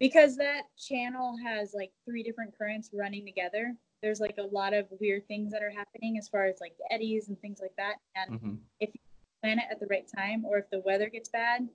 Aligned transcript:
because 0.00 0.36
that 0.38 0.62
channel 0.78 1.36
has 1.44 1.74
like 1.74 1.92
three 2.06 2.22
different 2.22 2.56
currents 2.56 2.90
running 2.92 3.24
together. 3.24 3.74
There's 4.02 4.18
like 4.18 4.38
a 4.38 4.42
lot 4.54 4.72
of 4.72 4.86
weird 4.98 5.28
things 5.28 5.52
that 5.52 5.62
are 5.62 5.70
happening 5.70 6.16
as 6.18 6.26
far 6.26 6.46
as 6.46 6.58
like 6.60 6.72
eddies 6.90 7.28
and 7.28 7.38
things 7.40 7.60
like 7.60 7.76
that. 7.76 7.96
And 8.16 8.40
Mm-hmm. 8.40 8.54
if 8.80 8.90
you 8.94 9.00
plan 9.42 9.58
it 9.58 9.66
at 9.70 9.78
the 9.78 9.86
right 9.86 10.06
time, 10.16 10.44
or 10.44 10.58
if 10.58 10.70
the 10.70 10.80
weather 10.80 11.08
gets 11.10 11.28
bad, 11.28 11.68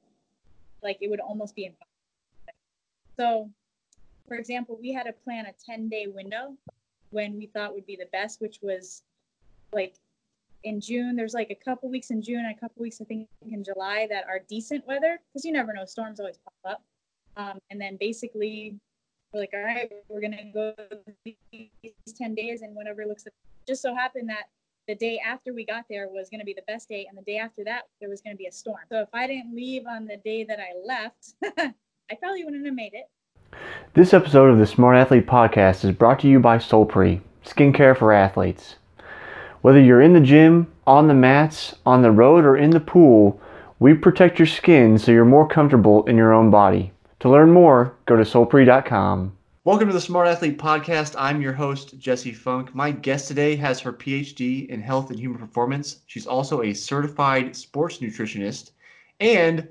like 0.81 0.97
it 1.01 1.09
would 1.09 1.19
almost 1.19 1.55
be 1.55 1.65
impossible. 1.65 1.85
So, 3.17 3.49
for 4.27 4.35
example, 4.37 4.77
we 4.81 4.91
had 4.91 5.03
to 5.03 5.13
plan 5.13 5.45
a 5.45 5.53
10 5.65 5.87
day 5.87 6.07
window 6.07 6.55
when 7.11 7.37
we 7.37 7.45
thought 7.45 7.73
would 7.73 7.85
be 7.85 7.95
the 7.95 8.07
best, 8.11 8.41
which 8.41 8.59
was 8.61 9.03
like 9.71 9.95
in 10.63 10.81
June. 10.81 11.15
There's 11.15 11.35
like 11.35 11.51
a 11.51 11.55
couple 11.55 11.89
weeks 11.89 12.09
in 12.09 12.23
June 12.23 12.39
and 12.45 12.55
a 12.55 12.59
couple 12.59 12.81
weeks, 12.81 12.99
I 12.99 13.05
think, 13.05 13.29
in 13.49 13.63
July 13.63 14.07
that 14.09 14.25
are 14.27 14.39
decent 14.49 14.85
weather 14.87 15.19
because 15.31 15.45
you 15.45 15.51
never 15.51 15.73
know, 15.73 15.85
storms 15.85 16.19
always 16.19 16.39
pop 16.39 16.53
up. 16.73 16.83
Um, 17.37 17.59
and 17.69 17.79
then 17.79 17.97
basically, 17.99 18.75
we're 19.33 19.41
like, 19.41 19.51
all 19.53 19.61
right, 19.61 19.91
we're 20.07 20.21
going 20.21 20.31
to 20.31 20.51
go 20.53 20.73
these 21.25 21.69
10 22.17 22.35
days, 22.35 22.61
and 22.61 22.75
whatever 22.75 23.05
looks 23.05 23.25
just 23.67 23.81
so 23.81 23.93
happened 23.95 24.29
that 24.29 24.45
the 24.87 24.95
day 24.95 25.19
after 25.25 25.53
we 25.53 25.65
got 25.65 25.85
there 25.89 26.07
was 26.07 26.29
going 26.29 26.39
to 26.39 26.45
be 26.45 26.53
the 26.53 26.63
best 26.67 26.87
day, 26.87 27.07
and 27.09 27.17
the 27.17 27.23
day 27.23 27.37
after 27.37 27.63
that, 27.63 27.83
there 27.99 28.09
was 28.09 28.21
going 28.21 28.33
to 28.33 28.37
be 28.37 28.47
a 28.47 28.51
storm. 28.51 28.77
So 28.89 29.01
if 29.01 29.09
I 29.13 29.27
didn't 29.27 29.55
leave 29.55 29.87
on 29.87 30.05
the 30.05 30.17
day 30.17 30.43
that 30.43 30.59
I 30.59 30.73
left, 30.85 31.33
I 32.11 32.15
probably 32.15 32.43
wouldn't 32.43 32.65
have 32.65 32.75
made 32.75 32.93
it. 32.93 33.09
This 33.93 34.13
episode 34.13 34.49
of 34.49 34.59
the 34.59 34.67
Smart 34.67 34.95
Athlete 34.95 35.25
Podcast 35.25 35.83
is 35.83 35.95
brought 35.95 36.19
to 36.19 36.27
you 36.27 36.39
by 36.39 36.57
Solpre, 36.57 37.21
skincare 37.43 37.97
for 37.97 38.13
athletes. 38.13 38.75
Whether 39.61 39.81
you're 39.81 40.01
in 40.01 40.13
the 40.13 40.19
gym, 40.19 40.71
on 40.85 41.07
the 41.07 41.13
mats, 41.15 41.75
on 41.85 42.03
the 42.03 42.11
road, 42.11 42.45
or 42.45 42.55
in 42.55 42.69
the 42.69 42.79
pool, 42.79 43.41
we 43.79 43.95
protect 43.95 44.37
your 44.37 44.45
skin 44.45 44.99
so 44.99 45.11
you're 45.11 45.25
more 45.25 45.47
comfortable 45.47 46.05
in 46.05 46.17
your 46.17 46.33
own 46.33 46.51
body. 46.51 46.91
To 47.25 47.31
learn 47.31 47.49
more, 47.49 47.97
go 48.05 48.15
to 48.15 48.21
solpre.com. 48.21 49.35
Welcome 49.63 49.87
to 49.87 49.93
the 49.95 49.99
Smart 49.99 50.27
Athlete 50.27 50.59
Podcast. 50.59 51.15
I'm 51.17 51.41
your 51.41 51.53
host, 51.53 51.97
Jesse 51.97 52.31
Funk. 52.31 52.75
My 52.75 52.91
guest 52.91 53.27
today 53.27 53.55
has 53.55 53.79
her 53.79 53.91
PhD 53.91 54.67
in 54.67 54.79
health 54.79 55.09
and 55.09 55.19
human 55.19 55.39
performance. 55.39 56.01
She's 56.05 56.27
also 56.27 56.61
a 56.61 56.71
certified 56.71 57.55
sports 57.55 57.97
nutritionist. 57.97 58.73
And 59.21 59.67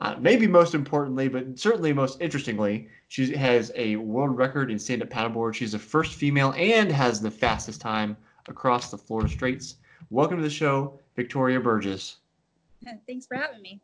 uh, 0.00 0.16
maybe 0.18 0.48
most 0.48 0.74
importantly, 0.74 1.28
but 1.28 1.56
certainly 1.56 1.92
most 1.92 2.20
interestingly, 2.20 2.88
she 3.06 3.36
has 3.36 3.70
a 3.76 3.94
world 3.94 4.36
record 4.36 4.72
in 4.72 4.78
stand 4.80 5.00
up 5.00 5.08
paddleboard. 5.08 5.54
She's 5.54 5.70
the 5.70 5.78
first 5.78 6.14
female 6.14 6.54
and 6.56 6.90
has 6.90 7.20
the 7.20 7.30
fastest 7.30 7.80
time 7.80 8.16
across 8.48 8.90
the 8.90 8.98
Florida 8.98 9.30
Straits. 9.30 9.76
Welcome 10.10 10.38
to 10.38 10.42
the 10.42 10.50
show, 10.50 10.98
Victoria 11.14 11.60
Burgess. 11.60 12.16
Thanks 13.06 13.26
for 13.26 13.36
having 13.36 13.62
me. 13.62 13.80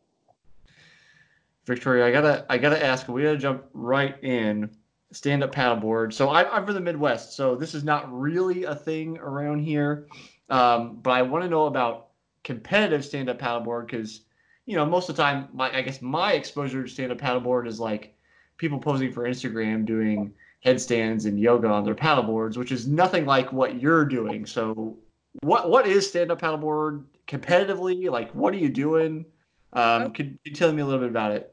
Victoria, 1.64 2.06
I 2.06 2.10
gotta 2.10 2.44
I 2.48 2.58
gotta 2.58 2.84
ask. 2.84 3.08
We 3.08 3.22
gotta 3.22 3.38
jump 3.38 3.64
right 3.72 4.22
in. 4.22 4.70
Stand 5.12 5.44
up 5.44 5.54
paddleboard. 5.54 6.12
So 6.12 6.30
I, 6.30 6.50
I'm 6.50 6.64
from 6.64 6.74
the 6.74 6.80
Midwest, 6.80 7.34
so 7.34 7.54
this 7.54 7.74
is 7.74 7.84
not 7.84 8.10
really 8.10 8.64
a 8.64 8.74
thing 8.74 9.18
around 9.18 9.60
here. 9.60 10.06
Um, 10.48 10.96
but 11.02 11.10
I 11.10 11.22
want 11.22 11.44
to 11.44 11.50
know 11.50 11.66
about 11.66 12.08
competitive 12.44 13.04
stand 13.04 13.28
up 13.28 13.38
paddleboard 13.38 13.86
because 13.86 14.22
you 14.66 14.76
know 14.76 14.84
most 14.84 15.08
of 15.08 15.16
the 15.16 15.22
time, 15.22 15.48
my 15.52 15.74
I 15.76 15.82
guess 15.82 16.02
my 16.02 16.32
exposure 16.32 16.82
to 16.82 16.88
stand 16.88 17.12
up 17.12 17.18
paddleboard 17.18 17.66
is 17.66 17.78
like 17.78 18.16
people 18.56 18.78
posing 18.78 19.12
for 19.12 19.24
Instagram 19.24 19.84
doing 19.84 20.32
headstands 20.60 21.26
and 21.26 21.38
yoga 21.38 21.68
on 21.68 21.84
their 21.84 21.94
paddleboards, 21.94 22.56
which 22.56 22.72
is 22.72 22.86
nothing 22.86 23.26
like 23.26 23.52
what 23.52 23.80
you're 23.80 24.04
doing. 24.04 24.46
So 24.46 24.96
what 25.42 25.70
what 25.70 25.86
is 25.86 26.08
stand 26.08 26.30
up 26.30 26.40
paddleboard 26.40 27.04
competitively? 27.28 28.10
Like 28.10 28.32
what 28.32 28.54
are 28.54 28.58
you 28.58 28.68
doing? 28.68 29.26
Um, 29.74 30.12
could 30.12 30.38
you 30.44 30.52
tell 30.52 30.72
me 30.72 30.82
a 30.82 30.84
little 30.84 31.00
bit 31.00 31.08
about 31.10 31.32
it? 31.32 31.51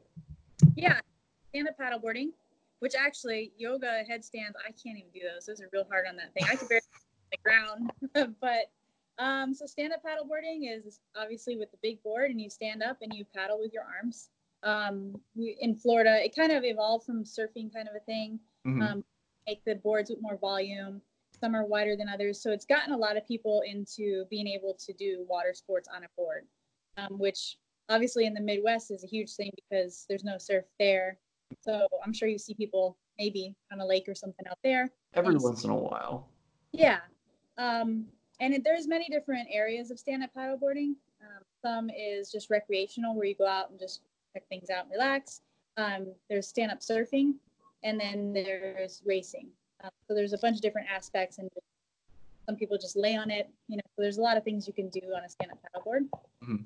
Yeah, 0.76 1.00
stand 1.50 1.68
up 1.68 1.76
paddleboarding, 1.78 2.30
which 2.80 2.94
actually 2.94 3.52
yoga 3.56 4.04
headstands, 4.08 4.56
I 4.66 4.72
can't 4.72 4.98
even 4.98 5.10
do 5.12 5.20
those. 5.32 5.46
Those 5.46 5.60
are 5.60 5.68
real 5.72 5.86
hard 5.90 6.06
on 6.08 6.16
that 6.16 6.32
thing. 6.34 6.44
I 6.50 6.56
could 6.56 6.68
barely 6.68 6.82
the 7.32 7.38
ground. 7.42 7.90
but 8.40 8.70
um, 9.18 9.52
so 9.54 9.66
stand 9.66 9.92
up 9.92 10.02
paddleboarding 10.02 10.62
is 10.64 11.00
obviously 11.16 11.56
with 11.56 11.70
the 11.70 11.78
big 11.82 12.02
board 12.02 12.30
and 12.30 12.40
you 12.40 12.48
stand 12.48 12.82
up 12.82 12.98
and 13.02 13.12
you 13.12 13.24
paddle 13.34 13.58
with 13.60 13.72
your 13.72 13.84
arms. 13.84 14.30
Um, 14.62 15.20
we, 15.34 15.56
in 15.60 15.74
Florida, 15.74 16.24
it 16.24 16.34
kind 16.34 16.52
of 16.52 16.64
evolved 16.64 17.06
from 17.06 17.24
surfing 17.24 17.72
kind 17.72 17.88
of 17.88 17.94
a 17.96 18.04
thing. 18.06 18.40
Mhm. 18.66 18.82
Um, 18.82 19.04
make 19.46 19.64
the 19.64 19.76
boards 19.76 20.10
with 20.10 20.20
more 20.22 20.36
volume. 20.36 21.00
Some 21.40 21.54
are 21.54 21.64
wider 21.64 21.96
than 21.96 22.08
others. 22.08 22.42
So 22.42 22.50
it's 22.52 22.66
gotten 22.66 22.92
a 22.92 22.96
lot 22.96 23.16
of 23.16 23.26
people 23.26 23.62
into 23.66 24.24
being 24.30 24.46
able 24.46 24.74
to 24.74 24.92
do 24.92 25.24
water 25.28 25.54
sports 25.54 25.88
on 25.88 26.04
a 26.04 26.08
board, 26.16 26.46
um, 26.96 27.18
which 27.18 27.58
obviously 27.90 28.24
in 28.24 28.32
the 28.32 28.40
Midwest 28.40 28.90
is 28.90 29.04
a 29.04 29.06
huge 29.06 29.34
thing 29.34 29.50
because 29.56 30.06
there's 30.08 30.24
no 30.24 30.38
surf 30.38 30.64
there. 30.78 31.18
So 31.60 31.86
I'm 32.04 32.12
sure 32.12 32.28
you 32.28 32.38
see 32.38 32.54
people 32.54 32.96
maybe 33.18 33.54
on 33.72 33.80
a 33.80 33.86
lake 33.86 34.08
or 34.08 34.14
something 34.14 34.46
out 34.48 34.58
there. 34.62 34.88
Every 35.14 35.36
once 35.36 35.64
in 35.64 35.70
a 35.70 35.76
while. 35.76 36.28
Yeah. 36.72 37.00
Um, 37.58 38.06
and 38.38 38.54
it, 38.54 38.64
there's 38.64 38.86
many 38.86 39.08
different 39.08 39.48
areas 39.50 39.90
of 39.90 39.98
stand-up 39.98 40.30
paddleboarding. 40.34 40.94
Um, 41.20 41.42
some 41.62 41.90
is 41.90 42.30
just 42.30 42.48
recreational, 42.48 43.14
where 43.14 43.26
you 43.26 43.34
go 43.34 43.46
out 43.46 43.70
and 43.70 43.78
just 43.78 44.00
check 44.32 44.44
things 44.48 44.70
out 44.70 44.84
and 44.84 44.92
relax. 44.92 45.42
Um, 45.76 46.06
there's 46.30 46.46
stand-up 46.46 46.80
surfing, 46.80 47.34
and 47.82 48.00
then 48.00 48.32
there's 48.32 49.02
racing. 49.04 49.48
Um, 49.84 49.90
so 50.06 50.14
there's 50.14 50.32
a 50.32 50.38
bunch 50.38 50.56
of 50.56 50.62
different 50.62 50.88
aspects, 50.88 51.38
and 51.38 51.50
some 52.46 52.56
people 52.56 52.78
just 52.78 52.96
lay 52.96 53.16
on 53.16 53.30
it. 53.30 53.50
You 53.68 53.76
know, 53.76 53.82
so 53.96 54.02
there's 54.02 54.18
a 54.18 54.22
lot 54.22 54.36
of 54.36 54.44
things 54.44 54.66
you 54.66 54.72
can 54.72 54.88
do 54.88 55.00
on 55.14 55.24
a 55.24 55.28
stand-up 55.28 55.58
paddleboard. 55.58 56.08
Mhm. 56.42 56.64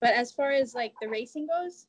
But 0.00 0.14
as 0.14 0.32
far 0.32 0.50
as 0.50 0.74
like 0.74 0.94
the 1.00 1.08
racing 1.08 1.46
goes, 1.46 1.86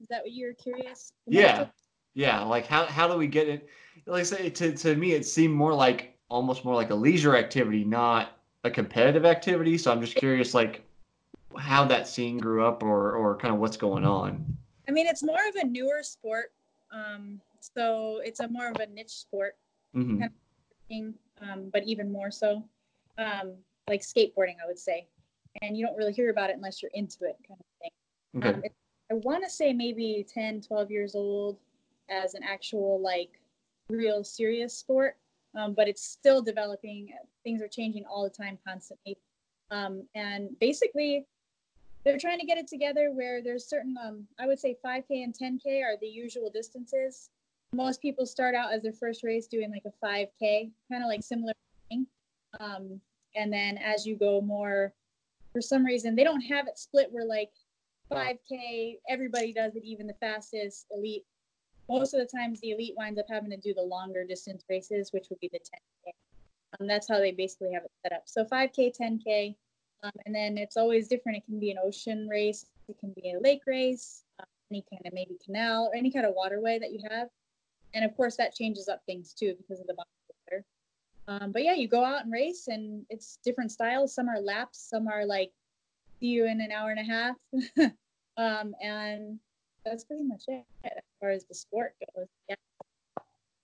is 0.00 0.08
that 0.10 0.22
what 0.22 0.32
you're 0.32 0.54
curious? 0.54 1.12
Yeah. 1.26 1.66
Yeah. 2.14 2.42
Like 2.42 2.66
how 2.66 2.84
how 2.86 3.08
do 3.08 3.16
we 3.16 3.26
get 3.26 3.48
it? 3.48 3.68
Like 4.06 4.20
I 4.20 4.24
say 4.24 4.50
to 4.50 4.72
to 4.72 4.96
me 4.96 5.12
it 5.12 5.26
seemed 5.26 5.54
more 5.54 5.74
like 5.74 6.16
almost 6.28 6.64
more 6.64 6.74
like 6.74 6.90
a 6.90 6.94
leisure 6.94 7.36
activity, 7.36 7.84
not 7.84 8.38
a 8.64 8.70
competitive 8.70 9.24
activity. 9.24 9.78
So 9.78 9.92
I'm 9.92 10.00
just 10.00 10.16
curious 10.16 10.54
like 10.54 10.84
how 11.56 11.84
that 11.84 12.08
scene 12.08 12.38
grew 12.38 12.66
up 12.66 12.82
or 12.82 13.12
or 13.12 13.36
kind 13.36 13.54
of 13.54 13.60
what's 13.60 13.76
going 13.76 14.04
on. 14.04 14.56
I 14.88 14.92
mean, 14.92 15.06
it's 15.06 15.22
more 15.22 15.48
of 15.48 15.56
a 15.56 15.64
newer 15.64 16.02
sport. 16.02 16.52
Um, 16.92 17.40
so 17.60 18.20
it's 18.24 18.40
a 18.40 18.48
more 18.48 18.68
of 18.68 18.76
a 18.80 18.86
niche 18.86 19.10
sport. 19.10 19.56
hmm 19.92 20.24
thing, 20.88 21.14
um, 21.40 21.70
but 21.72 21.82
even 21.84 22.12
more 22.12 22.30
so, 22.30 22.62
um, 23.16 23.54
like 23.88 24.02
skateboarding, 24.02 24.56
I 24.62 24.66
would 24.66 24.78
say. 24.78 25.06
And 25.62 25.76
you 25.76 25.86
don't 25.86 25.96
really 25.96 26.12
hear 26.12 26.30
about 26.30 26.50
it 26.50 26.56
unless 26.56 26.82
you're 26.82 26.90
into 26.94 27.24
it, 27.24 27.36
kind 27.46 27.60
of 27.60 27.66
thing. 27.80 27.90
Okay. 28.36 28.48
Um, 28.48 28.64
it, 28.64 28.72
I 29.10 29.14
want 29.14 29.44
to 29.44 29.50
say 29.50 29.72
maybe 29.72 30.26
10, 30.32 30.62
12 30.62 30.90
years 30.90 31.14
old 31.14 31.58
as 32.10 32.34
an 32.34 32.42
actual, 32.42 33.00
like, 33.00 33.40
real 33.88 34.24
serious 34.24 34.74
sport, 34.76 35.16
um, 35.54 35.74
but 35.74 35.88
it's 35.88 36.02
still 36.02 36.42
developing. 36.42 37.10
Things 37.44 37.62
are 37.62 37.68
changing 37.68 38.04
all 38.06 38.24
the 38.24 38.30
time, 38.30 38.58
constantly. 38.66 39.16
Um, 39.70 40.02
and 40.14 40.58
basically, 40.60 41.26
they're 42.04 42.18
trying 42.18 42.40
to 42.40 42.46
get 42.46 42.58
it 42.58 42.66
together 42.66 43.10
where 43.12 43.42
there's 43.42 43.66
certain, 43.66 43.96
um, 44.02 44.26
I 44.38 44.46
would 44.46 44.58
say 44.58 44.76
5K 44.84 45.22
and 45.24 45.34
10K 45.34 45.82
are 45.82 45.96
the 46.00 46.08
usual 46.08 46.50
distances 46.50 47.30
most 47.74 48.00
people 48.00 48.24
start 48.24 48.54
out 48.54 48.72
as 48.72 48.82
their 48.82 48.92
first 48.92 49.22
race 49.24 49.46
doing 49.46 49.70
like 49.70 49.84
a 49.84 50.06
5k 50.06 50.70
kind 50.90 51.02
of 51.02 51.08
like 51.08 51.22
similar 51.22 51.52
thing 51.88 52.06
um, 52.60 53.00
and 53.34 53.52
then 53.52 53.76
as 53.78 54.06
you 54.06 54.16
go 54.16 54.40
more 54.40 54.92
for 55.54 55.62
some 55.62 55.84
reason 55.84 56.14
they 56.14 56.24
don't 56.24 56.42
have 56.42 56.66
it 56.68 56.78
split 56.78 57.08
where 57.10 57.24
like 57.24 57.50
5k 58.12 58.98
everybody 59.08 59.54
does 59.54 59.76
it 59.76 59.84
even 59.84 60.06
the 60.06 60.14
fastest 60.20 60.86
elite. 60.90 61.24
Most 61.88 62.12
of 62.14 62.20
the 62.20 62.38
times 62.38 62.60
the 62.60 62.72
elite 62.72 62.94
winds 62.96 63.18
up 63.18 63.26
having 63.30 63.50
to 63.50 63.56
do 63.56 63.72
the 63.72 63.82
longer 63.82 64.24
distance 64.24 64.64
races 64.68 65.10
which 65.12 65.26
would 65.30 65.40
be 65.40 65.50
the 65.52 65.58
10k 65.58 66.12
um, 66.80 66.86
that's 66.86 67.08
how 67.08 67.18
they 67.18 67.32
basically 67.32 67.72
have 67.72 67.84
it 67.84 67.92
set 68.02 68.12
up. 68.12 68.24
So 68.26 68.44
5k 68.44 68.92
10k 69.00 69.54
um, 70.02 70.12
and 70.26 70.34
then 70.34 70.58
it's 70.58 70.76
always 70.76 71.08
different. 71.08 71.38
It 71.38 71.46
can 71.46 71.58
be 71.58 71.70
an 71.70 71.78
ocean 71.82 72.28
race 72.28 72.66
it 72.88 72.98
can 72.98 73.12
be 73.12 73.32
a 73.32 73.40
lake 73.40 73.62
race 73.66 74.24
uh, 74.40 74.44
any 74.70 74.84
kind 74.90 75.02
of 75.06 75.12
maybe 75.12 75.38
canal 75.44 75.88
or 75.90 75.96
any 75.96 76.10
kind 76.10 76.26
of 76.26 76.34
waterway 76.34 76.78
that 76.78 76.92
you 76.92 77.00
have. 77.10 77.28
And 77.94 78.04
of 78.04 78.16
course 78.16 78.36
that 78.36 78.54
changes 78.54 78.88
up 78.88 79.02
things 79.06 79.32
too 79.32 79.54
because 79.56 79.80
of 79.80 79.86
the 79.86 79.94
water. 79.94 80.08
Um, 81.26 81.52
but 81.52 81.64
yeah, 81.64 81.74
you 81.74 81.88
go 81.88 82.04
out 82.04 82.24
and 82.24 82.32
race, 82.32 82.68
and 82.68 83.04
it's 83.08 83.38
different 83.44 83.70
styles. 83.70 84.14
Some 84.14 84.28
are 84.28 84.40
laps, 84.40 84.78
some 84.78 85.08
are 85.08 85.24
like 85.24 85.52
see 86.20 86.26
you 86.26 86.46
in 86.46 86.60
an 86.60 86.70
hour 86.70 86.90
and 86.90 87.00
a 87.00 87.04
half, 87.04 87.36
um, 88.36 88.74
and 88.82 89.38
that's 89.84 90.04
pretty 90.04 90.24
much 90.24 90.44
it 90.48 90.64
as 90.84 90.92
far 91.20 91.30
as 91.30 91.44
the 91.44 91.54
sport 91.54 91.94
goes. 92.14 92.26
Yeah, 92.48 92.56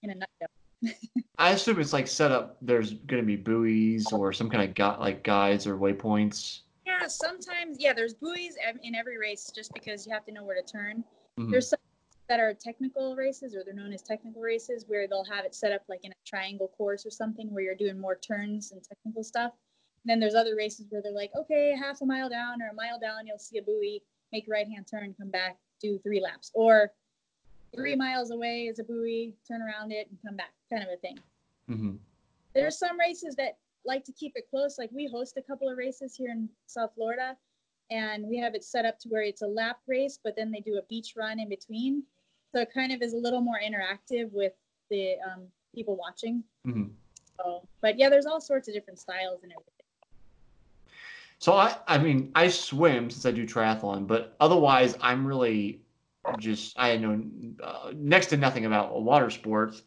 in 0.02 0.10
a 0.10 0.14
nutshell. 0.14 0.96
I 1.38 1.50
assume 1.50 1.80
it's 1.80 1.92
like 1.92 2.08
set 2.08 2.32
up. 2.32 2.56
There's 2.62 2.94
going 2.94 3.22
to 3.22 3.26
be 3.26 3.36
buoys 3.36 4.12
or 4.12 4.32
some 4.32 4.48
kind 4.48 4.68
of 4.68 4.74
gu- 4.74 5.02
like 5.02 5.22
guides 5.22 5.66
or 5.66 5.76
waypoints. 5.76 6.60
Yeah, 6.86 7.06
sometimes 7.06 7.76
yeah, 7.78 7.92
there's 7.92 8.14
buoys 8.14 8.56
in 8.82 8.94
every 8.94 9.18
race 9.18 9.52
just 9.54 9.72
because 9.74 10.06
you 10.06 10.12
have 10.12 10.24
to 10.26 10.32
know 10.32 10.44
where 10.44 10.60
to 10.60 10.66
turn. 10.66 11.04
Mhm. 11.38 11.50
There's 11.50 11.68
some 11.68 11.79
that 12.30 12.38
are 12.38 12.54
technical 12.54 13.16
races, 13.16 13.56
or 13.56 13.64
they're 13.64 13.74
known 13.74 13.92
as 13.92 14.02
technical 14.02 14.40
races, 14.40 14.84
where 14.86 15.08
they'll 15.08 15.24
have 15.24 15.44
it 15.44 15.52
set 15.52 15.72
up 15.72 15.82
like 15.88 15.98
in 16.04 16.12
a 16.12 16.14
triangle 16.24 16.70
course 16.78 17.04
or 17.04 17.10
something, 17.10 17.52
where 17.52 17.64
you're 17.64 17.74
doing 17.74 17.98
more 17.98 18.14
turns 18.14 18.70
and 18.70 18.80
technical 18.84 19.24
stuff. 19.24 19.50
And 20.04 20.10
then 20.10 20.20
there's 20.20 20.36
other 20.36 20.54
races 20.54 20.86
where 20.90 21.02
they're 21.02 21.10
like, 21.10 21.32
okay, 21.36 21.74
half 21.76 22.02
a 22.02 22.06
mile 22.06 22.28
down 22.28 22.62
or 22.62 22.68
a 22.68 22.74
mile 22.74 23.00
down, 23.00 23.26
you'll 23.26 23.40
see 23.40 23.58
a 23.58 23.62
buoy, 23.62 24.00
make 24.32 24.46
a 24.46 24.50
right 24.52 24.68
hand 24.68 24.86
turn, 24.88 25.12
come 25.18 25.28
back, 25.28 25.58
do 25.82 25.98
three 26.04 26.20
laps. 26.20 26.52
Or 26.54 26.92
three 27.74 27.96
miles 27.96 28.30
away 28.30 28.68
is 28.70 28.78
a 28.78 28.84
buoy, 28.84 29.34
turn 29.48 29.60
around 29.60 29.90
it 29.90 30.06
and 30.08 30.16
come 30.24 30.36
back, 30.36 30.52
kind 30.72 30.84
of 30.84 30.88
a 30.88 30.98
thing. 30.98 31.18
hmm 31.66 31.96
There's 32.54 32.78
some 32.78 32.96
races 32.96 33.34
that 33.38 33.58
like 33.84 34.04
to 34.04 34.12
keep 34.12 34.34
it 34.36 34.48
close. 34.48 34.78
Like 34.78 34.90
we 34.92 35.08
host 35.08 35.36
a 35.36 35.42
couple 35.42 35.68
of 35.68 35.76
races 35.76 36.14
here 36.14 36.30
in 36.30 36.48
South 36.66 36.92
Florida, 36.94 37.36
and 37.90 38.24
we 38.24 38.38
have 38.38 38.54
it 38.54 38.62
set 38.62 38.84
up 38.84 39.00
to 39.00 39.08
where 39.08 39.22
it's 39.22 39.42
a 39.42 39.48
lap 39.48 39.78
race, 39.88 40.16
but 40.22 40.36
then 40.36 40.52
they 40.52 40.60
do 40.60 40.78
a 40.78 40.82
beach 40.88 41.14
run 41.16 41.40
in 41.40 41.48
between. 41.48 42.04
So 42.54 42.60
it 42.60 42.68
kind 42.72 42.92
of 42.92 43.02
is 43.02 43.12
a 43.12 43.16
little 43.16 43.40
more 43.40 43.60
interactive 43.64 44.32
with 44.32 44.52
the 44.90 45.14
um, 45.24 45.46
people 45.74 45.96
watching. 45.96 46.42
hmm 46.64 46.84
So, 47.38 47.62
but 47.80 47.98
yeah, 47.98 48.08
there's 48.08 48.26
all 48.26 48.40
sorts 48.40 48.68
of 48.68 48.74
different 48.74 48.98
styles 48.98 49.42
and 49.42 49.52
everything. 49.52 49.74
So 51.38 51.54
I, 51.54 51.76
I 51.86 51.98
mean, 51.98 52.30
I 52.34 52.48
swim 52.48 53.10
since 53.10 53.24
I 53.24 53.30
do 53.30 53.46
triathlon, 53.46 54.06
but 54.06 54.36
otherwise, 54.40 54.96
I'm 55.00 55.26
really 55.26 55.80
just 56.38 56.78
I 56.78 56.96
know 56.96 57.22
uh, 57.62 57.92
next 57.94 58.26
to 58.26 58.36
nothing 58.36 58.66
about 58.66 59.00
water 59.02 59.30
sports. 59.30 59.82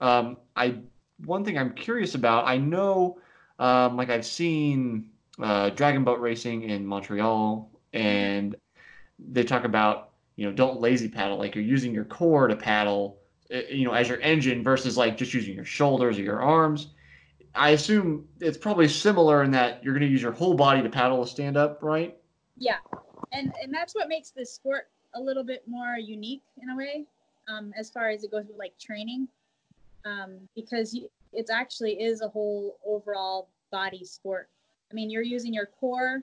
Um, 0.00 0.36
I 0.56 0.78
one 1.24 1.44
thing 1.44 1.58
I'm 1.58 1.74
curious 1.74 2.14
about. 2.14 2.46
I 2.46 2.56
know, 2.56 3.18
um, 3.58 3.96
like 3.96 4.10
I've 4.10 4.26
seen 4.26 5.10
uh, 5.42 5.70
dragon 5.70 6.04
boat 6.04 6.20
racing 6.20 6.62
in 6.62 6.86
Montreal, 6.86 7.70
and 7.92 8.54
they 9.18 9.44
talk 9.44 9.64
about 9.64 10.11
you 10.36 10.46
know 10.46 10.52
don't 10.52 10.80
lazy 10.80 11.08
paddle, 11.08 11.38
like 11.38 11.54
you're 11.54 11.64
using 11.64 11.92
your 11.94 12.04
core 12.04 12.48
to 12.48 12.56
paddle, 12.56 13.18
uh, 13.52 13.60
you 13.70 13.84
know, 13.84 13.92
as 13.92 14.08
your 14.08 14.20
engine 14.20 14.62
versus 14.62 14.96
like 14.96 15.16
just 15.16 15.34
using 15.34 15.54
your 15.54 15.64
shoulders 15.64 16.18
or 16.18 16.22
your 16.22 16.40
arms. 16.40 16.88
I 17.54 17.70
assume 17.70 18.26
it's 18.40 18.56
probably 18.56 18.88
similar 18.88 19.42
in 19.42 19.50
that 19.50 19.84
you're 19.84 19.92
going 19.92 20.06
to 20.06 20.10
use 20.10 20.22
your 20.22 20.32
whole 20.32 20.54
body 20.54 20.82
to 20.82 20.88
paddle 20.88 21.22
a 21.22 21.26
stand 21.26 21.56
up, 21.56 21.82
right? 21.82 22.16
Yeah, 22.56 22.78
and 23.32 23.52
and 23.62 23.72
that's 23.72 23.94
what 23.94 24.08
makes 24.08 24.30
this 24.30 24.52
sport 24.52 24.88
a 25.14 25.20
little 25.20 25.44
bit 25.44 25.62
more 25.66 25.96
unique 25.98 26.42
in 26.62 26.70
a 26.70 26.76
way, 26.76 27.04
um, 27.48 27.72
as 27.78 27.90
far 27.90 28.08
as 28.08 28.24
it 28.24 28.30
goes 28.30 28.46
with 28.46 28.56
like 28.58 28.78
training, 28.78 29.28
um, 30.04 30.38
because 30.54 30.98
it's 31.32 31.50
actually 31.50 32.02
is 32.02 32.22
a 32.22 32.28
whole 32.28 32.78
overall 32.86 33.48
body 33.70 34.04
sport. 34.04 34.48
I 34.90 34.94
mean, 34.94 35.10
you're 35.10 35.22
using 35.22 35.52
your 35.52 35.66
core, 35.66 36.22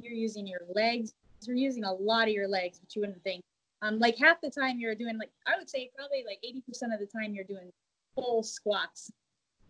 you're 0.00 0.12
using 0.12 0.46
your 0.46 0.60
legs, 0.74 1.14
you're 1.42 1.56
using 1.56 1.84
a 1.84 1.92
lot 1.92 2.28
of 2.28 2.34
your 2.34 2.48
legs, 2.48 2.78
but 2.78 2.94
you 2.94 3.00
wouldn't 3.00 3.22
think. 3.22 3.42
Um, 3.82 3.98
like 3.98 4.16
half 4.16 4.40
the 4.40 4.50
time 4.50 4.78
you're 4.78 4.94
doing 4.94 5.18
like 5.18 5.30
I 5.46 5.58
would 5.58 5.68
say 5.68 5.90
probably 5.96 6.24
like 6.26 6.38
80% 6.44 6.94
of 6.94 7.00
the 7.00 7.06
time 7.06 7.34
you're 7.34 7.44
doing 7.44 7.70
full 8.14 8.42
squats 8.42 9.12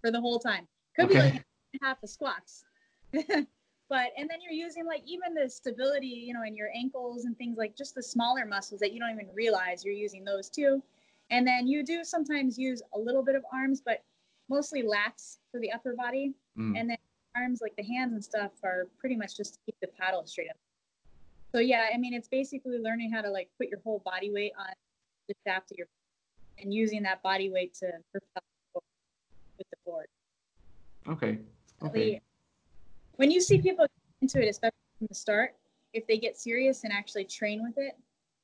for 0.00 0.10
the 0.10 0.20
whole 0.20 0.38
time. 0.38 0.66
Could 0.94 1.08
be 1.08 1.18
like 1.18 1.44
half 1.82 2.00
the 2.00 2.08
squats. 2.08 2.64
but 3.88 4.08
and 4.16 4.28
then 4.28 4.38
you're 4.40 4.52
using 4.52 4.86
like 4.86 5.02
even 5.06 5.34
the 5.34 5.48
stability 5.48 6.06
you 6.06 6.34
know 6.34 6.42
in 6.42 6.56
your 6.56 6.68
ankles 6.74 7.24
and 7.24 7.36
things 7.38 7.56
like 7.56 7.76
just 7.76 7.94
the 7.94 8.02
smaller 8.02 8.44
muscles 8.44 8.80
that 8.80 8.92
you 8.92 9.00
don't 9.00 9.10
even 9.10 9.28
realize 9.34 9.84
you're 9.84 9.94
using 9.94 10.24
those 10.24 10.48
too 10.48 10.82
and 11.30 11.46
then 11.46 11.66
you 11.68 11.84
do 11.84 12.02
sometimes 12.02 12.58
use 12.58 12.82
a 12.94 12.98
little 12.98 13.22
bit 13.22 13.34
of 13.36 13.44
arms 13.52 13.80
but 13.84 14.02
mostly 14.48 14.82
lats 14.82 15.38
for 15.50 15.60
the 15.60 15.70
upper 15.72 15.94
body 15.94 16.34
Mm. 16.58 16.80
and 16.80 16.88
then 16.88 16.96
arms 17.36 17.60
like 17.60 17.76
the 17.76 17.84
hands 17.84 18.14
and 18.14 18.24
stuff 18.24 18.50
are 18.64 18.86
pretty 18.98 19.14
much 19.14 19.36
just 19.36 19.54
to 19.54 19.60
keep 19.66 19.76
the 19.82 19.88
paddle 19.88 20.24
straight 20.24 20.48
up 20.48 20.56
so 21.56 21.60
yeah 21.60 21.86
i 21.94 21.96
mean 21.96 22.12
it's 22.12 22.28
basically 22.28 22.78
learning 22.78 23.10
how 23.10 23.22
to 23.22 23.30
like 23.30 23.48
put 23.56 23.68
your 23.68 23.80
whole 23.82 24.02
body 24.04 24.30
weight 24.30 24.52
on 24.58 24.66
the 25.28 25.34
shaft 25.46 25.70
of 25.70 25.78
your 25.78 25.86
and 26.58 26.72
using 26.72 27.02
that 27.02 27.22
body 27.22 27.50
weight 27.50 27.72
to 27.72 27.86
propel 28.12 28.42
with 28.74 29.66
the 29.70 29.76
board 29.86 30.06
Okay. 31.08 31.38
Okay. 31.82 32.20
when 33.16 33.30
you 33.30 33.40
see 33.40 33.58
people 33.60 33.86
into 34.20 34.42
it, 34.42 34.48
especially 34.48 34.74
from 34.98 35.06
the 35.08 35.14
start, 35.14 35.54
if 35.92 36.06
they 36.06 36.18
get 36.18 36.36
serious 36.36 36.84
and 36.84 36.92
actually 36.92 37.24
train 37.24 37.62
with 37.62 37.74
it, 37.76 37.96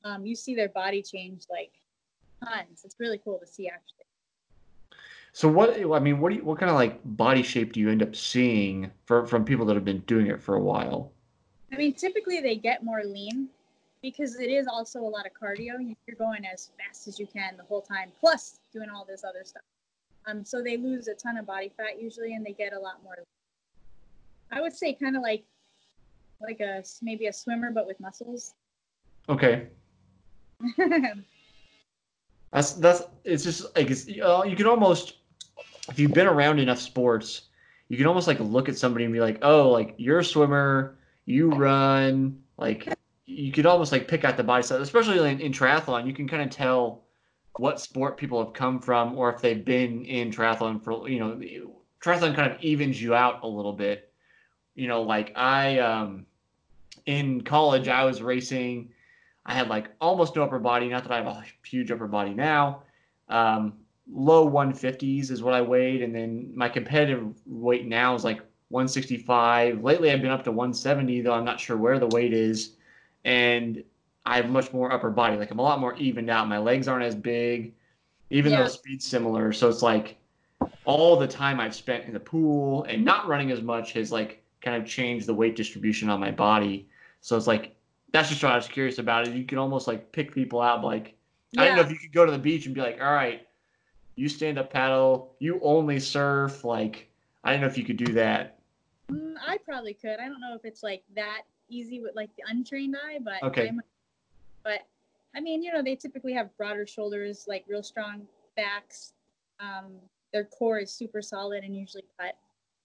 um, 0.04 0.24
you 0.24 0.34
see 0.34 0.54
their 0.54 0.68
body 0.68 1.02
change 1.02 1.44
like 1.50 1.72
tons. 2.44 2.82
It's 2.84 2.96
really 2.98 3.18
cool 3.18 3.38
to 3.38 3.46
see 3.46 3.68
actually. 3.68 4.04
So 5.32 5.48
what? 5.48 5.76
I 5.76 5.98
mean, 5.98 6.20
what 6.20 6.30
do 6.30 6.36
you? 6.36 6.44
What 6.44 6.58
kind 6.58 6.70
of 6.70 6.76
like 6.76 7.00
body 7.04 7.42
shape 7.42 7.72
do 7.72 7.80
you 7.80 7.90
end 7.90 8.02
up 8.02 8.14
seeing 8.14 8.90
for, 9.06 9.26
from 9.26 9.44
people 9.44 9.64
that 9.66 9.74
have 9.74 9.84
been 9.84 10.00
doing 10.00 10.26
it 10.26 10.42
for 10.42 10.54
a 10.54 10.60
while? 10.60 11.12
I 11.72 11.76
mean, 11.76 11.94
typically 11.94 12.40
they 12.40 12.56
get 12.56 12.84
more 12.84 13.02
lean 13.04 13.48
because 14.02 14.38
it 14.38 14.50
is 14.50 14.66
also 14.66 15.00
a 15.00 15.08
lot 15.08 15.24
of 15.26 15.32
cardio. 15.32 15.96
You're 16.06 16.16
going 16.16 16.44
as 16.44 16.70
fast 16.78 17.08
as 17.08 17.18
you 17.18 17.26
can 17.26 17.56
the 17.56 17.62
whole 17.64 17.80
time, 17.80 18.12
plus 18.20 18.60
doing 18.72 18.90
all 18.90 19.06
this 19.08 19.24
other 19.24 19.42
stuff. 19.44 19.62
Um, 20.26 20.44
so 20.44 20.62
they 20.62 20.76
lose 20.76 21.08
a 21.08 21.14
ton 21.14 21.38
of 21.38 21.46
body 21.46 21.72
fat 21.76 22.00
usually, 22.00 22.34
and 22.34 22.44
they 22.44 22.52
get 22.52 22.72
a 22.74 22.78
lot 22.78 23.02
more. 23.02 23.16
I 24.50 24.60
would 24.60 24.74
say 24.74 24.92
kind 24.92 25.16
of 25.16 25.22
like, 25.22 25.44
like 26.40 26.60
a 26.60 26.84
maybe 27.00 27.26
a 27.26 27.32
swimmer 27.32 27.70
but 27.70 27.86
with 27.86 27.98
muscles. 28.00 28.54
Okay. 29.28 29.68
That's 32.52 32.74
that's 32.74 33.04
it's 33.24 33.42
just 33.42 33.74
like 33.74 33.90
it's, 33.90 34.06
uh, 34.22 34.42
you 34.46 34.54
can 34.56 34.66
almost 34.66 35.14
if 35.88 35.98
you've 35.98 36.12
been 36.12 36.26
around 36.26 36.58
enough 36.58 36.78
sports, 36.78 37.48
you 37.88 37.96
can 37.96 38.06
almost 38.06 38.28
like 38.28 38.38
look 38.40 38.68
at 38.68 38.76
somebody 38.76 39.06
and 39.06 39.14
be 39.14 39.20
like, 39.20 39.38
oh, 39.40 39.70
like 39.70 39.94
you're 39.96 40.18
a 40.18 40.24
swimmer, 40.24 40.98
you 41.24 41.50
run, 41.50 42.40
like 42.56 42.88
you 43.26 43.52
could 43.52 43.66
almost 43.66 43.92
like 43.92 44.08
pick 44.08 44.24
out 44.24 44.36
the 44.36 44.44
body 44.44 44.62
style, 44.62 44.82
especially 44.82 45.18
in, 45.30 45.40
in 45.40 45.52
triathlon. 45.52 46.06
You 46.06 46.12
can 46.12 46.28
kind 46.28 46.42
of 46.42 46.50
tell 46.50 47.04
what 47.56 47.80
sport 47.80 48.16
people 48.16 48.42
have 48.42 48.54
come 48.54 48.80
from 48.80 49.16
or 49.16 49.32
if 49.32 49.40
they've 49.40 49.64
been 49.64 50.04
in 50.06 50.30
triathlon 50.30 50.82
for 50.82 51.08
you 51.08 51.18
know 51.18 51.40
triathlon 52.02 52.34
kind 52.34 52.50
of 52.50 52.60
evens 52.62 53.00
you 53.00 53.14
out 53.14 53.40
a 53.42 53.48
little 53.48 53.74
bit. 53.74 54.12
You 54.74 54.88
know, 54.88 55.02
like 55.02 55.32
I 55.36 55.78
um 55.78 56.26
in 57.06 57.42
college 57.42 57.88
I 57.88 58.04
was 58.04 58.22
racing 58.22 58.90
I 59.44 59.54
had 59.54 59.68
like 59.68 59.90
almost 60.00 60.36
no 60.36 60.42
upper 60.42 60.58
body. 60.58 60.88
Not 60.88 61.02
that 61.04 61.12
I 61.12 61.16
have 61.16 61.26
a 61.26 61.44
huge 61.64 61.90
upper 61.90 62.06
body 62.06 62.34
now. 62.34 62.82
Um, 63.28 63.74
low 64.10 64.48
150s 64.48 65.30
is 65.30 65.42
what 65.42 65.54
I 65.54 65.62
weighed, 65.62 66.02
and 66.02 66.14
then 66.14 66.52
my 66.54 66.68
competitive 66.68 67.34
weight 67.46 67.86
now 67.86 68.14
is 68.14 68.24
like 68.24 68.40
165. 68.72 69.84
Lately, 69.84 70.10
I've 70.10 70.22
been 70.22 70.30
up 70.30 70.44
to 70.44 70.50
170, 70.50 71.20
though 71.20 71.34
I'm 71.34 71.44
not 71.44 71.60
sure 71.60 71.76
where 71.76 71.98
the 71.98 72.06
weight 72.08 72.32
is. 72.32 72.72
And 73.24 73.84
I 74.24 74.36
have 74.36 74.48
much 74.50 74.72
more 74.72 74.92
upper 74.92 75.10
body. 75.10 75.36
Like 75.36 75.50
I'm 75.50 75.58
a 75.58 75.62
lot 75.62 75.80
more 75.80 75.94
evened 75.96 76.30
out. 76.30 76.48
My 76.48 76.58
legs 76.58 76.88
aren't 76.88 77.04
as 77.04 77.14
big, 77.14 77.74
even 78.30 78.52
Yeah. 78.52 78.62
though 78.62 78.68
speed's 78.68 79.04
similar. 79.04 79.52
So 79.52 79.68
it's 79.68 79.82
like 79.82 80.16
all 80.84 81.16
the 81.16 81.28
time 81.28 81.60
I've 81.60 81.74
spent 81.74 82.04
in 82.06 82.12
the 82.12 82.20
pool 82.20 82.84
and 82.84 83.04
not 83.04 83.28
running 83.28 83.50
as 83.50 83.62
much 83.62 83.92
has 83.92 84.10
like 84.10 84.42
kind 84.60 84.80
of 84.80 84.88
changed 84.88 85.26
the 85.26 85.34
weight 85.34 85.56
distribution 85.56 86.08
on 86.08 86.20
my 86.20 86.30
body. 86.30 86.88
So 87.20 87.36
it's 87.36 87.46
like 87.46 87.74
that's 88.12 88.28
just 88.28 88.42
what 88.42 88.52
I 88.52 88.56
was 88.56 88.68
curious 88.68 88.98
about. 88.98 89.26
Is 89.26 89.34
you 89.34 89.44
can 89.44 89.58
almost 89.58 89.86
like 89.86 90.12
pick 90.12 90.32
people 90.32 90.60
out. 90.60 90.84
Like 90.84 91.14
I 91.58 91.66
don't 91.66 91.76
know 91.76 91.82
if 91.82 91.90
you 91.90 91.98
could 91.98 92.12
go 92.12 92.24
to 92.24 92.32
the 92.32 92.38
beach 92.38 92.66
and 92.66 92.74
be 92.74 92.80
like, 92.80 93.00
all 93.00 93.12
right, 93.12 93.46
you 94.14 94.28
stand 94.28 94.58
up 94.58 94.72
paddle, 94.72 95.34
you 95.40 95.60
only 95.62 95.98
surf. 95.98 96.64
Like 96.64 97.08
I 97.42 97.52
don't 97.52 97.60
know 97.60 97.66
if 97.66 97.76
you 97.76 97.84
could 97.84 97.96
do 97.96 98.12
that. 98.14 98.51
Mm, 99.12 99.34
I 99.46 99.58
probably 99.58 99.94
could. 99.94 100.18
I 100.20 100.26
don't 100.28 100.40
know 100.40 100.54
if 100.54 100.64
it's 100.64 100.82
like 100.82 101.04
that 101.14 101.42
easy 101.68 102.00
with 102.00 102.14
like 102.14 102.30
the 102.36 102.44
untrained 102.48 102.96
eye, 102.96 103.18
but 103.20 103.42
Okay. 103.42 103.68
I 103.68 103.70
might- 103.72 103.84
but 104.62 104.86
I 105.34 105.40
mean, 105.40 105.62
you 105.62 105.72
know, 105.72 105.82
they 105.82 105.96
typically 105.96 106.32
have 106.34 106.54
broader 106.56 106.86
shoulders, 106.86 107.46
like 107.48 107.64
real 107.66 107.82
strong 107.82 108.26
backs. 108.56 109.14
Um, 109.60 109.98
their 110.32 110.44
core 110.44 110.78
is 110.78 110.90
super 110.92 111.22
solid 111.22 111.64
and 111.64 111.76
usually 111.76 112.04
cut. 112.18 112.36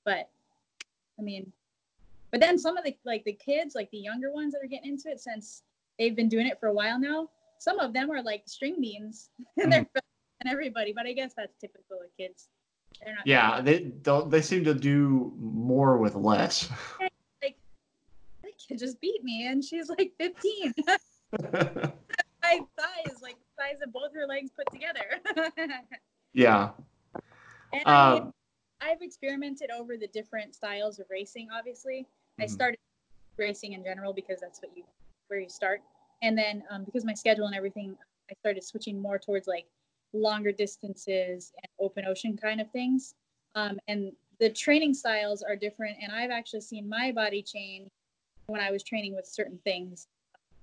But 0.05 0.29
I 1.19 1.21
mean, 1.21 1.51
but 2.31 2.39
then 2.39 2.57
some 2.57 2.77
of 2.77 2.83
the 2.85 2.95
like 3.03 3.23
the 3.25 3.33
kids, 3.33 3.75
like 3.75 3.89
the 3.91 3.97
younger 3.97 4.31
ones 4.31 4.53
that 4.53 4.63
are 4.63 4.67
getting 4.67 4.91
into 4.91 5.09
it 5.09 5.19
since 5.19 5.63
they've 5.99 6.15
been 6.15 6.29
doing 6.29 6.47
it 6.47 6.59
for 6.59 6.67
a 6.67 6.73
while 6.73 6.99
now, 6.99 7.29
some 7.59 7.79
of 7.79 7.93
them 7.93 8.09
are 8.11 8.21
like 8.21 8.43
string 8.45 8.79
beans 8.79 9.29
and 9.57 9.71
they're 9.71 9.87
and 10.41 10.49
everybody. 10.49 10.93
But 10.93 11.05
I 11.05 11.13
guess 11.13 11.33
that's 11.35 11.55
typical 11.57 11.97
of 11.97 12.15
kids. 12.17 12.49
Yeah, 13.25 13.61
they 13.61 13.79
don't. 13.79 14.29
They 14.29 14.41
seem 14.41 14.63
to 14.65 14.73
do 14.73 15.33
more 15.39 15.97
with 15.97 16.15
less. 16.15 16.69
Like, 17.43 17.55
that 18.43 18.51
kid 18.57 18.79
just 18.79 18.99
beat 18.99 19.23
me 19.23 19.47
and 19.47 19.63
she's 19.63 19.89
like 19.89 20.11
15 20.17 20.73
my 21.41 22.59
thighs 22.77 23.21
like 23.21 23.35
the 23.35 23.61
size 23.61 23.79
of 23.85 23.93
both 23.93 24.13
her 24.13 24.25
legs 24.25 24.49
put 24.55 24.65
together 24.71 25.21
yeah. 26.33 26.71
and 27.73 27.81
I 27.85 28.17
Um, 28.17 28.33
i've 28.81 29.01
experimented 29.01 29.69
over 29.71 29.97
the 29.97 30.07
different 30.07 30.55
styles 30.55 30.99
of 30.99 31.05
racing 31.09 31.47
obviously 31.53 32.07
i 32.39 32.45
Mhm. 32.45 32.49
started 32.49 32.79
racing 33.37 33.73
in 33.73 33.83
general 33.83 34.13
because 34.13 34.39
that's 34.39 34.61
what 34.61 34.75
you 34.75 34.83
where 35.27 35.39
you 35.39 35.49
start 35.49 35.81
and 36.21 36.37
then 36.37 36.63
um, 36.69 36.83
because 36.83 37.05
my 37.05 37.13
schedule 37.13 37.45
and 37.45 37.55
everything 37.55 37.95
i 38.31 38.33
started 38.39 38.63
switching 38.63 38.99
more 39.01 39.19
towards 39.19 39.47
like 39.47 39.67
longer 40.13 40.51
distances 40.51 41.51
and 41.61 41.69
open 41.79 42.05
ocean 42.05 42.37
kind 42.37 42.61
of 42.61 42.69
things 42.71 43.15
um, 43.55 43.77
and 43.87 44.11
the 44.39 44.49
training 44.49 44.93
styles 44.93 45.41
are 45.43 45.55
different 45.55 45.95
and 46.01 46.11
i've 46.11 46.31
actually 46.31 46.61
seen 46.61 46.87
my 46.87 47.11
body 47.11 47.41
change 47.41 47.89
when 48.47 48.61
i 48.61 48.71
was 48.71 48.83
training 48.83 49.15
with 49.15 49.25
certain 49.25 49.59
things 49.63 50.07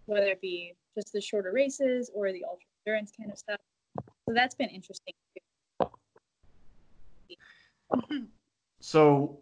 whether 0.06 0.26
it 0.26 0.40
be 0.40 0.74
just 0.96 1.12
the 1.12 1.20
shorter 1.20 1.52
races 1.52 2.10
or 2.14 2.32
the 2.32 2.44
ultra 2.44 2.66
endurance 2.86 3.12
kind 3.16 3.30
of 3.30 3.38
stuff 3.38 3.60
so 4.26 4.34
that's 4.34 4.54
been 4.54 4.70
interesting 4.70 5.14
too. 8.10 8.26
so 8.80 9.38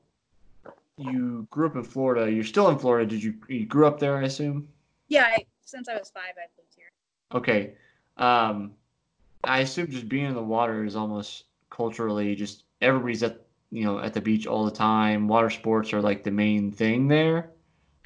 you 0.98 1.46
grew 1.50 1.66
up 1.66 1.74
in 1.74 1.82
Florida. 1.82 2.30
You're 2.30 2.44
still 2.44 2.68
in 2.68 2.78
Florida. 2.78 3.08
Did 3.08 3.22
you? 3.24 3.34
You 3.48 3.64
grew 3.66 3.86
up 3.86 3.98
there, 3.98 4.18
I 4.18 4.24
assume. 4.24 4.68
yeah 5.08 5.24
I, 5.24 5.46
since 5.64 5.88
i 5.88 5.94
was 5.96 6.10
five 6.10 6.34
i've 6.36 6.50
lived 6.58 6.74
here 6.76 6.86
Okay. 7.34 7.72
Um, 8.18 8.72
I 9.44 9.60
assume 9.60 9.90
just 9.90 10.08
being 10.08 10.26
in 10.26 10.34
the 10.34 10.42
water 10.42 10.84
is 10.84 10.96
almost 10.96 11.44
culturally 11.70 12.34
just 12.34 12.64
everybody's 12.80 13.22
at 13.22 13.40
you 13.70 13.84
know 13.84 13.98
at 13.98 14.14
the 14.14 14.20
beach 14.20 14.46
all 14.46 14.64
the 14.64 14.70
time. 14.70 15.28
Water 15.28 15.50
sports 15.50 15.92
are 15.92 16.00
like 16.00 16.22
the 16.22 16.30
main 16.30 16.70
thing 16.70 17.08
there. 17.08 17.50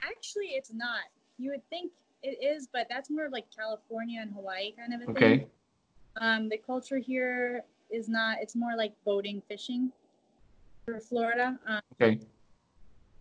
Actually, 0.02 0.48
it's 0.50 0.72
not. 0.72 1.00
You 1.38 1.50
would 1.50 1.68
think 1.68 1.92
it 2.22 2.42
is, 2.42 2.68
but 2.72 2.86
that's 2.88 3.10
more 3.10 3.28
like 3.30 3.46
California 3.54 4.20
and 4.20 4.32
Hawaii 4.32 4.72
kind 4.72 4.94
of 4.94 5.08
a 5.08 5.10
Okay. 5.12 5.36
thing. 5.38 5.46
Um, 6.20 6.48
the 6.48 6.56
culture 6.58 6.98
here 6.98 7.64
is 7.90 8.08
not. 8.08 8.38
It's 8.40 8.56
more 8.56 8.76
like 8.76 8.92
boating, 9.04 9.42
fishing 9.48 9.92
for 10.86 11.00
Florida. 11.00 11.58
Um, 11.66 11.80
Okay. 12.00 12.20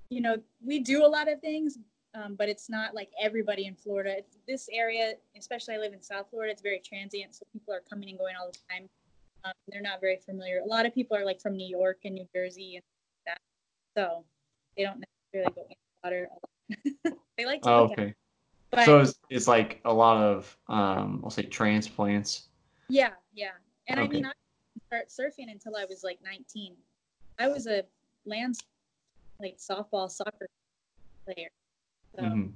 you 0.09 0.21
know, 0.21 0.37
we 0.63 0.79
do 0.79 1.05
a 1.05 1.07
lot 1.07 1.29
of 1.29 1.41
things, 1.41 1.77
um, 2.15 2.35
but 2.35 2.49
it's 2.49 2.69
not 2.69 2.95
like 2.95 3.09
everybody 3.21 3.65
in 3.65 3.75
Florida. 3.75 4.17
It's, 4.17 4.37
this 4.47 4.69
area, 4.71 5.13
especially 5.37 5.75
I 5.75 5.77
live 5.77 5.93
in 5.93 6.01
South 6.01 6.27
Florida, 6.29 6.51
it's 6.51 6.61
very 6.61 6.81
transient, 6.83 7.35
so 7.35 7.45
people 7.53 7.73
are 7.73 7.81
coming 7.89 8.09
and 8.09 8.17
going 8.17 8.35
all 8.39 8.49
the 8.51 8.57
time. 8.73 8.89
Um, 9.43 9.53
they're 9.67 9.81
not 9.81 10.01
very 10.01 10.17
familiar. 10.17 10.59
A 10.59 10.65
lot 10.65 10.85
of 10.85 10.93
people 10.93 11.15
are 11.15 11.25
like 11.25 11.39
from 11.41 11.55
New 11.55 11.67
York 11.67 11.99
and 12.05 12.15
New 12.15 12.27
Jersey 12.33 12.75
and 12.75 12.83
that, 13.27 13.39
so 13.95 14.23
they 14.75 14.83
don't 14.83 15.03
necessarily 15.33 15.53
go 15.55 15.61
in 15.69 15.69
the 15.69 15.75
water. 16.03 16.29
A 16.31 17.09
lot. 17.11 17.17
they 17.37 17.45
like 17.45 17.61
to 17.63 17.69
Oh, 17.69 17.85
it, 17.85 17.91
okay. 17.91 18.13
but 18.71 18.85
So 18.85 18.99
it's, 18.99 19.19
it's 19.29 19.47
like 19.47 19.81
a 19.85 19.93
lot 19.93 20.17
of 20.17 20.57
um, 20.67 21.21
I'll 21.23 21.29
say 21.29 21.43
transplants. 21.43 22.47
yeah, 22.89 23.11
yeah. 23.33 23.51
And 23.87 23.99
I 23.99 24.07
mean, 24.07 24.25
I 24.25 24.31
didn't 24.89 25.09
start 25.09 25.09
surfing 25.09 25.51
until 25.51 25.75
I 25.75 25.85
was 25.85 26.03
like 26.03 26.19
19. 26.23 26.73
I 27.37 27.47
was 27.47 27.67
a 27.67 27.83
lands 28.25 28.59
like 29.39 29.57
softball 29.57 30.09
soccer 30.09 30.47
player. 31.25 31.49
So, 32.15 32.23
Mhm. 32.23 32.53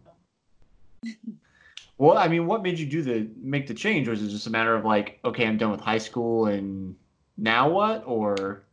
Well, 1.98 2.18
I 2.18 2.30
mean, 2.30 2.48
what 2.48 2.64
made 2.64 2.80
you 2.80 2.86
do 2.86 3.02
the 3.02 3.30
make 3.36 3.68
the 3.68 3.74
change? 3.74 4.08
Was 4.08 4.24
it 4.24 4.30
just 4.30 4.48
a 4.48 4.50
matter 4.50 4.74
of 4.74 4.86
like, 4.86 5.20
okay, 5.26 5.46
I'm 5.46 5.58
done 5.58 5.72
with 5.72 5.82
high 5.82 5.98
school, 5.98 6.46
and 6.46 6.96
now 7.38 7.70
what? 7.70 8.04
Or 8.06 8.64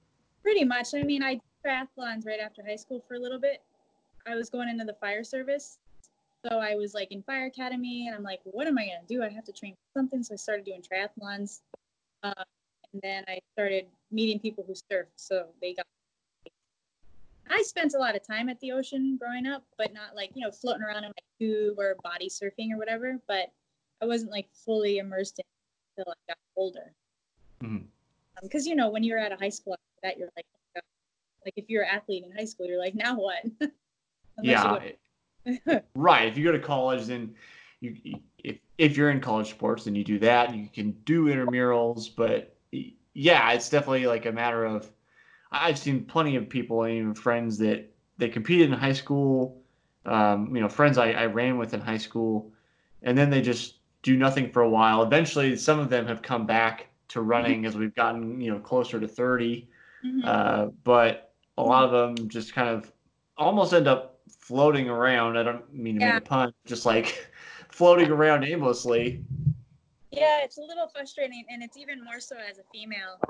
Pretty 0.42 0.64
much. 0.64 0.94
I 0.94 1.02
mean, 1.02 1.24
I 1.24 1.34
did 1.34 1.42
triathlons 1.64 2.24
right 2.24 2.38
after 2.38 2.62
high 2.64 2.76
school 2.76 3.04
for 3.08 3.14
a 3.14 3.18
little 3.18 3.40
bit. 3.40 3.62
I 4.26 4.36
was 4.36 4.48
going 4.48 4.68
into 4.68 4.84
the 4.84 4.94
fire 4.94 5.24
service. 5.24 5.78
So 6.44 6.60
I 6.60 6.76
was 6.76 6.94
like 6.94 7.10
in 7.10 7.22
fire 7.22 7.46
academy 7.46 8.06
and 8.06 8.14
I'm 8.14 8.22
like, 8.22 8.40
what 8.44 8.68
am 8.68 8.78
I 8.78 8.86
going 8.86 9.00
to 9.04 9.12
do? 9.12 9.24
I 9.24 9.28
have 9.28 9.44
to 9.44 9.52
train 9.52 9.74
for 9.74 9.98
something. 9.98 10.22
So 10.22 10.34
I 10.34 10.36
started 10.36 10.64
doing 10.64 10.82
triathlons. 10.82 11.62
Uh, 12.22 12.44
and 12.92 13.02
then 13.02 13.24
I 13.26 13.40
started 13.54 13.86
meeting 14.12 14.38
people 14.38 14.64
who 14.64 14.74
surfed. 14.74 15.06
So 15.16 15.46
they 15.60 15.74
got. 15.74 15.86
I 17.50 17.62
spent 17.62 17.94
a 17.94 17.98
lot 17.98 18.16
of 18.16 18.26
time 18.26 18.48
at 18.48 18.58
the 18.60 18.72
ocean 18.72 19.18
growing 19.20 19.46
up, 19.46 19.64
but 19.78 19.92
not 19.92 20.14
like, 20.14 20.30
you 20.34 20.44
know, 20.44 20.50
floating 20.50 20.82
around 20.82 21.04
in 21.04 21.10
my 21.10 21.22
tube 21.38 21.78
or 21.78 21.96
body 22.02 22.28
surfing 22.28 22.72
or 22.72 22.78
whatever. 22.78 23.18
But 23.28 23.52
I 24.02 24.06
wasn't 24.06 24.32
like 24.32 24.48
fully 24.64 24.98
immersed 24.98 25.38
in 25.38 25.44
it 25.44 25.98
until 25.98 26.12
I 26.12 26.32
got 26.32 26.38
older 26.56 26.92
mm-hmm. 27.62 27.76
um, 27.76 27.88
because 28.42 28.66
you 28.66 28.74
know 28.74 28.90
when 28.90 29.02
you're 29.02 29.18
at 29.18 29.32
a 29.32 29.36
high 29.36 29.48
school 29.48 29.74
after 29.74 29.84
that 30.02 30.18
you're 30.18 30.28
like 30.36 30.46
oh 30.76 30.80
like 31.44 31.54
if 31.56 31.68
you're 31.68 31.82
an 31.82 31.88
athlete 31.90 32.24
in 32.24 32.32
high 32.36 32.44
school 32.44 32.66
you're 32.66 32.78
like 32.78 32.94
now 32.94 33.18
what 33.18 33.44
yeah, 34.42 34.62
go- 34.62 35.80
right. 35.94 36.28
If 36.28 36.36
you 36.36 36.44
go 36.44 36.52
to 36.52 36.58
college, 36.58 37.06
then 37.06 37.34
you 37.80 38.20
if 38.42 38.58
if 38.78 38.96
you're 38.96 39.10
in 39.10 39.20
college 39.20 39.50
sports, 39.50 39.84
then 39.84 39.94
you 39.94 40.04
do 40.04 40.18
that. 40.20 40.54
You 40.54 40.68
can 40.72 40.92
do 41.04 41.26
intramurals, 41.26 42.08
but 42.14 42.56
yeah, 43.14 43.52
it's 43.52 43.68
definitely 43.68 44.06
like 44.06 44.26
a 44.26 44.32
matter 44.32 44.64
of. 44.64 44.90
I've 45.52 45.78
seen 45.78 46.04
plenty 46.04 46.36
of 46.36 46.48
people 46.48 46.82
and 46.84 46.94
even 46.94 47.14
friends 47.14 47.58
that 47.58 47.90
they 48.18 48.28
competed 48.28 48.70
in 48.70 48.78
high 48.78 48.92
school. 48.92 49.62
Um, 50.04 50.54
you 50.54 50.60
know, 50.62 50.68
friends 50.68 50.98
I, 50.98 51.10
I 51.12 51.26
ran 51.26 51.58
with 51.58 51.74
in 51.74 51.80
high 51.80 51.96
school, 51.98 52.52
and 53.02 53.16
then 53.18 53.30
they 53.30 53.42
just 53.42 53.76
do 54.02 54.16
nothing 54.16 54.50
for 54.50 54.62
a 54.62 54.68
while. 54.68 55.02
Eventually, 55.02 55.56
some 55.56 55.78
of 55.80 55.90
them 55.90 56.06
have 56.06 56.22
come 56.22 56.46
back 56.46 56.88
to 57.08 57.22
running 57.22 57.66
as 57.66 57.76
we've 57.76 57.94
gotten 57.94 58.40
you 58.40 58.52
know 58.52 58.58
closer 58.60 59.00
to 59.00 59.08
thirty. 59.08 59.68
Mhm. 60.04 60.24
Uh, 60.24 60.66
but 60.84 61.32
a 61.58 61.62
lot 61.62 61.84
of 61.84 61.90
them 62.16 62.28
just 62.28 62.54
kind 62.54 62.68
of 62.68 62.92
almost 63.36 63.72
end 63.72 63.88
up 63.88 64.18
floating 64.28 64.88
around. 64.88 65.36
I 65.36 65.42
don't 65.42 65.72
mean 65.74 65.96
to 65.96 66.00
Yeah. 66.00 66.14
make 66.14 66.22
a 66.22 66.26
pun, 66.26 66.52
just 66.66 66.86
like 66.86 67.30
floating 67.68 68.10
around 68.10 68.44
aimlessly. 68.44 69.24
yeah 70.12 70.40
it's 70.44 70.56
a 70.58 70.62
little 70.62 70.88
frustrating 70.88 71.44
and 71.50 71.62
it's 71.62 71.76
even 71.76 72.02
more 72.02 72.20
so 72.20 72.36
as 72.48 72.58
a 72.58 72.62
female 72.72 73.20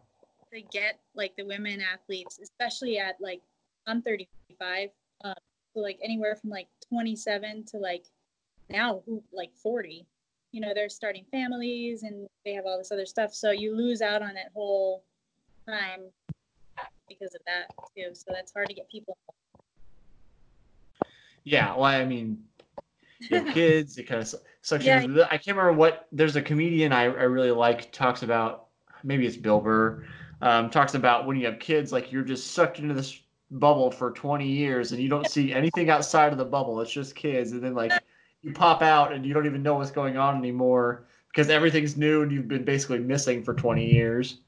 to 0.57 0.63
get 0.63 1.01
like 1.15 1.35
the 1.37 1.45
women 1.45 1.81
athletes 1.81 2.39
especially 2.43 2.99
at 2.99 3.17
like 3.21 3.41
i'm 3.87 4.03
35 4.03 4.91
um, 5.25 5.35
so 5.75 5.81
like 5.81 5.99
anywhere 6.03 6.37
from 6.37 6.51
like 6.51 6.69
27 6.89 7.65
to 7.65 7.79
like 7.79 8.05
now 8.69 9.03
who 9.07 9.23
like 9.33 9.55
40 9.55 10.07
you 10.53 10.61
know 10.61 10.73
they're 10.75 10.89
starting 10.89 11.25
families 11.31 12.03
and 12.03 12.27
they 12.45 12.53
have 12.53 12.67
all 12.67 12.79
this 12.79 12.93
other 12.93 13.07
stuff 13.07 13.35
so 13.35 13.51
you 13.51 13.77
lose 13.77 14.03
out 14.03 14.23
on 14.23 14.35
that 14.35 14.51
whole 14.55 15.05
time 15.69 16.01
because 17.09 17.35
of 17.35 17.41
that 17.47 17.75
too 17.97 18.15
so 18.15 18.33
that's 18.33 18.53
hard 18.53 18.69
to 18.69 18.75
get 18.75 18.91
people 18.91 19.17
Yeah, 21.47 21.77
well, 21.77 21.85
I 21.85 22.05
mean, 22.05 22.43
you 23.21 23.39
have 23.39 23.47
kids. 23.55 23.97
It 23.99 24.03
kind 24.09 24.21
of 24.21 24.35
sucks. 24.63 24.85
Yeah. 24.85 24.99
I 25.31 25.39
can't 25.39 25.57
remember 25.57 25.73
what. 25.73 26.09
There's 26.11 26.35
a 26.35 26.43
comedian 26.43 26.93
I, 26.93 27.05
I 27.05 27.07
really 27.07 27.53
like 27.53 27.93
talks 27.93 28.25
about. 28.25 28.67
Maybe 29.05 29.27
it's 29.27 29.37
Bill 29.37 29.61
Burr. 29.61 30.05
Um, 30.43 30.69
talks 30.71 30.95
about 30.95 31.27
when 31.27 31.37
you 31.37 31.47
have 31.47 31.59
kids, 31.59 31.93
like 31.93 32.13
you're 32.13 32.23
just 32.23 32.53
sucked 32.53 32.79
into 32.79 32.93
this 32.95 33.21
bubble 33.51 33.91
for 33.91 34.11
20 34.11 34.47
years 34.47 34.93
and 34.93 35.01
you 35.01 35.09
don't 35.09 35.27
see 35.31 35.53
anything 35.53 35.89
outside 35.89 36.33
of 36.33 36.39
the 36.39 36.45
bubble. 36.45 36.81
It's 36.81 36.91
just 36.93 37.15
kids, 37.15 37.53
and 37.53 37.63
then 37.63 37.75
like 37.75 37.93
you 38.43 38.53
pop 38.53 38.83
out 38.83 39.13
and 39.13 39.25
you 39.25 39.33
don't 39.33 39.47
even 39.47 39.63
know 39.63 39.75
what's 39.77 39.91
going 39.91 40.17
on 40.19 40.37
anymore 40.37 41.07
because 41.29 41.49
everything's 41.49 41.97
new 41.97 42.23
and 42.23 42.31
you've 42.31 42.49
been 42.49 42.65
basically 42.65 42.99
missing 42.99 43.43
for 43.43 43.55
20 43.55 43.91
years. 43.91 44.39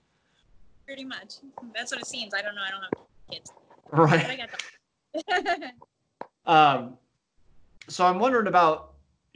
Pretty 0.86 1.04
much. 1.04 1.36
That's 1.74 1.90
what 1.92 2.00
it 2.00 2.06
seems. 2.06 2.34
I 2.34 2.42
don't 2.42 2.54
know. 2.54 2.62
I 2.66 2.70
don't 2.70 2.80
have 2.82 3.06
kids, 3.30 3.52
Right. 3.90 4.26
but 5.14 5.24
I 5.24 5.56
got. 5.56 5.72
Um, 6.46 6.96
so 7.88 8.06
I'm 8.06 8.18
wondering 8.18 8.46
about 8.46 8.87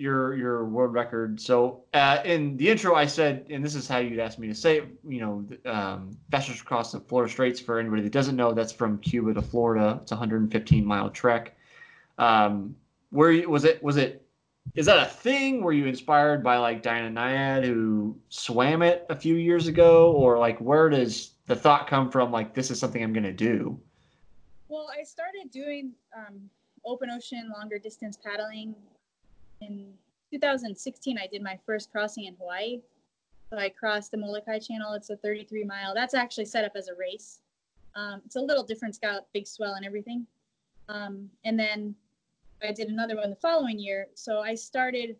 your 0.02 0.35
your 0.35 0.64
world 0.64 0.92
record. 0.92 1.40
So 1.40 1.85
uh, 1.94 2.18
in 2.25 2.56
the 2.56 2.68
intro, 2.68 2.97
I 2.97 3.06
said, 3.06 3.47
and 3.49 3.64
this 3.64 3.76
is 3.76 3.87
how 3.87 3.99
you'd 3.99 4.18
ask 4.18 4.38
me 4.38 4.49
to 4.49 4.54
say 4.54 4.78
it. 4.78 4.88
You 5.06 5.21
know, 5.21 5.71
um, 5.71 6.11
fastest 6.30 6.61
across 6.61 6.90
the 6.92 7.00
Florida 7.00 7.30
Straits. 7.30 7.61
For 7.61 7.78
anybody 7.78 8.02
that 8.02 8.12
doesn't 8.12 8.35
know, 8.35 8.52
that's 8.52 8.73
from 8.73 8.99
Cuba 8.99 9.32
to 9.35 9.42
Florida. 9.42 10.00
It's 10.02 10.11
a 10.11 10.16
115 10.16 10.85
mile 10.85 11.09
trek. 11.11 11.56
Um, 12.18 12.75
where 13.11 13.49
was 13.49 13.64
it? 13.64 13.82
Was 13.82 13.97
it? 13.97 14.26
Is 14.75 14.87
that 14.87 14.99
a 14.99 15.11
thing? 15.11 15.62
Were 15.62 15.73
you 15.73 15.87
inspired 15.87 16.42
by 16.42 16.59
like 16.59 16.82
Diana 16.82 17.09
Nyad, 17.21 17.64
who 17.64 18.16
swam 18.28 18.82
it 18.82 19.06
a 19.09 19.16
few 19.16 19.37
years 19.37 19.68
ago, 19.68 20.12
or 20.12 20.38
like 20.38 20.59
where 20.61 20.90
does 20.90 21.35
the 21.47 21.54
thought 21.54 21.87
come 21.87 22.11
from? 22.11 22.32
Like 22.32 22.54
this 22.54 22.71
is 22.71 22.78
something 22.80 23.02
I'm 23.02 23.12
gonna 23.12 23.32
do. 23.32 23.80
well, 24.68 24.88
I 24.99 25.04
started 25.04 25.50
doing 25.52 25.92
um, 26.16 26.50
open 26.85 27.09
ocean 27.11 27.52
longer 27.56 27.78
distance 27.78 28.16
paddling 28.16 28.75
in 29.62 29.92
2016. 30.31 31.19
I 31.19 31.26
did 31.26 31.42
my 31.42 31.59
first 31.64 31.90
crossing 31.90 32.25
in 32.25 32.35
Hawaii. 32.37 32.81
So 33.50 33.59
I 33.59 33.69
crossed 33.69 34.11
the 34.11 34.16
Molokai 34.16 34.59
Channel. 34.59 34.95
It's 34.95 35.11
a 35.11 35.16
33 35.16 35.64
mile. 35.64 35.95
That's 35.95 36.14
actually 36.14 36.47
set 36.47 36.64
up 36.64 36.73
as 36.75 36.88
a 36.88 36.95
race. 36.95 37.40
Um, 37.95 38.23
it's 38.25 38.37
a 38.37 38.40
little 38.40 38.64
different. 38.64 38.92
It's 38.92 38.99
got 38.99 39.26
big 39.35 39.47
swell 39.47 39.75
and 39.75 39.85
everything. 39.85 40.26
Um, 40.88 41.28
and 41.45 41.59
then 41.59 41.95
I 42.62 42.73
did 42.73 42.88
another 42.88 43.16
one 43.16 43.31
the 43.31 43.37
following 43.37 43.78
year. 43.78 44.09
So 44.14 44.40
I 44.40 44.54
started 44.54 45.16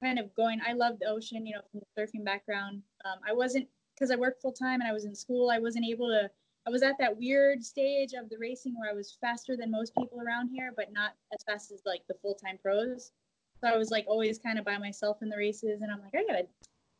kind 0.00 0.18
of 0.18 0.34
going. 0.34 0.60
I 0.66 0.72
love 0.72 0.98
the 1.00 1.06
ocean, 1.06 1.46
you 1.46 1.54
know, 1.54 1.62
from 1.70 1.80
the 1.80 2.00
surfing 2.00 2.24
background. 2.24 2.82
Um, 3.04 3.18
I 3.28 3.32
wasn't 3.32 3.66
because 3.94 4.10
I 4.10 4.16
worked 4.16 4.40
full 4.40 4.52
time 4.52 4.80
and 4.80 4.88
I 4.88 4.92
was 4.92 5.04
in 5.04 5.14
school. 5.14 5.50
I 5.50 5.58
wasn't 5.58 5.84
able 5.84 6.08
to. 6.08 6.30
I 6.66 6.70
was 6.70 6.82
at 6.82 6.98
that 6.98 7.16
weird 7.16 7.64
stage 7.64 8.12
of 8.12 8.28
the 8.28 8.36
racing 8.38 8.78
where 8.78 8.90
I 8.90 8.92
was 8.92 9.16
faster 9.20 9.56
than 9.56 9.70
most 9.70 9.94
people 9.96 10.20
around 10.20 10.50
here, 10.50 10.72
but 10.76 10.92
not 10.92 11.12
as 11.32 11.42
fast 11.44 11.72
as 11.72 11.80
like 11.86 12.02
the 12.08 12.14
full 12.14 12.34
time 12.34 12.58
pros. 12.62 13.12
So 13.60 13.68
I 13.68 13.76
was 13.76 13.90
like 13.90 14.04
always 14.06 14.38
kind 14.38 14.58
of 14.58 14.64
by 14.64 14.78
myself 14.78 15.18
in 15.22 15.28
the 15.28 15.36
races, 15.36 15.80
and 15.82 15.90
I'm 15.90 16.00
like, 16.00 16.14
I 16.14 16.24
gotta 16.24 16.46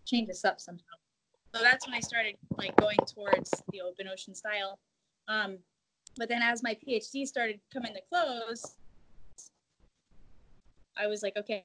change 0.06 0.28
this 0.28 0.44
up 0.44 0.60
somehow. 0.60 0.82
So 1.54 1.62
that's 1.62 1.86
when 1.86 1.94
I 1.94 2.00
started 2.00 2.36
like 2.56 2.76
going 2.76 2.98
towards 3.06 3.50
the 3.72 3.80
open 3.80 4.08
ocean 4.08 4.34
style. 4.34 4.78
Um, 5.28 5.58
but 6.16 6.28
then 6.28 6.42
as 6.42 6.62
my 6.62 6.74
PhD 6.74 7.26
started 7.26 7.60
coming 7.72 7.94
to 7.94 8.00
close, 8.08 8.76
I 10.96 11.06
was 11.06 11.22
like, 11.22 11.36
okay, 11.36 11.64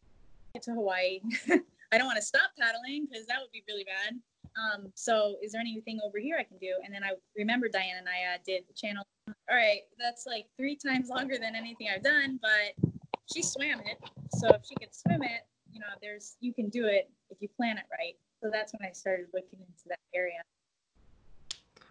get 0.53 0.63
to 0.63 0.71
Hawaii. 0.71 1.21
I 1.91 1.97
don't 1.97 2.05
want 2.05 2.17
to 2.17 2.25
stop 2.25 2.51
paddling 2.59 3.07
because 3.09 3.25
that 3.27 3.37
would 3.41 3.51
be 3.51 3.63
really 3.67 3.85
bad. 3.85 4.19
Um, 4.55 4.91
so 4.93 5.37
is 5.41 5.51
there 5.51 5.61
anything 5.61 5.99
over 6.05 6.19
here 6.19 6.37
I 6.39 6.43
can 6.43 6.57
do? 6.59 6.73
And 6.85 6.93
then 6.93 7.03
I 7.03 7.11
remember 7.35 7.67
Diana 7.67 8.01
Nyad 8.01 8.35
uh, 8.35 8.37
did 8.45 8.63
the 8.67 8.73
channel. 8.73 9.03
All 9.27 9.55
right, 9.55 9.81
that's 9.99 10.25
like 10.27 10.45
three 10.57 10.75
times 10.75 11.09
longer 11.09 11.37
than 11.39 11.55
anything 11.55 11.87
I've 11.93 12.03
done, 12.03 12.39
but 12.41 12.92
she 13.31 13.41
swam 13.41 13.79
it. 13.79 13.97
So 14.37 14.49
if 14.49 14.65
she 14.65 14.75
could 14.75 14.93
swim 14.93 15.23
it, 15.23 15.45
you 15.71 15.79
know, 15.79 15.87
there's 16.01 16.37
you 16.39 16.53
can 16.53 16.69
do 16.69 16.85
it 16.85 17.09
if 17.29 17.37
you 17.41 17.47
plan 17.49 17.77
it 17.77 17.85
right. 17.91 18.15
So 18.41 18.49
that's 18.51 18.73
when 18.73 18.87
I 18.87 18.91
started 18.91 19.27
looking 19.33 19.59
into 19.59 19.87
that 19.87 19.99
area. 20.13 20.41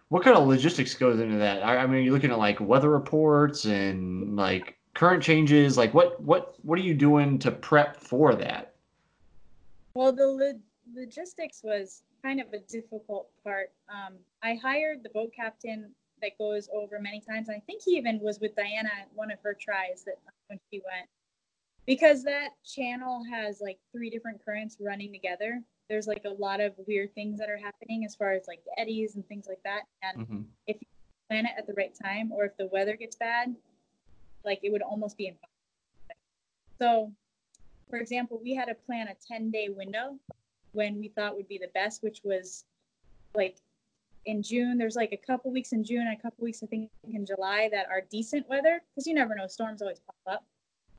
What 0.09 0.23
kind 0.23 0.37
of 0.37 0.47
logistics 0.47 0.93
goes 0.93 1.19
into 1.19 1.37
that? 1.37 1.63
I, 1.63 1.77
I 1.77 1.87
mean, 1.87 2.03
you're 2.03 2.13
looking 2.13 2.31
at 2.31 2.37
like 2.37 2.59
weather 2.59 2.89
reports 2.89 3.65
and 3.65 4.35
like 4.35 4.77
current 4.93 5.23
changes. 5.23 5.77
Like, 5.77 5.93
what 5.93 6.21
what 6.21 6.55
what 6.61 6.77
are 6.77 6.83
you 6.83 6.93
doing 6.93 7.39
to 7.39 7.51
prep 7.51 7.97
for 7.97 8.35
that? 8.35 8.75
Well, 9.95 10.11
the 10.11 10.27
lo- 10.27 10.59
logistics 10.95 11.61
was 11.63 12.03
kind 12.23 12.39
of 12.39 12.47
a 12.53 12.59
difficult 12.59 13.29
part. 13.43 13.71
Um, 13.89 14.15
I 14.41 14.55
hired 14.55 15.03
the 15.03 15.09
boat 15.09 15.31
captain 15.35 15.91
that 16.21 16.37
goes 16.37 16.69
over 16.73 16.99
many 16.99 17.19
times. 17.19 17.49
I 17.49 17.59
think 17.65 17.81
he 17.83 17.97
even 17.97 18.19
was 18.21 18.39
with 18.39 18.55
Diana 18.55 18.89
at 19.01 19.09
one 19.13 19.29
of 19.29 19.39
her 19.43 19.55
tries 19.59 20.03
that 20.05 20.19
when 20.47 20.59
she 20.71 20.79
went, 20.79 21.09
because 21.85 22.23
that 22.23 22.49
channel 22.65 23.23
has 23.29 23.59
like 23.61 23.77
three 23.91 24.09
different 24.09 24.43
currents 24.45 24.77
running 24.79 25.11
together. 25.11 25.61
There's 25.89 26.07
like 26.07 26.23
a 26.25 26.29
lot 26.29 26.61
of 26.61 26.73
weird 26.87 27.13
things 27.13 27.39
that 27.39 27.49
are 27.49 27.57
happening 27.57 28.05
as 28.05 28.15
far 28.15 28.31
as 28.33 28.45
like 28.47 28.63
eddies 28.77 29.15
and 29.15 29.27
things 29.27 29.45
like 29.47 29.61
that. 29.63 29.81
And 30.01 30.25
Mm-hmm. 30.25 30.41
if 30.67 30.77
you 30.81 30.87
plan 31.29 31.45
it 31.45 31.51
at 31.57 31.67
the 31.67 31.73
right 31.73 31.93
time, 32.01 32.31
or 32.31 32.45
if 32.45 32.55
the 32.57 32.67
weather 32.67 32.95
gets 32.95 33.15
bad, 33.15 33.53
like 34.45 34.59
it 34.63 34.71
would 34.71 34.81
almost 34.81 35.17
be 35.17 35.27
impossible. 35.27 35.49
So, 36.79 37.11
for 37.89 37.97
example, 37.97 38.39
we 38.41 38.55
had 38.55 38.65
to 38.65 38.75
plan 38.75 39.07
a 39.07 39.15
10 39.27 39.51
day 39.51 39.69
window 39.69 40.17
when 40.71 40.99
we 40.99 41.09
thought 41.09 41.35
would 41.35 41.47
be 41.47 41.57
the 41.57 41.69
best, 41.73 42.01
which 42.01 42.21
was 42.23 42.65
like 43.35 43.57
in 44.25 44.41
June. 44.41 44.77
There's 44.77 44.95
like 44.95 45.11
a 45.11 45.17
couple 45.17 45.51
weeks 45.51 45.73
in 45.73 45.83
June 45.83 46.07
and 46.07 46.17
a 46.17 46.21
couple 46.21 46.43
weeks, 46.43 46.63
I 46.63 46.67
think, 46.67 46.89
in 47.11 47.25
July 47.25 47.69
that 47.71 47.87
are 47.89 48.01
decent 48.09 48.47
weather 48.49 48.81
because 48.89 49.05
you 49.05 49.13
never 49.13 49.35
know, 49.35 49.47
storms 49.47 49.81
always 49.81 49.99
pop 49.99 50.15
up. 50.35 50.45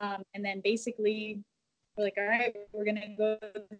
Um, 0.01 0.23
and 0.33 0.43
then 0.43 0.61
basically, 0.63 1.39
we're 1.97 2.05
like, 2.05 2.15
all 2.17 2.25
right, 2.25 2.53
we're 2.73 2.85
gonna 2.85 3.15
go 3.17 3.37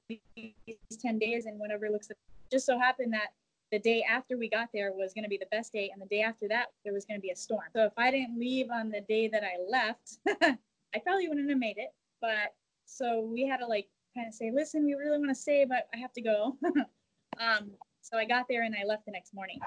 these 0.08 0.54
10 1.02 1.20
days, 1.20 1.46
and 1.46 1.60
whatever 1.60 1.90
looks. 1.90 2.10
Just 2.52 2.66
so 2.66 2.80
happened 2.80 3.14
that 3.14 3.30
the 3.72 3.80
day 3.80 4.04
after 4.10 4.38
we 4.38 4.50
got 4.50 4.70
there 4.74 4.92
was 4.94 5.14
gonna 5.14 5.28
be 5.28 5.38
the 5.38 5.48
best 5.52 5.74
day, 5.74 5.90
and 5.92 6.02
the 6.02 6.06
day 6.06 6.22
after 6.22 6.48
that 6.48 6.68
there 6.84 6.94
was 6.94 7.06
gonna 7.06 7.20
be 7.20 7.32
a 7.32 7.36
storm. 7.36 7.66
So 7.76 7.84
if 7.86 7.94
I 7.98 8.12
didn't 8.12 8.40
leave 8.40 8.68
on 8.72 8.90
the 8.90 9.02
day 9.02 9.28
that 9.28 9.44
I 9.44 9.58
left, 9.70 10.18
I 10.96 11.00
probably 11.00 11.28
wouldn't 11.28 11.50
have 11.50 11.60
made 11.60 11.78
it. 11.78 11.94
But 12.22 12.54
so 12.86 13.22
we 13.22 13.46
had 13.46 13.58
to 13.58 13.68
like 13.68 13.88
kind 14.16 14.28
of 14.28 14.34
say, 14.34 14.52
listen, 14.52 14.86
we 14.86 14.94
really 14.94 15.18
want 15.18 15.30
to 15.30 15.36
stay, 15.36 15.66
but 15.66 15.88
I 15.94 15.98
have 15.98 16.14
to 16.14 16.22
go. 16.22 16.58
um, 17.40 17.72
so 18.02 18.18
I 18.18 18.26
got 18.26 18.46
there 18.48 18.64
and 18.64 18.76
I 18.80 18.86
left 18.86 19.06
the 19.06 19.12
next 19.12 19.34
morning. 19.34 19.60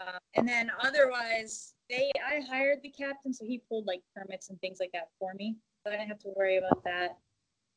Uh, 0.00 0.18
and 0.34 0.48
then 0.48 0.70
otherwise, 0.82 1.74
they 1.92 2.10
I 2.26 2.40
hired 2.40 2.80
the 2.82 2.88
captain, 2.88 3.32
so 3.32 3.44
he 3.44 3.62
pulled 3.68 3.86
like 3.86 4.00
permits 4.16 4.48
and 4.48 4.58
things 4.60 4.78
like 4.80 4.90
that 4.92 5.10
for 5.18 5.34
me, 5.34 5.56
so 5.84 5.92
I 5.92 5.96
didn't 5.96 6.08
have 6.08 6.18
to 6.20 6.32
worry 6.34 6.56
about 6.56 6.82
that. 6.84 7.18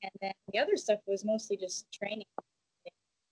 And 0.01 0.11
then 0.21 0.31
the 0.53 0.59
other 0.59 0.77
stuff 0.77 0.99
was 1.05 1.25
mostly 1.25 1.57
just 1.57 1.91
training. 1.91 2.25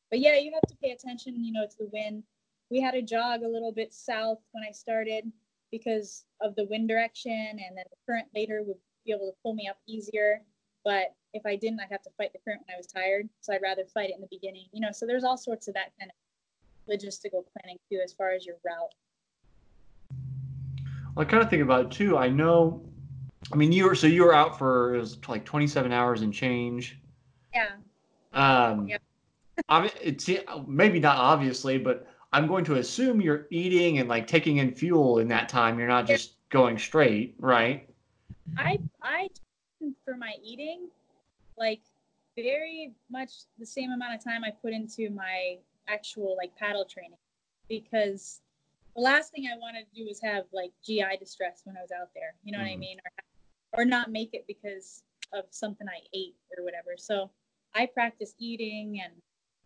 But 0.09 0.19
yeah, 0.19 0.37
you 0.37 0.51
have 0.53 0.69
to 0.69 0.75
pay 0.83 0.91
attention, 0.91 1.43
you 1.43 1.53
know, 1.53 1.65
to 1.65 1.77
the 1.79 1.89
wind. 1.91 2.23
We 2.69 2.81
had 2.81 2.91
to 2.91 3.01
jog 3.01 3.43
a 3.43 3.47
little 3.47 3.71
bit 3.71 3.93
south 3.93 4.39
when 4.51 4.63
I 4.67 4.71
started 4.71 5.31
because 5.71 6.25
of 6.41 6.55
the 6.55 6.65
wind 6.65 6.87
direction, 6.89 7.31
and 7.31 7.77
then 7.77 7.85
the 7.89 7.97
current 8.05 8.27
later 8.35 8.61
would 8.63 8.77
be 9.05 9.11
able 9.11 9.31
to 9.31 9.37
pull 9.41 9.53
me 9.53 9.67
up 9.67 9.77
easier. 9.87 10.41
But 10.83 11.15
if 11.33 11.45
I 11.45 11.55
didn't, 11.55 11.79
I'd 11.79 11.91
have 11.91 12.03
to 12.03 12.11
fight 12.17 12.33
the 12.33 12.39
current 12.45 12.61
when 12.67 12.75
I 12.75 12.77
was 12.77 12.87
tired. 12.87 13.29
So 13.41 13.53
I'd 13.53 13.61
rather 13.61 13.85
fight 13.85 14.09
it 14.09 14.15
in 14.15 14.21
the 14.21 14.27
beginning, 14.29 14.65
you 14.71 14.81
know. 14.81 14.91
So 14.91 15.07
there's 15.07 15.23
all 15.23 15.37
sorts 15.37 15.67
of 15.67 15.73
that 15.75 15.93
kind 15.99 16.11
of 16.11 16.93
logistical 16.93 17.43
planning 17.53 17.77
too, 17.89 18.01
as 18.03 18.13
far 18.13 18.33
as 18.33 18.45
your 18.45 18.57
route. 18.65 18.93
I 21.15 21.25
kind 21.25 21.43
of 21.43 21.49
think 21.49 21.61
about 21.61 21.85
it 21.85 21.91
too. 21.91 22.17
I 22.17 22.29
know, 22.29 22.83
I 23.51 23.55
mean, 23.55 23.71
you 23.71 23.85
were 23.85 23.95
so 23.95 24.07
you 24.07 24.23
were 24.23 24.33
out 24.33 24.57
for 24.57 24.95
it 24.95 24.99
was 24.99 25.17
like 25.27 25.45
27 25.45 25.91
hours 25.91 26.21
and 26.21 26.33
change. 26.33 26.99
Yeah. 27.53 27.69
Um, 28.33 28.87
Yep. 28.87 29.01
I 29.69 29.81
mean, 29.81 29.91
it's 30.01 30.29
maybe 30.67 30.99
not 30.99 31.17
obviously, 31.17 31.77
but 31.77 32.07
I'm 32.31 32.47
going 32.47 32.65
to 32.65 32.75
assume 32.75 33.21
you're 33.21 33.45
eating 33.51 33.99
and 33.99 34.09
like 34.09 34.25
taking 34.25 34.57
in 34.57 34.73
fuel 34.73 35.19
in 35.19 35.27
that 35.27 35.47
time. 35.47 35.77
You're 35.77 35.87
not 35.87 36.07
just 36.07 36.33
going 36.49 36.77
straight, 36.79 37.35
right? 37.37 37.87
I 38.57 38.79
I 39.01 39.29
for 40.03 40.17
my 40.17 40.33
eating, 40.43 40.87
like 41.57 41.81
very 42.35 42.93
much 43.11 43.29
the 43.59 43.65
same 43.65 43.91
amount 43.91 44.15
of 44.15 44.23
time 44.23 44.43
I 44.43 44.49
put 44.49 44.73
into 44.73 45.11
my 45.11 45.57
actual 45.87 46.35
like 46.35 46.55
paddle 46.55 46.85
training, 46.85 47.17
because 47.69 48.41
the 48.95 49.01
last 49.01 49.31
thing 49.31 49.47
I 49.51 49.57
wanted 49.57 49.85
to 49.89 49.95
do 49.95 50.05
was 50.07 50.21
have 50.21 50.45
like 50.53 50.71
GI 50.85 51.17
distress 51.19 51.61
when 51.65 51.77
I 51.77 51.81
was 51.81 51.91
out 51.91 52.09
there. 52.13 52.35
You 52.43 52.51
know 52.51 52.59
what 52.59 52.67
I 52.67 52.75
Mhm. 52.75 52.79
mean? 52.79 52.99
Or 53.05 53.11
or 53.75 53.85
not 53.85 54.11
make 54.11 54.35
it 54.35 54.45
because 54.45 55.03
of 55.31 55.45
something 55.49 55.87
I 55.89 55.99
ate 56.13 56.35
or 56.55 56.63
whatever. 56.63 56.95
So 56.95 57.31
I 57.73 57.87
practiced 57.87 58.35
eating 58.37 59.01
and 59.01 59.19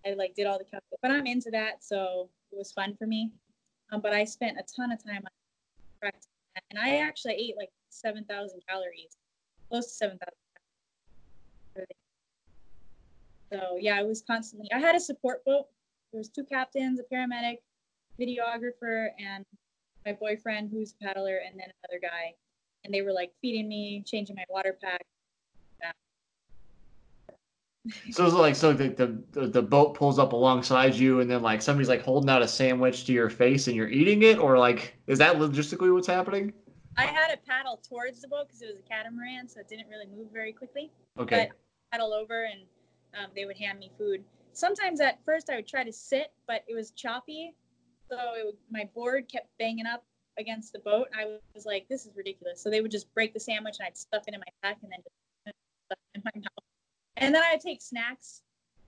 I 0.06 0.13
like 0.13 0.34
did 0.34 0.46
all 0.46 0.58
the 0.58 0.63
calculus, 0.63 1.00
but 1.02 1.12
I'm 1.12 1.28
into 1.28 1.52
that, 1.52 1.84
so 1.84 2.30
it 2.54 2.58
was 2.58 2.72
fun 2.72 2.96
for 2.96 3.06
me. 3.06 3.34
Um, 3.92 4.00
but 4.00 4.13
I 4.13 4.24
spent 4.24 4.58
a 4.58 4.63
ton 4.63 4.94
of 4.94 5.04
time 5.04 5.24
on 5.26 5.32
practicing 6.00 6.32
that, 6.56 6.63
and 6.70 6.80
I 6.80 6.98
actually 7.00 7.34
ate 7.34 7.58
like 7.58 7.72
seven 7.90 8.24
thousand 8.24 8.62
calories, 8.66 9.18
close 9.70 9.88
to 9.88 9.94
seven 9.94 10.18
thousand. 10.18 11.88
So 13.52 13.78
yeah, 13.80 13.98
I 13.98 14.04
was 14.04 14.22
constantly. 14.22 14.72
I 14.72 14.80
had 14.80 14.96
a 14.96 15.00
support 15.00 15.44
boat. 15.46 15.68
There 16.12 16.20
was 16.20 16.30
two 16.30 16.46
captains, 16.46 17.00
a 17.00 17.04
paramedic, 17.13 17.58
videographer, 18.19 19.10
and 19.19 19.45
my 20.06 20.13
boyfriend 20.13 20.69
who's 20.71 20.93
a 20.99 21.06
paddler, 21.06 21.39
and 21.45 21.60
then 21.60 21.67
another 21.84 21.99
guy. 22.01 22.34
And 22.84 22.93
they 22.93 23.01
were 23.01 23.12
like 23.12 23.32
feeding 23.41 23.67
me, 23.67 24.03
changing 24.06 24.36
my 24.36 24.45
water 24.49 24.77
pack. 24.82 25.01
So 28.12 28.25
it's 28.25 28.34
like 28.34 28.56
so 28.56 28.73
the, 28.73 28.89
the 29.32 29.47
the 29.47 29.62
boat 29.62 29.93
pulls 29.93 30.19
up 30.19 30.34
alongside 30.34 30.95
you, 30.95 31.21
and 31.21 31.30
then 31.30 31.41
like 31.41 31.62
somebody's 31.62 31.88
like 31.88 32.01
holding 32.01 32.30
out 32.30 32.41
a 32.41 32.47
sandwich 32.47 33.06
to 33.06 33.13
your 33.13 33.30
face, 33.30 33.67
and 33.67 33.75
you're 33.75 33.88
eating 33.88 34.23
it, 34.23 34.39
or 34.39 34.58
like 34.58 34.97
is 35.08 35.17
that 35.19 35.38
logistically 35.38 35.93
what's 35.93 36.08
happening? 36.08 36.51
I 36.97 37.06
had 37.06 37.27
to 37.27 37.38
paddle 37.38 37.80
towards 37.88 38.21
the 38.21 38.27
boat 38.27 38.47
because 38.47 38.62
it 38.62 38.67
was 38.67 38.80
a 38.80 38.89
catamaran, 38.89 39.47
so 39.47 39.60
it 39.60 39.67
didn't 39.67 39.88
really 39.88 40.08
move 40.08 40.27
very 40.34 40.51
quickly. 40.51 40.91
Okay. 41.19 41.49
But 41.49 41.58
paddle 41.91 42.13
over 42.13 42.45
and 42.45 42.62
um, 43.17 43.32
they 43.36 43.45
would 43.45 43.58
hand 43.58 43.80
me 43.80 43.91
food. 43.97 44.23
Sometimes 44.53 44.99
at 44.99 45.23
first 45.23 45.49
I 45.49 45.58
would 45.58 45.67
try 45.67 45.84
to 45.84 45.93
sit, 45.93 46.32
but 46.47 46.63
it 46.67 46.73
was 46.73 46.91
choppy, 46.91 47.53
so 48.10 48.17
it 48.36 48.56
my 48.70 48.89
board 48.93 49.30
kept 49.32 49.48
banging 49.60 49.86
up 49.86 50.04
against 50.38 50.74
the 50.74 50.80
boat. 50.80 51.08
I 51.15 51.38
was 51.54 51.65
like, 51.65 51.88
"This 51.88 52.06
is 52.06 52.15
ridiculous." 52.15 52.62
So 52.62 52.70
they 52.70 52.82
would 52.82 52.91
just 52.91 53.13
break 53.13 53.34
the 53.34 53.39
sandwich 53.39 53.78
and 53.80 53.88
I'd 53.88 53.98
stuff 53.98 54.24
it 54.28 54.34
in 54.34 54.39
my 54.39 54.52
pack 54.63 54.78
and 54.84 54.91
then 54.91 55.00
just 55.04 55.58
stuff 55.86 56.00
in 56.15 56.22
my 56.24 56.32
mouth. 56.36 56.65
And 57.17 57.34
then 57.34 57.43
I'd 57.43 57.62
take 57.62 57.82
snacks. 57.82 58.43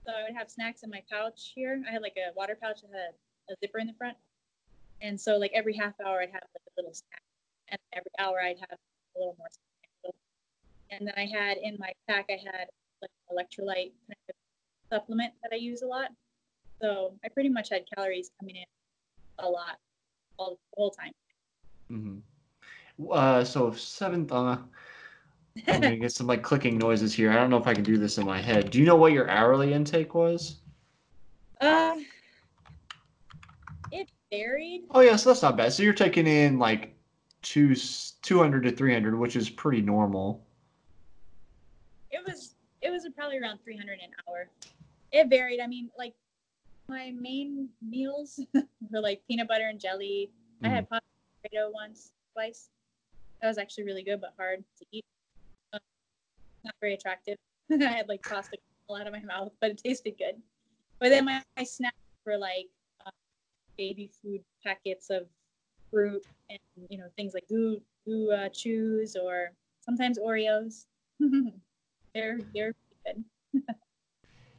So 0.06 0.12
I 0.12 0.22
would 0.24 0.36
have 0.36 0.50
snacks 0.50 0.82
in 0.82 0.90
my 0.90 1.02
pouch 1.10 1.52
here. 1.54 1.82
I 1.88 1.92
had 1.92 2.02
like 2.02 2.16
a 2.16 2.32
water 2.34 2.56
pouch 2.60 2.80
that 2.82 2.90
had 2.92 3.14
a 3.50 3.56
zipper 3.60 3.78
in 3.78 3.86
the 3.86 3.94
front, 3.94 4.16
and 5.02 5.20
so 5.20 5.36
like 5.36 5.52
every 5.54 5.74
half 5.74 5.94
hour 6.00 6.20
I'd 6.20 6.30
have 6.30 6.42
like 6.54 6.62
a 6.68 6.72
little 6.76 6.94
snack, 6.94 7.22
and 7.68 7.78
every 7.92 8.12
hour 8.18 8.40
I'd 8.40 8.58
have 8.58 8.78
a 9.16 9.18
little 9.18 9.36
more. 9.38 9.48
Snack. 9.50 10.14
And 10.90 11.06
then 11.06 11.14
I 11.16 11.26
had 11.26 11.58
in 11.58 11.76
my 11.78 11.92
pack 12.08 12.26
I 12.30 12.40
had 12.44 12.68
like 13.00 13.10
electrolyte 13.30 13.92
kind 14.06 14.16
of 14.28 14.34
supplement 14.90 15.32
that 15.42 15.52
I 15.52 15.56
use 15.56 15.82
a 15.82 15.86
lot. 15.86 16.10
So 16.80 17.14
I 17.24 17.28
pretty 17.28 17.48
much 17.48 17.68
had 17.68 17.84
calories 17.94 18.30
coming 18.40 18.56
in 18.56 18.64
a 19.42 19.48
lot 19.48 19.78
all 20.38 20.50
the 20.50 20.76
whole 20.76 20.90
time. 20.90 21.12
Mm-hmm. 21.90 23.06
Uh, 23.10 23.44
so 23.44 23.72
seventh. 23.72 24.32
Uh, 24.32 24.58
I'm 25.66 25.80
gonna 25.80 25.96
get 25.96 26.12
some 26.12 26.26
like 26.26 26.42
clicking 26.42 26.78
noises 26.78 27.12
here. 27.12 27.30
I 27.30 27.34
don't 27.34 27.50
know 27.50 27.56
if 27.56 27.66
I 27.66 27.74
can 27.74 27.84
do 27.84 27.96
this 27.96 28.18
in 28.18 28.26
my 28.26 28.40
head. 28.40 28.70
Do 28.70 28.78
you 28.78 28.86
know 28.86 28.96
what 28.96 29.12
your 29.12 29.28
hourly 29.30 29.72
intake 29.72 30.14
was? 30.14 30.56
uh, 31.60 31.96
it 33.92 34.08
varied. 34.30 34.82
Oh 34.90 35.00
yeah, 35.00 35.16
so 35.16 35.30
that's 35.30 35.42
not 35.42 35.56
bad. 35.56 35.72
So 35.72 35.82
you're 35.82 35.92
taking 35.92 36.26
in 36.26 36.58
like 36.58 36.94
two 37.42 37.74
200 37.74 38.62
to 38.62 38.70
300, 38.72 39.18
which 39.18 39.36
is 39.36 39.50
pretty 39.50 39.82
normal. 39.82 40.44
It 42.10 42.20
was 42.26 42.54
it 42.82 42.90
was 42.90 43.06
probably 43.14 43.38
around 43.38 43.58
300 43.64 43.92
an 43.92 44.10
hour. 44.28 44.48
It 45.12 45.28
varied. 45.28 45.60
I 45.60 45.66
mean, 45.66 45.90
like 45.98 46.14
my 46.90 47.12
main 47.18 47.68
meals 47.80 48.40
were 48.90 49.00
like 49.00 49.22
peanut 49.28 49.46
butter 49.46 49.68
and 49.68 49.80
jelly. 49.80 50.32
I 50.62 50.68
had 50.68 50.90
pasta 50.90 51.06
potato 51.42 51.70
once, 51.72 52.10
twice. 52.34 52.68
That 53.40 53.48
was 53.48 53.56
actually 53.56 53.84
really 53.84 54.02
good, 54.02 54.20
but 54.20 54.34
hard 54.36 54.62
to 54.78 54.84
eat. 54.92 55.04
Uh, 55.72 55.78
not 56.64 56.74
very 56.80 56.94
attractive. 56.94 57.36
I 57.72 57.84
had 57.84 58.08
like 58.08 58.22
pasta 58.22 58.58
out 58.90 59.06
of 59.06 59.12
my 59.12 59.22
mouth, 59.24 59.52
but 59.60 59.70
it 59.70 59.78
tasted 59.78 60.18
good. 60.18 60.34
But 60.98 61.10
then 61.10 61.24
my, 61.24 61.42
my 61.56 61.62
snacks 61.64 61.96
were 62.26 62.36
like 62.36 62.68
uh, 63.06 63.10
baby 63.78 64.10
food 64.20 64.42
packets 64.62 65.08
of 65.08 65.26
fruit 65.90 66.24
and 66.50 66.58
you 66.88 66.98
know 66.98 67.06
things 67.16 67.34
like 67.34 67.48
goo 67.48 67.80
goo 68.04 68.30
uh, 68.32 68.48
chews 68.50 69.16
or 69.16 69.52
sometimes 69.80 70.18
Oreos. 70.18 70.86
they're 72.14 72.40
they're 72.52 72.74
good. 73.06 73.24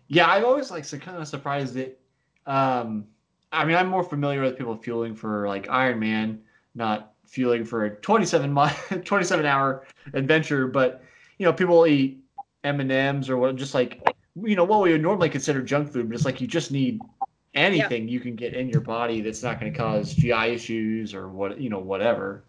Yeah, 0.07 0.27
I'm 0.27 0.43
always 0.43 0.71
like 0.71 0.83
so 0.83 0.97
kind 0.97 1.17
of 1.17 1.27
surprised 1.27 1.75
that. 1.75 2.00
Um, 2.45 3.05
I 3.51 3.65
mean, 3.65 3.75
I'm 3.75 3.87
more 3.87 4.03
familiar 4.03 4.41
with 4.41 4.57
people 4.57 4.75
fueling 4.75 5.15
for 5.15 5.47
like 5.47 5.67
Ironman, 5.67 6.39
not 6.75 7.13
fueling 7.25 7.65
for 7.65 7.85
a 7.85 7.89
27 7.89 8.51
mile, 8.51 8.75
27 9.05 9.45
hour 9.45 9.85
adventure. 10.13 10.67
But 10.67 11.03
you 11.37 11.45
know, 11.45 11.53
people 11.53 11.85
eat 11.85 12.23
M 12.63 12.79
and 12.79 12.91
M's 12.91 13.29
or 13.29 13.37
what, 13.37 13.55
just 13.55 13.73
like 13.73 14.01
you 14.35 14.55
know 14.55 14.63
what 14.63 14.81
we 14.81 14.91
would 14.91 15.01
normally 15.01 15.29
consider 15.29 15.61
junk 15.61 15.91
food, 15.91 16.09
but 16.09 16.15
it's 16.15 16.25
like 16.25 16.39
you 16.39 16.47
just 16.47 16.71
need 16.71 17.01
anything 17.53 18.07
you 18.07 18.19
can 18.19 18.35
get 18.35 18.53
in 18.53 18.69
your 18.69 18.79
body 18.79 19.19
that's 19.19 19.43
not 19.43 19.59
going 19.59 19.71
to 19.71 19.77
cause 19.77 20.13
GI 20.13 20.31
issues 20.31 21.13
or 21.13 21.27
what 21.27 21.59
you 21.59 21.69
know 21.69 21.79
whatever. 21.79 22.43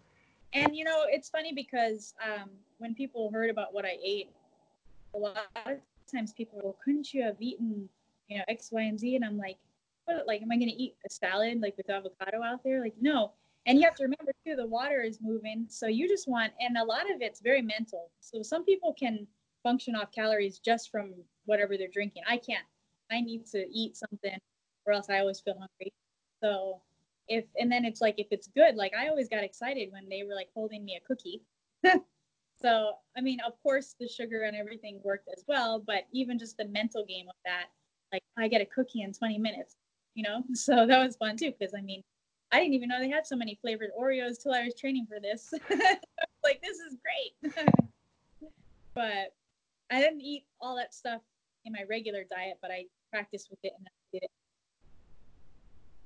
And 0.53 0.75
you 0.75 0.85
know, 0.85 1.03
it's 1.07 1.29
funny 1.29 1.51
because 1.53 2.13
um, 2.23 2.49
when 2.77 2.93
people 2.93 3.31
heard 3.31 3.49
about 3.49 3.73
what 3.73 3.85
I 3.85 3.97
ate, 4.03 4.29
a 5.15 5.17
lot 5.17 5.37
of 5.65 5.77
times 6.11 6.31
people 6.33 6.57
were, 6.57 6.63
well, 6.65 6.77
couldn't 6.83 7.13
you 7.13 7.23
have 7.23 7.35
eaten, 7.39 7.89
you 8.29 8.37
know, 8.37 8.43
X, 8.47 8.71
Y, 8.71 8.81
and 8.81 8.99
Z. 8.99 9.15
And 9.15 9.25
I'm 9.25 9.37
like, 9.37 9.57
what, 10.05 10.27
like, 10.27 10.41
am 10.41 10.51
I 10.51 10.57
going 10.57 10.69
to 10.69 10.75
eat 10.75 10.95
a 11.05 11.09
salad 11.09 11.61
like 11.61 11.75
with 11.77 11.89
avocado 11.89 12.43
out 12.43 12.63
there? 12.63 12.81
Like, 12.81 12.95
no. 12.99 13.33
And 13.65 13.79
you 13.79 13.85
have 13.85 13.95
to 13.95 14.03
remember 14.03 14.33
too, 14.45 14.55
the 14.55 14.67
water 14.67 15.01
is 15.01 15.19
moving. 15.21 15.65
So 15.69 15.87
you 15.87 16.07
just 16.07 16.27
want, 16.27 16.51
and 16.59 16.77
a 16.77 16.83
lot 16.83 17.09
of 17.09 17.21
it's 17.21 17.39
very 17.39 17.61
mental. 17.61 18.11
So 18.19 18.43
some 18.43 18.65
people 18.65 18.93
can 18.97 19.25
function 19.63 19.95
off 19.95 20.11
calories 20.11 20.59
just 20.59 20.91
from 20.91 21.13
whatever 21.45 21.77
they're 21.77 21.87
drinking. 21.87 22.23
I 22.27 22.37
can't. 22.37 22.65
I 23.11 23.21
need 23.21 23.45
to 23.47 23.65
eat 23.71 23.95
something 23.95 24.37
or 24.85 24.93
else 24.93 25.09
I 25.09 25.19
always 25.19 25.39
feel 25.39 25.53
hungry. 25.53 25.93
So 26.41 26.81
if, 27.29 27.45
and 27.57 27.71
then 27.71 27.85
it's 27.85 28.01
like, 28.01 28.15
if 28.17 28.27
it's 28.31 28.47
good, 28.47 28.75
like 28.75 28.93
I 28.93 29.07
always 29.07 29.29
got 29.29 29.43
excited 29.43 29.91
when 29.91 30.09
they 30.09 30.23
were 30.23 30.35
like 30.35 30.49
holding 30.53 30.83
me 30.83 30.99
a 31.01 31.07
cookie. 31.07 31.41
so, 32.61 32.93
I 33.15 33.21
mean, 33.21 33.39
of 33.45 33.53
course, 33.63 33.95
the 33.97 34.07
sugar 34.09 34.41
and 34.43 34.57
everything 34.57 34.99
worked 35.03 35.29
as 35.35 35.45
well, 35.47 35.81
but 35.85 36.03
even 36.11 36.37
just 36.37 36.57
the 36.57 36.65
mental 36.65 37.05
game 37.05 37.27
of 37.29 37.35
that, 37.45 37.67
like 38.11 38.23
I 38.37 38.49
get 38.49 38.61
a 38.61 38.65
cookie 38.65 39.03
in 39.03 39.13
20 39.13 39.37
minutes, 39.37 39.77
you 40.15 40.23
know? 40.23 40.43
So 40.55 40.85
that 40.87 41.03
was 41.03 41.15
fun 41.15 41.37
too, 41.37 41.53
because 41.57 41.73
I 41.77 41.81
mean, 41.81 42.03
I 42.51 42.59
didn't 42.59 42.75
even 42.75 42.89
know 42.89 42.99
they 42.99 43.09
had 43.09 43.25
so 43.25 43.35
many 43.35 43.57
flavored 43.61 43.89
Oreos 43.99 44.41
till 44.41 44.53
I 44.53 44.63
was 44.63 44.75
training 44.75 45.07
for 45.07 45.19
this. 45.19 45.51
like, 46.43 46.61
this 46.61 46.77
is 46.77 46.97
great. 47.01 47.55
but 48.93 49.33
I 49.91 49.99
didn't 49.99 50.21
eat 50.21 50.45
all 50.61 50.75
that 50.75 50.93
stuff 50.93 51.21
in 51.65 51.73
my 51.73 51.83
regular 51.89 52.23
diet, 52.29 52.57
but 52.61 52.71
I 52.71 52.85
practiced 53.11 53.49
with 53.49 53.59
it 53.63 53.73
and 53.77 53.87
I 53.87 53.91
did 54.11 54.23
it. 54.23 54.31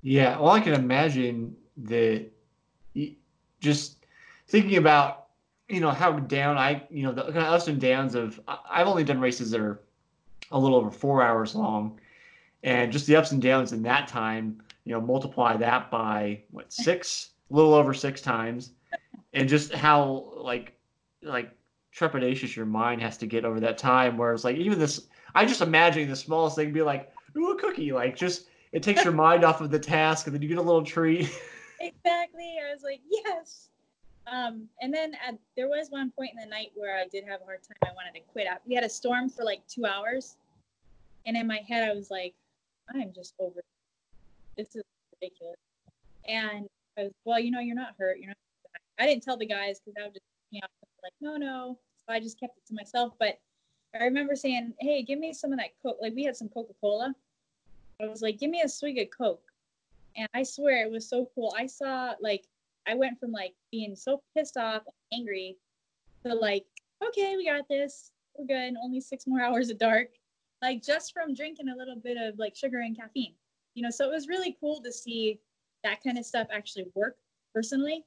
Yeah, 0.01 0.39
well, 0.39 0.51
I 0.51 0.61
can 0.61 0.73
imagine 0.73 1.55
that 1.77 2.29
just 3.59 4.05
thinking 4.47 4.77
about, 4.77 5.27
you 5.67 5.81
know, 5.81 5.91
how 5.91 6.13
down 6.13 6.57
I, 6.57 6.83
you 6.89 7.03
know, 7.03 7.11
the 7.11 7.23
kind 7.23 7.37
of 7.37 7.53
ups 7.53 7.67
and 7.67 7.79
downs 7.79 8.15
of, 8.15 8.39
I've 8.47 8.87
only 8.87 9.03
done 9.03 9.19
races 9.19 9.51
that 9.51 9.59
are 9.59 9.81
a 10.51 10.59
little 10.59 10.77
over 10.77 10.91
four 10.91 11.23
hours 11.23 11.55
long. 11.55 11.99
And 12.63 12.91
just 12.91 13.05
the 13.07 13.15
ups 13.15 13.31
and 13.31 13.41
downs 13.41 13.71
in 13.71 13.83
that 13.83 14.07
time, 14.07 14.61
you 14.83 14.93
know, 14.93 15.01
multiply 15.01 15.55
that 15.57 15.91
by 15.91 16.41
what, 16.51 16.71
six, 16.73 17.31
a 17.51 17.55
little 17.55 17.73
over 17.73 17.93
six 17.93 18.21
times. 18.21 18.71
And 19.33 19.47
just 19.47 19.73
how, 19.73 20.33
like, 20.35 20.73
like 21.21 21.51
trepidatious 21.95 22.55
your 22.55 22.65
mind 22.65 23.01
has 23.01 23.17
to 23.17 23.27
get 23.27 23.45
over 23.45 23.59
that 23.59 23.77
time. 23.77 24.17
where 24.17 24.33
it's 24.33 24.43
like, 24.43 24.57
even 24.57 24.79
this, 24.79 25.07
I 25.35 25.45
just 25.45 25.61
imagining 25.61 26.09
the 26.09 26.15
smallest 26.15 26.55
thing 26.55 26.73
be 26.73 26.81
like, 26.81 27.11
ooh, 27.37 27.51
a 27.51 27.59
cookie. 27.59 27.91
Like, 27.91 28.15
just, 28.15 28.47
it 28.71 28.83
takes 28.83 29.03
your 29.03 29.13
mind 29.13 29.43
off 29.43 29.61
of 29.61 29.69
the 29.69 29.79
task 29.79 30.27
and 30.27 30.35
then 30.35 30.41
you 30.41 30.47
get 30.47 30.57
a 30.57 30.61
little 30.61 30.83
treat. 30.83 31.29
exactly. 31.79 32.57
I 32.67 32.73
was 32.73 32.83
like, 32.83 33.01
yes. 33.09 33.69
Um, 34.31 34.67
and 34.81 34.93
then 34.93 35.13
at, 35.25 35.37
there 35.55 35.69
was 35.69 35.89
one 35.89 36.11
point 36.11 36.31
in 36.33 36.39
the 36.39 36.49
night 36.49 36.71
where 36.75 36.97
I 36.97 37.07
did 37.07 37.23
have 37.25 37.41
a 37.41 37.45
hard 37.45 37.59
time. 37.63 37.77
I 37.83 37.93
wanted 37.95 38.17
to 38.19 38.25
quit. 38.31 38.47
We 38.65 38.75
had 38.75 38.83
a 38.83 38.89
storm 38.89 39.29
for 39.29 39.43
like 39.43 39.65
two 39.67 39.85
hours. 39.85 40.35
And 41.25 41.37
in 41.37 41.47
my 41.47 41.61
head, 41.67 41.89
I 41.89 41.93
was 41.93 42.11
like, 42.11 42.33
I'm 42.93 43.13
just 43.13 43.33
over. 43.39 43.61
This 44.57 44.75
is 44.75 44.83
ridiculous. 45.21 45.57
And 46.27 46.67
I 46.97 47.03
was, 47.03 47.11
well, 47.25 47.39
you 47.39 47.51
know, 47.51 47.59
you're 47.59 47.75
not 47.75 47.95
hurt. 47.97 48.19
You're 48.19 48.29
not. 48.29 48.37
I 48.99 49.05
didn't 49.05 49.23
tell 49.23 49.37
the 49.37 49.45
guys 49.45 49.79
because 49.79 49.95
I 49.99 50.05
would 50.05 50.13
just, 50.13 50.25
you 50.51 50.61
know, 50.61 50.67
like, 51.03 51.13
no, 51.21 51.37
no. 51.37 51.77
So 51.97 52.13
I 52.13 52.19
just 52.19 52.39
kept 52.39 52.57
it 52.57 52.65
to 52.67 52.73
myself. 52.73 53.13
But 53.19 53.39
I 53.99 54.03
remember 54.03 54.35
saying, 54.35 54.73
hey, 54.79 55.03
give 55.03 55.19
me 55.19 55.33
some 55.33 55.51
of 55.51 55.59
that 55.59 55.71
Coke. 55.81 55.97
Like 56.01 56.13
we 56.15 56.23
had 56.23 56.35
some 56.35 56.49
Coca 56.49 56.73
Cola. 56.81 57.13
I 58.01 58.07
was 58.07 58.21
like, 58.21 58.39
give 58.39 58.49
me 58.49 58.61
a 58.61 58.69
swig 58.69 58.97
of 58.99 59.07
Coke. 59.15 59.41
And 60.15 60.27
I 60.33 60.43
swear 60.43 60.83
it 60.83 60.91
was 60.91 61.07
so 61.07 61.29
cool. 61.35 61.53
I 61.57 61.67
saw 61.67 62.13
like 62.21 62.45
I 62.87 62.95
went 62.95 63.19
from 63.19 63.31
like 63.31 63.53
being 63.71 63.95
so 63.95 64.21
pissed 64.35 64.57
off 64.57 64.83
and 64.85 65.19
angry 65.19 65.57
to 66.25 66.33
like, 66.33 66.65
okay, 67.05 67.35
we 67.35 67.45
got 67.45 67.67
this. 67.67 68.11
We're 68.37 68.45
good. 68.45 68.75
Only 68.81 69.01
six 69.01 69.27
more 69.27 69.41
hours 69.43 69.69
of 69.69 69.77
dark. 69.77 70.09
Like 70.61 70.83
just 70.83 71.13
from 71.13 71.33
drinking 71.33 71.69
a 71.69 71.75
little 71.75 71.95
bit 71.95 72.17
of 72.17 72.39
like 72.39 72.55
sugar 72.55 72.79
and 72.79 72.95
caffeine. 72.95 73.33
You 73.75 73.83
know, 73.83 73.89
so 73.89 74.05
it 74.05 74.11
was 74.11 74.27
really 74.27 74.57
cool 74.59 74.81
to 74.81 74.91
see 74.91 75.39
that 75.83 76.03
kind 76.03 76.17
of 76.17 76.25
stuff 76.25 76.47
actually 76.51 76.87
work 76.95 77.17
personally. 77.53 78.05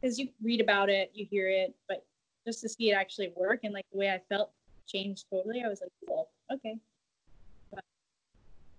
Because 0.00 0.18
you 0.18 0.28
read 0.42 0.60
about 0.60 0.88
it, 0.88 1.10
you 1.12 1.26
hear 1.28 1.48
it, 1.48 1.74
but 1.88 2.06
just 2.46 2.60
to 2.60 2.68
see 2.68 2.90
it 2.90 2.94
actually 2.94 3.32
work 3.36 3.60
and 3.64 3.74
like 3.74 3.84
the 3.92 3.98
way 3.98 4.10
I 4.10 4.20
felt 4.28 4.52
changed 4.86 5.26
totally. 5.30 5.62
I 5.64 5.68
was 5.68 5.80
like, 5.80 5.90
cool, 6.06 6.30
okay. 6.52 6.78
But 7.72 7.84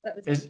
that 0.03 0.15
was 0.15 0.27
is, 0.27 0.49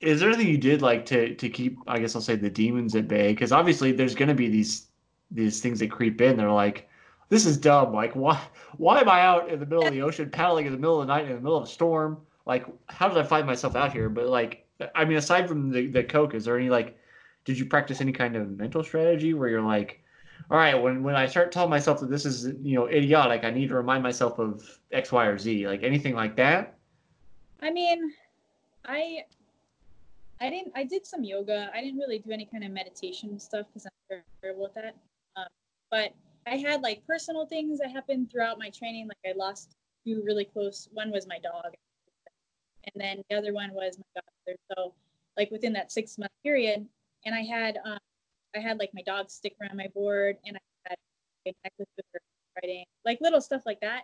is 0.00 0.20
there 0.20 0.28
anything 0.28 0.48
you 0.48 0.58
did 0.58 0.82
like 0.82 1.06
to 1.06 1.34
to 1.34 1.48
keep 1.48 1.78
I 1.86 1.98
guess 1.98 2.14
I'll 2.14 2.22
say 2.22 2.36
the 2.36 2.50
demons 2.50 2.96
at 2.96 3.06
bay? 3.08 3.32
Because 3.32 3.52
obviously 3.52 3.92
there's 3.92 4.14
gonna 4.14 4.34
be 4.34 4.48
these 4.48 4.88
these 5.30 5.60
things 5.60 5.78
that 5.78 5.90
creep 5.90 6.20
in. 6.20 6.36
They're 6.36 6.50
like, 6.50 6.87
this 7.28 7.46
is 7.46 7.56
dumb. 7.56 7.92
Like 7.92 8.14
why 8.14 8.40
why 8.76 9.00
am 9.00 9.08
I 9.08 9.20
out 9.20 9.50
in 9.50 9.60
the 9.60 9.66
middle 9.66 9.86
of 9.86 9.92
the 9.92 10.02
ocean 10.02 10.30
paddling 10.30 10.66
in 10.66 10.72
the 10.72 10.78
middle 10.78 11.00
of 11.00 11.06
the 11.06 11.12
night 11.12 11.26
in 11.26 11.34
the 11.34 11.40
middle 11.40 11.56
of 11.56 11.64
a 11.64 11.66
storm? 11.66 12.18
Like 12.46 12.66
how 12.86 13.08
did 13.08 13.18
I 13.18 13.22
find 13.22 13.46
myself 13.46 13.76
out 13.76 13.92
here? 13.92 14.08
But 14.08 14.26
like 14.26 14.66
I 14.94 15.04
mean 15.04 15.18
aside 15.18 15.48
from 15.48 15.70
the, 15.70 15.86
the 15.88 16.04
coke, 16.04 16.34
is 16.34 16.44
there 16.44 16.58
any 16.58 16.70
like 16.70 16.98
did 17.44 17.58
you 17.58 17.66
practice 17.66 18.00
any 18.00 18.12
kind 18.12 18.36
of 18.36 18.50
mental 18.58 18.84
strategy 18.84 19.32
where 19.34 19.48
you're 19.48 19.62
like, 19.62 20.02
all 20.50 20.58
right, 20.58 20.74
when 20.74 21.02
when 21.02 21.16
I 21.16 21.26
start 21.26 21.52
telling 21.52 21.70
myself 21.70 22.00
that 22.00 22.10
this 22.10 22.24
is 22.24 22.52
you 22.62 22.74
know 22.74 22.86
idiotic, 22.86 23.44
I 23.44 23.50
need 23.50 23.68
to 23.68 23.74
remind 23.74 24.02
myself 24.02 24.38
of 24.38 24.78
X, 24.92 25.12
Y, 25.12 25.26
or 25.26 25.38
Z, 25.38 25.66
like 25.66 25.82
anything 25.82 26.14
like 26.14 26.36
that. 26.36 26.76
I 27.60 27.70
mean, 27.70 28.12
I 28.84 29.24
I 30.40 30.50
didn't. 30.50 30.72
I 30.76 30.84
did 30.84 31.06
some 31.06 31.24
yoga. 31.24 31.70
I 31.74 31.80
didn't 31.80 31.98
really 31.98 32.20
do 32.20 32.30
any 32.30 32.44
kind 32.44 32.64
of 32.64 32.70
meditation 32.70 33.38
stuff 33.40 33.66
because 33.68 33.86
I'm 33.86 34.22
terrible 34.40 34.66
at 34.66 34.74
that. 34.74 34.94
Um, 35.36 35.46
but 35.90 36.12
I 36.48 36.56
had 36.56 36.82
like 36.82 37.06
personal 37.06 37.46
things 37.46 37.78
that 37.78 37.90
happened 37.90 38.30
throughout 38.30 38.58
my 38.58 38.70
training. 38.70 39.08
Like 39.08 39.18
I 39.26 39.36
lost 39.36 39.76
two 40.06 40.22
really 40.24 40.44
close. 40.44 40.88
One 40.92 41.10
was 41.10 41.26
my 41.26 41.38
dog, 41.38 41.74
and 42.84 42.92
then 42.96 43.22
the 43.28 43.36
other 43.36 43.52
one 43.52 43.72
was 43.72 43.98
my 43.98 44.20
godmother. 44.22 44.58
So 44.76 44.94
like 45.36 45.50
within 45.50 45.72
that 45.74 45.92
six 45.92 46.18
month 46.18 46.32
period, 46.42 46.86
and 47.24 47.34
I 47.34 47.42
had 47.42 47.78
um, 47.84 47.98
I 48.56 48.60
had 48.60 48.78
like 48.78 48.90
my 48.94 49.02
dog 49.02 49.30
stick 49.30 49.56
around 49.60 49.76
my 49.76 49.88
board, 49.94 50.36
and 50.46 50.56
I 50.56 50.88
had 50.88 50.98
a 51.46 51.52
necklace 51.64 51.88
with 51.96 52.06
her 52.12 52.20
writing, 52.56 52.84
like 53.04 53.20
little 53.20 53.40
stuff 53.40 53.62
like 53.66 53.80
that. 53.80 54.02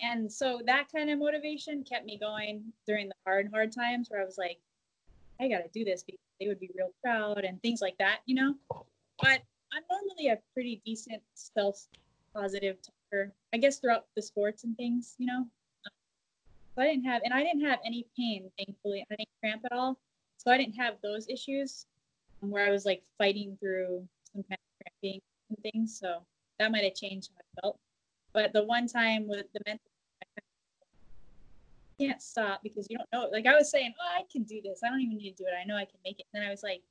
And 0.00 0.32
so 0.32 0.62
that 0.66 0.86
kind 0.94 1.10
of 1.10 1.18
motivation 1.18 1.84
kept 1.84 2.06
me 2.06 2.18
going 2.18 2.64
during 2.86 3.08
the 3.08 3.14
hard, 3.26 3.50
hard 3.52 3.70
times 3.72 4.08
where 4.10 4.22
I 4.22 4.24
was 4.24 4.38
like, 4.38 4.58
I 5.40 5.48
got 5.48 5.58
to 5.58 5.68
do 5.72 5.84
this 5.84 6.02
because 6.02 6.20
they 6.40 6.48
would 6.48 6.60
be 6.60 6.70
real 6.74 6.92
proud 7.02 7.44
and 7.44 7.60
things 7.60 7.82
like 7.82 7.98
that, 7.98 8.20
you 8.24 8.34
know? 8.34 8.54
But 9.22 9.42
I'm 9.72 9.82
normally 9.90 10.28
a 10.28 10.38
pretty 10.54 10.82
decent 10.84 11.22
self 11.34 11.86
positive 12.34 12.76
talker, 12.82 13.32
I 13.52 13.58
guess, 13.58 13.78
throughout 13.78 14.06
the 14.16 14.22
sports 14.22 14.64
and 14.64 14.76
things, 14.76 15.14
you 15.18 15.26
know? 15.26 15.46
So 16.74 16.82
I 16.82 16.86
didn't 16.86 17.04
have, 17.04 17.22
and 17.24 17.34
I 17.34 17.42
didn't 17.42 17.64
have 17.64 17.78
any 17.84 18.06
pain, 18.16 18.50
thankfully. 18.56 19.04
I 19.10 19.16
didn't 19.16 19.28
cramp 19.40 19.62
at 19.64 19.72
all. 19.72 19.98
So 20.38 20.50
I 20.50 20.56
didn't 20.56 20.76
have 20.76 20.94
those 21.02 21.28
issues 21.28 21.86
where 22.40 22.66
I 22.66 22.70
was 22.70 22.86
like 22.86 23.02
fighting 23.18 23.56
through 23.60 24.06
some 24.32 24.42
kind 24.44 24.58
of 24.58 24.86
cramping 25.02 25.20
and 25.50 25.58
things. 25.62 25.98
So 25.98 26.22
that 26.58 26.72
might 26.72 26.84
have 26.84 26.94
changed 26.94 27.30
how 27.34 27.40
I 27.40 27.60
felt. 27.60 27.78
But 28.32 28.52
the 28.52 28.64
one 28.64 28.86
time 28.86 29.28
with 29.28 29.46
the 29.52 29.60
mental, 29.66 29.90
I 30.22 30.40
can't 31.98 32.22
stop 32.22 32.62
because 32.62 32.86
you 32.88 32.96
don't 32.96 33.08
know. 33.12 33.28
Like 33.30 33.46
I 33.46 33.54
was 33.54 33.70
saying, 33.70 33.92
oh, 34.00 34.18
I 34.18 34.22
can 34.30 34.44
do 34.44 34.60
this. 34.62 34.80
I 34.84 34.88
don't 34.88 35.00
even 35.00 35.16
need 35.16 35.36
to 35.36 35.42
do 35.42 35.48
it. 35.48 35.54
I 35.60 35.66
know 35.66 35.76
I 35.76 35.84
can 35.84 35.98
make 36.04 36.20
it. 36.20 36.26
And 36.32 36.42
then 36.42 36.48
I 36.48 36.50
was 36.50 36.62
like, 36.62 36.82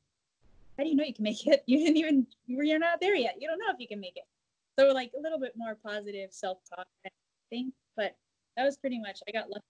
how 0.79 0.85
do 0.85 0.89
you 0.89 0.95
know 0.95 1.03
you 1.03 1.13
can 1.13 1.23
make 1.23 1.45
it? 1.45 1.63
You 1.67 1.77
didn't 1.79 1.97
even, 1.97 2.25
you're 2.47 2.79
not 2.79 3.01
there 3.01 3.15
yet. 3.15 3.35
You 3.37 3.49
don't 3.49 3.59
know 3.59 3.65
if 3.69 3.79
you 3.79 3.87
can 3.87 3.99
make 3.99 4.15
it. 4.15 4.23
So 4.79 4.93
like 4.93 5.11
a 5.17 5.21
little 5.21 5.37
bit 5.37 5.53
more 5.57 5.75
positive 5.75 6.31
self-talk 6.31 6.77
kind 6.77 7.05
of 7.05 7.49
thing. 7.49 7.73
But 7.97 8.15
that 8.55 8.63
was 8.63 8.77
pretty 8.77 8.97
much, 8.97 9.19
I 9.27 9.31
got 9.31 9.49
lucky. 9.49 9.65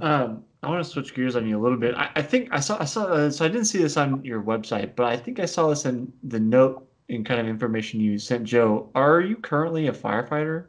Um, 0.00 0.44
I 0.62 0.70
want 0.70 0.84
to 0.84 0.88
switch 0.88 1.12
gears 1.12 1.34
on 1.34 1.46
you 1.46 1.58
a 1.58 1.62
little 1.62 1.76
bit. 1.76 1.96
I, 1.96 2.10
I 2.14 2.22
think 2.22 2.48
I 2.50 2.60
saw 2.60 2.80
I 2.80 2.86
saw 2.86 3.04
uh, 3.04 3.30
so 3.30 3.44
I 3.44 3.48
didn't 3.48 3.66
see 3.66 3.78
this 3.78 3.96
on 3.98 4.24
your 4.24 4.42
website, 4.42 4.96
but 4.96 5.06
I 5.06 5.18
think 5.18 5.38
I 5.38 5.44
saw 5.44 5.68
this 5.68 5.84
in 5.84 6.10
the 6.22 6.40
note 6.40 6.88
and 7.10 7.26
kind 7.26 7.40
of 7.40 7.46
information 7.46 8.00
you 8.00 8.18
sent 8.18 8.44
Joe. 8.44 8.90
Are 8.94 9.20
you 9.20 9.36
currently 9.36 9.88
a 9.88 9.92
firefighter? 9.92 10.68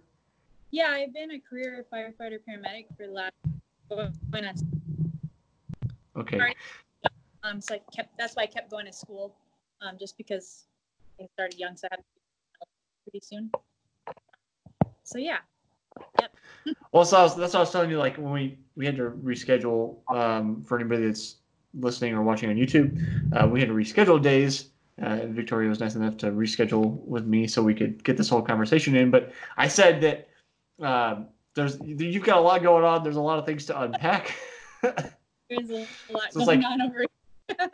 Yeah, 0.72 0.90
I've 0.90 1.14
been 1.14 1.32
a 1.32 1.40
career 1.40 1.86
firefighter 1.92 2.40
paramedic 2.48 2.88
for 2.98 3.08
the 3.08 3.14
last. 3.14 4.64
Okay. 6.16 6.40
Um, 7.44 7.60
so 7.60 7.76
I 7.76 7.82
kept. 7.94 8.18
That's 8.18 8.36
why 8.36 8.44
I 8.44 8.48
kept 8.48 8.72
going 8.72 8.86
to 8.86 8.94
school, 8.94 9.36
um, 9.82 9.98
just 10.00 10.18
because 10.18 10.66
I 11.20 11.28
started 11.34 11.60
young, 11.60 11.76
so 11.76 11.88
I 11.92 11.96
had 11.96 11.98
to 11.98 12.04
pretty 13.04 13.26
soon. 13.26 13.52
So 15.04 15.18
yeah. 15.18 15.40
Yep. 16.22 16.36
well, 16.92 17.06
so 17.06 17.24
was, 17.24 17.36
that's 17.36 17.54
what 17.54 17.60
I 17.60 17.64
was 17.64 17.72
telling 17.72 17.90
you. 17.90 17.98
Like 17.98 18.16
when 18.18 18.32
we 18.32 18.58
we 18.76 18.86
had 18.86 18.96
to 18.98 19.12
reschedule 19.24 19.98
um, 20.10 20.64
for 20.64 20.80
anybody 20.80 21.06
that's 21.06 21.38
listening 21.74 22.14
or 22.14 22.24
watching 22.24 22.50
on 22.50 22.56
YouTube, 22.56 22.98
uh, 23.36 23.48
we 23.48 23.60
had 23.60 23.68
to 23.68 23.76
reschedule 23.76 24.22
days 24.22 24.70
uh, 25.02 25.26
Victoria 25.28 25.70
was 25.70 25.80
nice 25.80 25.96
enough 25.96 26.18
to 26.18 26.28
reschedule 26.28 27.00
with 27.06 27.26
me 27.26 27.48
so 27.48 27.64
we 27.64 27.74
could 27.74 28.04
get 28.04 28.18
this 28.18 28.30
whole 28.30 28.42
conversation 28.42 28.96
in. 28.96 29.10
But 29.10 29.34
I 29.58 29.68
said 29.68 30.02
that 30.02 30.30
um, 30.86 31.28
there's 31.56 31.80
you've 31.84 32.24
got 32.24 32.38
a 32.38 32.42
lot 32.42 32.62
going 32.62 32.84
on. 32.84 33.04
There's 33.04 33.16
a 33.16 33.22
lot 33.22 33.40
of 33.40 33.46
things 33.46 33.66
to 33.68 33.82
unpack. 33.82 34.36
there's 35.58 35.88
a 36.10 36.14
lot 36.14 36.34
so 36.34 36.46
going 36.46 36.62
like, 36.62 36.72
on 36.72 36.82
over. 36.82 37.00
here. 37.00 37.70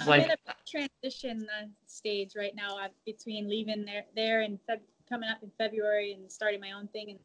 I'm 0.00 0.06
like, 0.08 0.24
in 0.24 0.30
a 0.30 0.54
transition 0.66 1.46
uh, 1.56 1.66
stage 1.86 2.32
right 2.36 2.54
now 2.54 2.78
uh, 2.78 2.88
between 3.06 3.48
leaving 3.48 3.84
there 3.84 4.04
there 4.16 4.40
and 4.40 4.58
Feb- 4.68 4.80
coming 5.08 5.28
up 5.28 5.38
in 5.42 5.50
February 5.56 6.12
and 6.12 6.30
starting 6.30 6.60
my 6.60 6.72
own 6.72 6.88
thing 6.88 7.10
and 7.10 7.18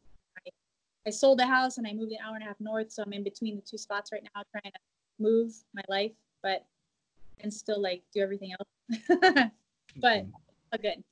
I 1.06 1.10
sold 1.10 1.38
the 1.38 1.46
house 1.46 1.78
and 1.78 1.86
I 1.86 1.92
moved 1.92 2.12
an 2.12 2.18
hour 2.24 2.34
and 2.34 2.44
a 2.44 2.46
half 2.46 2.60
north, 2.60 2.92
so 2.92 3.02
I'm 3.02 3.12
in 3.12 3.24
between 3.24 3.56
the 3.56 3.62
two 3.62 3.78
spots 3.78 4.12
right 4.12 4.22
now, 4.34 4.42
trying 4.50 4.72
to 4.72 4.78
move 5.18 5.54
my 5.74 5.82
life, 5.88 6.12
but 6.42 6.66
and 7.40 7.52
still 7.52 7.80
like 7.80 8.02
do 8.12 8.20
everything 8.20 8.52
else. 8.52 9.00
but 9.96 10.26
good. 10.82 11.02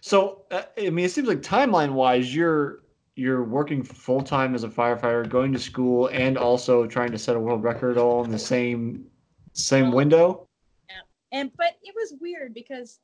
So 0.00 0.44
uh, 0.50 0.62
I 0.78 0.90
mean, 0.90 1.04
it 1.04 1.10
seems 1.10 1.26
like 1.26 1.42
timeline 1.42 1.92
wise, 1.92 2.32
you're 2.34 2.82
you're 3.16 3.42
working 3.42 3.82
full 3.82 4.20
time 4.20 4.54
as 4.54 4.62
a 4.62 4.68
firefighter, 4.68 5.26
going 5.26 5.52
to 5.54 5.58
school, 5.58 6.08
and 6.08 6.36
also 6.36 6.86
trying 6.86 7.10
to 7.10 7.18
set 7.18 7.34
a 7.34 7.40
world 7.40 7.62
record 7.62 7.96
all 7.96 8.22
in 8.22 8.30
the 8.30 8.38
same 8.38 9.06
same 9.54 9.90
window. 9.90 10.46
Yeah, 10.88 10.96
and 11.32 11.50
but 11.56 11.78
it 11.82 11.94
was 11.96 12.14
weird 12.20 12.52
because 12.52 13.00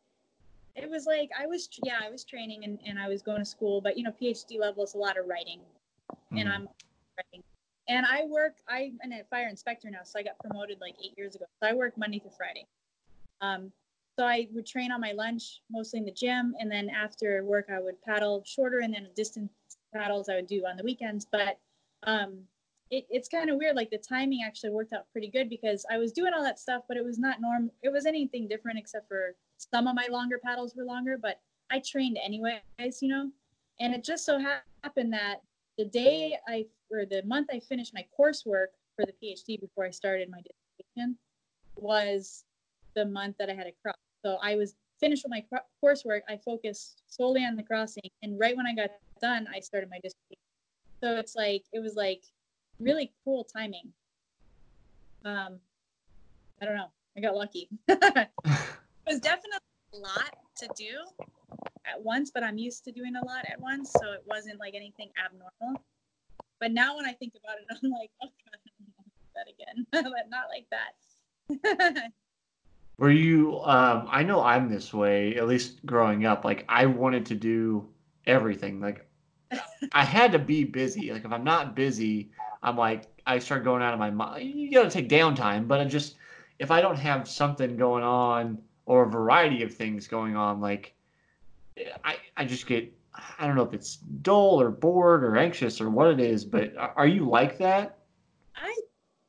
it 0.76 0.88
was 0.88 1.06
like 1.06 1.30
I 1.38 1.46
was 1.46 1.68
yeah 1.82 1.98
I 2.02 2.10
was 2.10 2.24
training 2.24 2.64
and, 2.64 2.78
and 2.86 2.98
I 2.98 3.08
was 3.08 3.22
going 3.22 3.38
to 3.38 3.44
school, 3.44 3.80
but 3.80 3.96
you 3.96 4.04
know 4.04 4.12
PhD 4.20 4.60
level 4.60 4.84
is 4.84 4.94
a 4.94 4.98
lot 4.98 5.18
of 5.18 5.26
writing, 5.26 5.60
mm. 6.12 6.40
and 6.40 6.46
I'm 6.46 6.68
writing, 7.16 7.42
and 7.88 8.04
I 8.04 8.26
work 8.26 8.56
I 8.68 8.92
am 9.02 9.12
a 9.12 9.24
fire 9.30 9.48
inspector 9.48 9.90
now, 9.90 10.00
so 10.04 10.18
I 10.18 10.22
got 10.22 10.38
promoted 10.40 10.78
like 10.82 10.94
eight 11.02 11.16
years 11.16 11.34
ago. 11.34 11.46
So 11.62 11.70
I 11.70 11.72
work 11.72 11.96
Monday 11.96 12.18
through 12.18 12.32
Friday. 12.36 12.66
Um, 13.40 13.72
so 14.18 14.26
I 14.26 14.46
would 14.52 14.66
train 14.66 14.92
on 14.92 15.00
my 15.00 15.12
lunch, 15.12 15.62
mostly 15.70 15.98
in 15.98 16.04
the 16.04 16.12
gym, 16.12 16.54
and 16.60 16.70
then 16.70 16.90
after 16.90 17.42
work 17.44 17.68
I 17.74 17.80
would 17.80 18.00
paddle 18.02 18.42
shorter 18.44 18.80
and 18.80 18.92
then 18.92 19.06
a 19.06 19.14
distance 19.14 19.50
paddles 19.92 20.28
I 20.28 20.36
would 20.36 20.46
do 20.46 20.64
on 20.66 20.76
the 20.76 20.84
weekends. 20.84 21.26
But 21.30 21.58
um, 22.04 22.40
it, 22.90 23.06
it's 23.10 23.28
kind 23.28 23.50
of 23.50 23.56
weird. 23.56 23.76
Like 23.76 23.90
the 23.90 23.98
timing 23.98 24.40
actually 24.44 24.70
worked 24.70 24.92
out 24.92 25.10
pretty 25.12 25.28
good 25.28 25.48
because 25.48 25.84
I 25.90 25.98
was 25.98 26.12
doing 26.12 26.32
all 26.34 26.42
that 26.42 26.58
stuff, 26.58 26.82
but 26.88 26.96
it 26.96 27.04
was 27.04 27.18
not 27.18 27.40
norm. 27.40 27.70
It 27.82 27.92
was 27.92 28.06
anything 28.06 28.48
different 28.48 28.78
except 28.78 29.08
for 29.08 29.34
some 29.56 29.86
of 29.86 29.94
my 29.94 30.06
longer 30.10 30.38
paddles 30.44 30.74
were 30.76 30.84
longer, 30.84 31.18
but 31.20 31.40
I 31.70 31.80
trained 31.80 32.18
anyways, 32.22 32.60
you 33.00 33.08
know. 33.08 33.30
And 33.80 33.94
it 33.94 34.04
just 34.04 34.26
so 34.26 34.38
happened 34.84 35.12
that 35.12 35.36
the 35.78 35.86
day 35.86 36.36
I 36.46 36.66
or 36.90 37.06
the 37.06 37.22
month 37.24 37.48
I 37.50 37.60
finished 37.60 37.94
my 37.94 38.04
coursework 38.18 38.66
for 38.94 39.06
the 39.06 39.12
PhD 39.22 39.58
before 39.58 39.86
I 39.86 39.90
started 39.90 40.28
my 40.30 40.40
dissertation 40.40 41.16
was 41.76 42.44
the 42.94 43.06
month 43.06 43.36
that 43.38 43.48
I 43.48 43.54
had 43.54 43.66
a 43.66 43.72
cross. 43.82 43.96
So 44.24 44.36
I 44.42 44.56
was 44.56 44.74
finished 45.00 45.24
with 45.24 45.30
my 45.30 45.44
coursework. 45.82 46.20
I 46.28 46.36
focused 46.36 47.02
solely 47.08 47.44
on 47.44 47.56
the 47.56 47.62
crossing, 47.62 48.10
and 48.22 48.38
right 48.38 48.56
when 48.56 48.66
I 48.66 48.74
got 48.74 48.90
done, 49.22 49.46
I 49.54 49.60
started 49.60 49.88
my 49.88 49.98
dissertation. 50.02 50.42
So 51.00 51.16
it's 51.16 51.34
like 51.34 51.64
it 51.72 51.80
was 51.80 51.94
like 51.94 52.22
really 52.78 53.12
cool 53.24 53.44
timing. 53.44 53.92
Um, 55.24 55.58
I 56.60 56.66
don't 56.66 56.76
know. 56.76 56.90
I 57.16 57.20
got 57.20 57.34
lucky. 57.34 57.68
it 57.88 58.28
was 59.06 59.20
definitely 59.20 59.58
a 59.94 59.98
lot 59.98 60.36
to 60.58 60.68
do 60.76 60.98
at 61.86 62.02
once, 62.02 62.30
but 62.32 62.42
I'm 62.42 62.58
used 62.58 62.84
to 62.84 62.92
doing 62.92 63.16
a 63.16 63.24
lot 63.24 63.44
at 63.50 63.60
once, 63.60 63.92
so 64.00 64.12
it 64.12 64.22
wasn't 64.26 64.58
like 64.58 64.74
anything 64.74 65.10
abnormal. 65.24 65.82
But 66.60 66.72
now 66.72 66.96
when 66.96 67.06
I 67.06 67.12
think 67.12 67.34
about 67.42 67.56
it, 67.58 67.66
I'm 67.84 67.90
like, 67.90 68.10
oh 68.22 68.28
god, 68.44 68.58
that 69.34 69.46
again, 69.48 69.86
but 70.12 70.30
not 70.30 70.46
like 70.50 70.66
that. 70.70 72.12
Were 72.98 73.10
you? 73.10 73.60
Um, 73.62 74.06
I 74.10 74.22
know 74.22 74.42
I'm 74.42 74.68
this 74.68 74.94
way. 74.94 75.34
At 75.36 75.48
least 75.48 75.84
growing 75.84 76.24
up, 76.24 76.44
like 76.44 76.64
I 76.68 76.86
wanted 76.86 77.26
to 77.26 77.34
do 77.34 77.88
everything. 78.26 78.80
Like 78.80 79.06
I 79.92 80.04
had 80.04 80.32
to 80.32 80.38
be 80.38 80.64
busy. 80.64 81.12
Like 81.12 81.24
if 81.24 81.32
I'm 81.32 81.44
not 81.44 81.74
busy, 81.74 82.30
I'm 82.62 82.76
like 82.76 83.04
I 83.26 83.38
start 83.38 83.64
going 83.64 83.82
out 83.82 83.92
of 83.92 83.98
my 83.98 84.10
mind. 84.10 84.54
You 84.54 84.72
got 84.72 84.84
to 84.84 84.90
take 84.90 85.08
downtime, 85.08 85.68
but 85.68 85.80
I 85.80 85.84
just 85.84 86.16
if 86.58 86.70
I 86.70 86.80
don't 86.80 86.98
have 86.98 87.28
something 87.28 87.76
going 87.76 88.04
on 88.04 88.58
or 88.86 89.04
a 89.04 89.08
variety 89.08 89.62
of 89.62 89.74
things 89.74 90.06
going 90.06 90.36
on, 90.36 90.60
like 90.60 90.94
I 92.04 92.16
I 92.36 92.44
just 92.44 92.66
get 92.66 92.92
I 93.38 93.46
don't 93.46 93.56
know 93.56 93.62
if 93.62 93.74
it's 93.74 93.96
dull 94.22 94.60
or 94.60 94.70
bored 94.70 95.22
or 95.24 95.36
anxious 95.36 95.80
or 95.80 95.90
what 95.90 96.08
it 96.08 96.20
is. 96.20 96.44
But 96.44 96.74
are 96.76 97.06
you 97.06 97.28
like 97.28 97.58
that? 97.58 97.98
I 98.56 98.74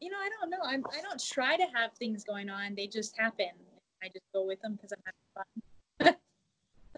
you 0.04 0.10
know, 0.10 0.18
I 0.18 0.30
don't 0.38 0.50
know. 0.50 0.58
I'm, 0.66 0.84
I 0.92 1.02
don't 1.02 1.24
try 1.24 1.56
to 1.56 1.66
have 1.74 1.94
things 1.94 2.26
going 2.26 2.50
on. 2.50 2.76
They 2.76 2.88
just 2.88 3.18
happen. 3.18 3.52
I 4.04 4.08
just 4.08 4.26
go 4.34 4.46
with 4.46 4.62
them 4.62 4.76
because 4.76 4.92
I'm 4.92 5.04
having 6.02 6.16
fun. 6.16 6.16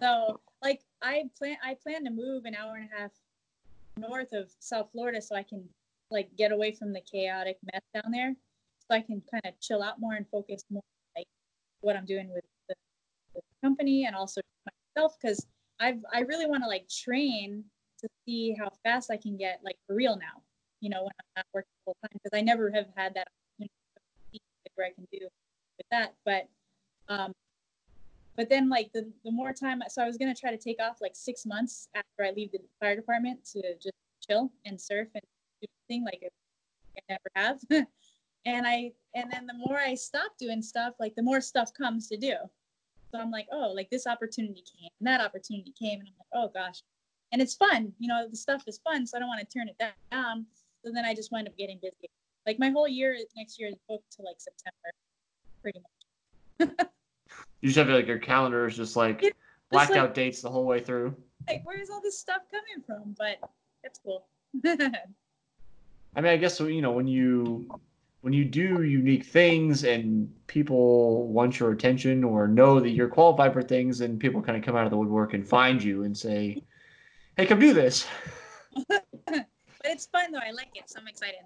so, 0.00 0.40
like, 0.60 0.80
I 1.02 1.24
plan 1.38 1.56
I 1.64 1.76
plan 1.82 2.04
to 2.04 2.10
move 2.10 2.44
an 2.44 2.54
hour 2.54 2.76
and 2.76 2.88
a 2.90 3.00
half 3.00 3.10
north 3.96 4.32
of 4.32 4.50
South 4.60 4.90
Florida 4.92 5.20
so 5.20 5.34
I 5.34 5.42
can 5.42 5.64
like 6.10 6.28
get 6.36 6.52
away 6.52 6.72
from 6.72 6.92
the 6.92 7.00
chaotic 7.00 7.58
mess 7.72 7.82
down 7.94 8.12
there, 8.12 8.34
so 8.78 8.86
I 8.90 9.00
can 9.00 9.22
kind 9.30 9.44
of 9.44 9.58
chill 9.60 9.82
out 9.82 10.00
more 10.00 10.14
and 10.14 10.26
focus 10.28 10.64
more 10.70 10.82
like 11.16 11.26
what 11.80 11.96
I'm 11.96 12.06
doing 12.06 12.30
with 12.32 12.44
the, 12.68 12.74
the 13.34 13.40
company 13.62 14.06
and 14.06 14.14
also 14.14 14.40
myself 14.96 15.16
because 15.20 15.46
I've 15.80 16.04
I 16.12 16.20
really 16.20 16.46
want 16.46 16.62
to 16.62 16.68
like 16.68 16.88
train 16.88 17.64
to 18.00 18.08
see 18.26 18.54
how 18.58 18.70
fast 18.84 19.10
I 19.10 19.16
can 19.16 19.36
get 19.36 19.60
like 19.64 19.76
for 19.86 19.94
real 19.94 20.16
now 20.16 20.42
you 20.80 20.90
know, 20.90 21.02
when 21.02 21.12
I'm 21.18 21.26
not 21.36 21.46
working 21.52 21.70
full 21.84 21.96
time 22.02 22.10
because 22.12 22.36
I 22.36 22.42
never 22.42 22.70
have 22.70 22.86
had 22.96 23.14
that 23.14 23.28
opportunity 23.58 24.42
where 24.74 24.86
I 24.86 24.92
can 24.92 25.06
do 25.12 25.18
with 25.22 25.86
that. 25.90 26.14
But 26.24 26.48
um, 27.08 27.32
but 28.36 28.48
then 28.48 28.68
like 28.68 28.92
the, 28.92 29.10
the 29.24 29.30
more 29.30 29.52
time 29.52 29.82
so 29.88 30.02
I 30.02 30.06
was 30.06 30.16
gonna 30.16 30.34
try 30.34 30.50
to 30.50 30.58
take 30.58 30.80
off 30.80 30.98
like 31.00 31.14
six 31.14 31.46
months 31.46 31.88
after 31.94 32.24
I 32.24 32.30
leave 32.30 32.52
the 32.52 32.60
fire 32.80 32.96
department 32.96 33.44
to 33.52 33.62
just 33.74 33.94
chill 34.28 34.50
and 34.64 34.80
surf 34.80 35.08
and 35.14 35.22
do 35.60 35.66
thing 35.88 36.04
like 36.04 36.22
I 36.96 37.00
never 37.08 37.30
have. 37.34 37.60
and 38.46 38.66
I 38.66 38.92
and 39.14 39.30
then 39.30 39.46
the 39.46 39.54
more 39.54 39.78
I 39.78 39.94
stop 39.94 40.32
doing 40.38 40.62
stuff, 40.62 40.94
like 41.00 41.14
the 41.14 41.22
more 41.22 41.40
stuff 41.40 41.72
comes 41.74 42.08
to 42.08 42.16
do. 42.16 42.34
So 43.12 43.20
I'm 43.20 43.30
like, 43.30 43.46
oh, 43.52 43.72
like 43.74 43.88
this 43.90 44.06
opportunity 44.06 44.62
came, 44.78 44.90
and 45.00 45.06
that 45.06 45.20
opportunity 45.20 45.72
came, 45.78 46.00
and 46.00 46.08
I'm 46.08 46.14
like, 46.18 46.44
oh 46.44 46.50
gosh. 46.52 46.82
And 47.32 47.42
it's 47.42 47.54
fun, 47.54 47.92
you 47.98 48.08
know, 48.08 48.26
the 48.28 48.36
stuff 48.36 48.62
is 48.66 48.78
fun, 48.78 49.06
so 49.06 49.16
I 49.16 49.20
don't 49.20 49.28
want 49.28 49.40
to 49.40 49.58
turn 49.58 49.68
it 49.68 49.76
down. 49.78 50.46
So 50.84 50.92
then 50.92 51.04
I 51.04 51.14
just 51.14 51.32
wind 51.32 51.48
up 51.48 51.56
getting 51.56 51.78
busy. 51.82 52.08
Like 52.46 52.58
my 52.58 52.70
whole 52.70 52.86
year 52.86 53.16
next 53.36 53.58
year 53.58 53.68
is 53.68 53.76
booked 53.88 54.12
to 54.12 54.22
like 54.22 54.36
September, 54.38 54.90
pretty 55.62 55.80
much. 56.60 56.88
you 57.60 57.68
just 57.68 57.78
have 57.78 57.88
like 57.88 58.06
your 58.06 58.18
calendar 58.18 58.66
is 58.66 58.76
just 58.76 58.96
like 58.96 59.22
it's 59.22 59.36
blacked 59.70 59.90
like, 59.90 60.00
out 60.00 60.14
dates 60.14 60.42
the 60.42 60.50
whole 60.50 60.64
way 60.64 60.80
through. 60.80 61.16
Like 61.48 61.62
where's 61.64 61.90
all 61.90 62.00
this 62.00 62.18
stuff 62.18 62.42
coming 62.50 62.84
from? 62.86 63.14
But 63.18 63.38
it's 63.82 64.00
cool. 64.04 64.26
I 64.64 66.20
mean, 66.20 66.32
I 66.32 66.36
guess 66.36 66.60
you 66.60 66.82
know 66.82 66.92
when 66.92 67.06
you 67.06 67.68
when 68.22 68.32
you 68.32 68.44
do 68.44 68.82
unique 68.82 69.24
things 69.24 69.84
and 69.84 70.32
people 70.46 71.28
want 71.28 71.60
your 71.60 71.72
attention 71.72 72.24
or 72.24 72.48
know 72.48 72.80
that 72.80 72.90
you're 72.90 73.08
qualified 73.08 73.52
for 73.52 73.62
things, 73.62 74.00
and 74.00 74.18
people 74.18 74.42
kind 74.42 74.58
of 74.58 74.64
come 74.64 74.76
out 74.76 74.84
of 74.84 74.90
the 74.90 74.96
woodwork 74.96 75.34
and 75.34 75.46
find 75.46 75.82
you 75.82 76.04
and 76.04 76.16
say, 76.16 76.62
"Hey, 77.36 77.46
come 77.46 77.60
do 77.60 77.72
this." 77.72 78.06
but 78.88 79.06
it's 79.84 80.06
fun 80.06 80.32
though. 80.32 80.38
I 80.38 80.50
like 80.52 80.70
it, 80.74 80.88
so 80.90 81.00
I'm 81.00 81.08
excited. 81.08 81.40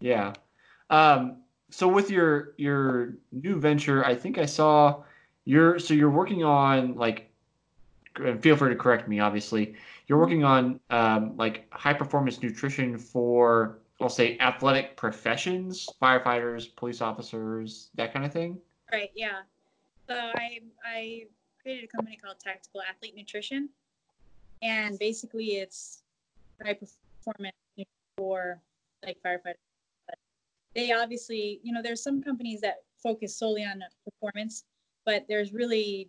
Yeah. 0.00 0.32
Um, 0.90 1.42
so 1.70 1.88
with 1.88 2.10
your 2.10 2.54
your 2.56 3.14
new 3.32 3.58
venture, 3.58 4.04
I 4.04 4.14
think 4.14 4.38
I 4.38 4.46
saw 4.46 5.02
you're 5.44 5.78
so 5.78 5.94
you're 5.94 6.10
working 6.10 6.44
on 6.44 6.94
like, 6.94 7.30
feel 8.40 8.56
free 8.56 8.70
to 8.70 8.76
correct 8.76 9.08
me. 9.08 9.20
Obviously, 9.20 9.74
you're 10.06 10.18
working 10.18 10.44
on 10.44 10.80
um, 10.90 11.36
like 11.36 11.66
high 11.72 11.92
performance 11.92 12.42
nutrition 12.42 12.98
for 12.98 13.78
I'll 14.00 14.08
say 14.08 14.36
athletic 14.40 14.96
professions, 14.96 15.88
firefighters, 16.02 16.74
police 16.76 17.00
officers, 17.00 17.90
that 17.94 18.12
kind 18.12 18.24
of 18.24 18.32
thing. 18.32 18.58
Right. 18.92 19.10
Yeah. 19.14 19.42
So 20.08 20.14
I 20.14 20.60
I 20.84 21.24
created 21.62 21.84
a 21.84 21.88
company 21.88 22.18
called 22.22 22.36
Tactical 22.40 22.82
Athlete 22.82 23.14
Nutrition, 23.16 23.68
and 24.62 24.98
basically 24.98 25.56
it's 25.56 26.02
high 26.62 26.74
performance 26.74 27.56
for 28.16 28.60
like 29.04 29.18
firefighters. 29.24 29.54
But 30.06 30.18
they 30.74 30.92
obviously, 30.92 31.60
you 31.62 31.72
know, 31.72 31.82
there's 31.82 32.02
some 32.02 32.22
companies 32.22 32.60
that 32.60 32.82
focus 33.02 33.36
solely 33.36 33.64
on 33.64 33.82
performance, 34.04 34.64
but 35.04 35.24
there's 35.28 35.52
really 35.52 36.08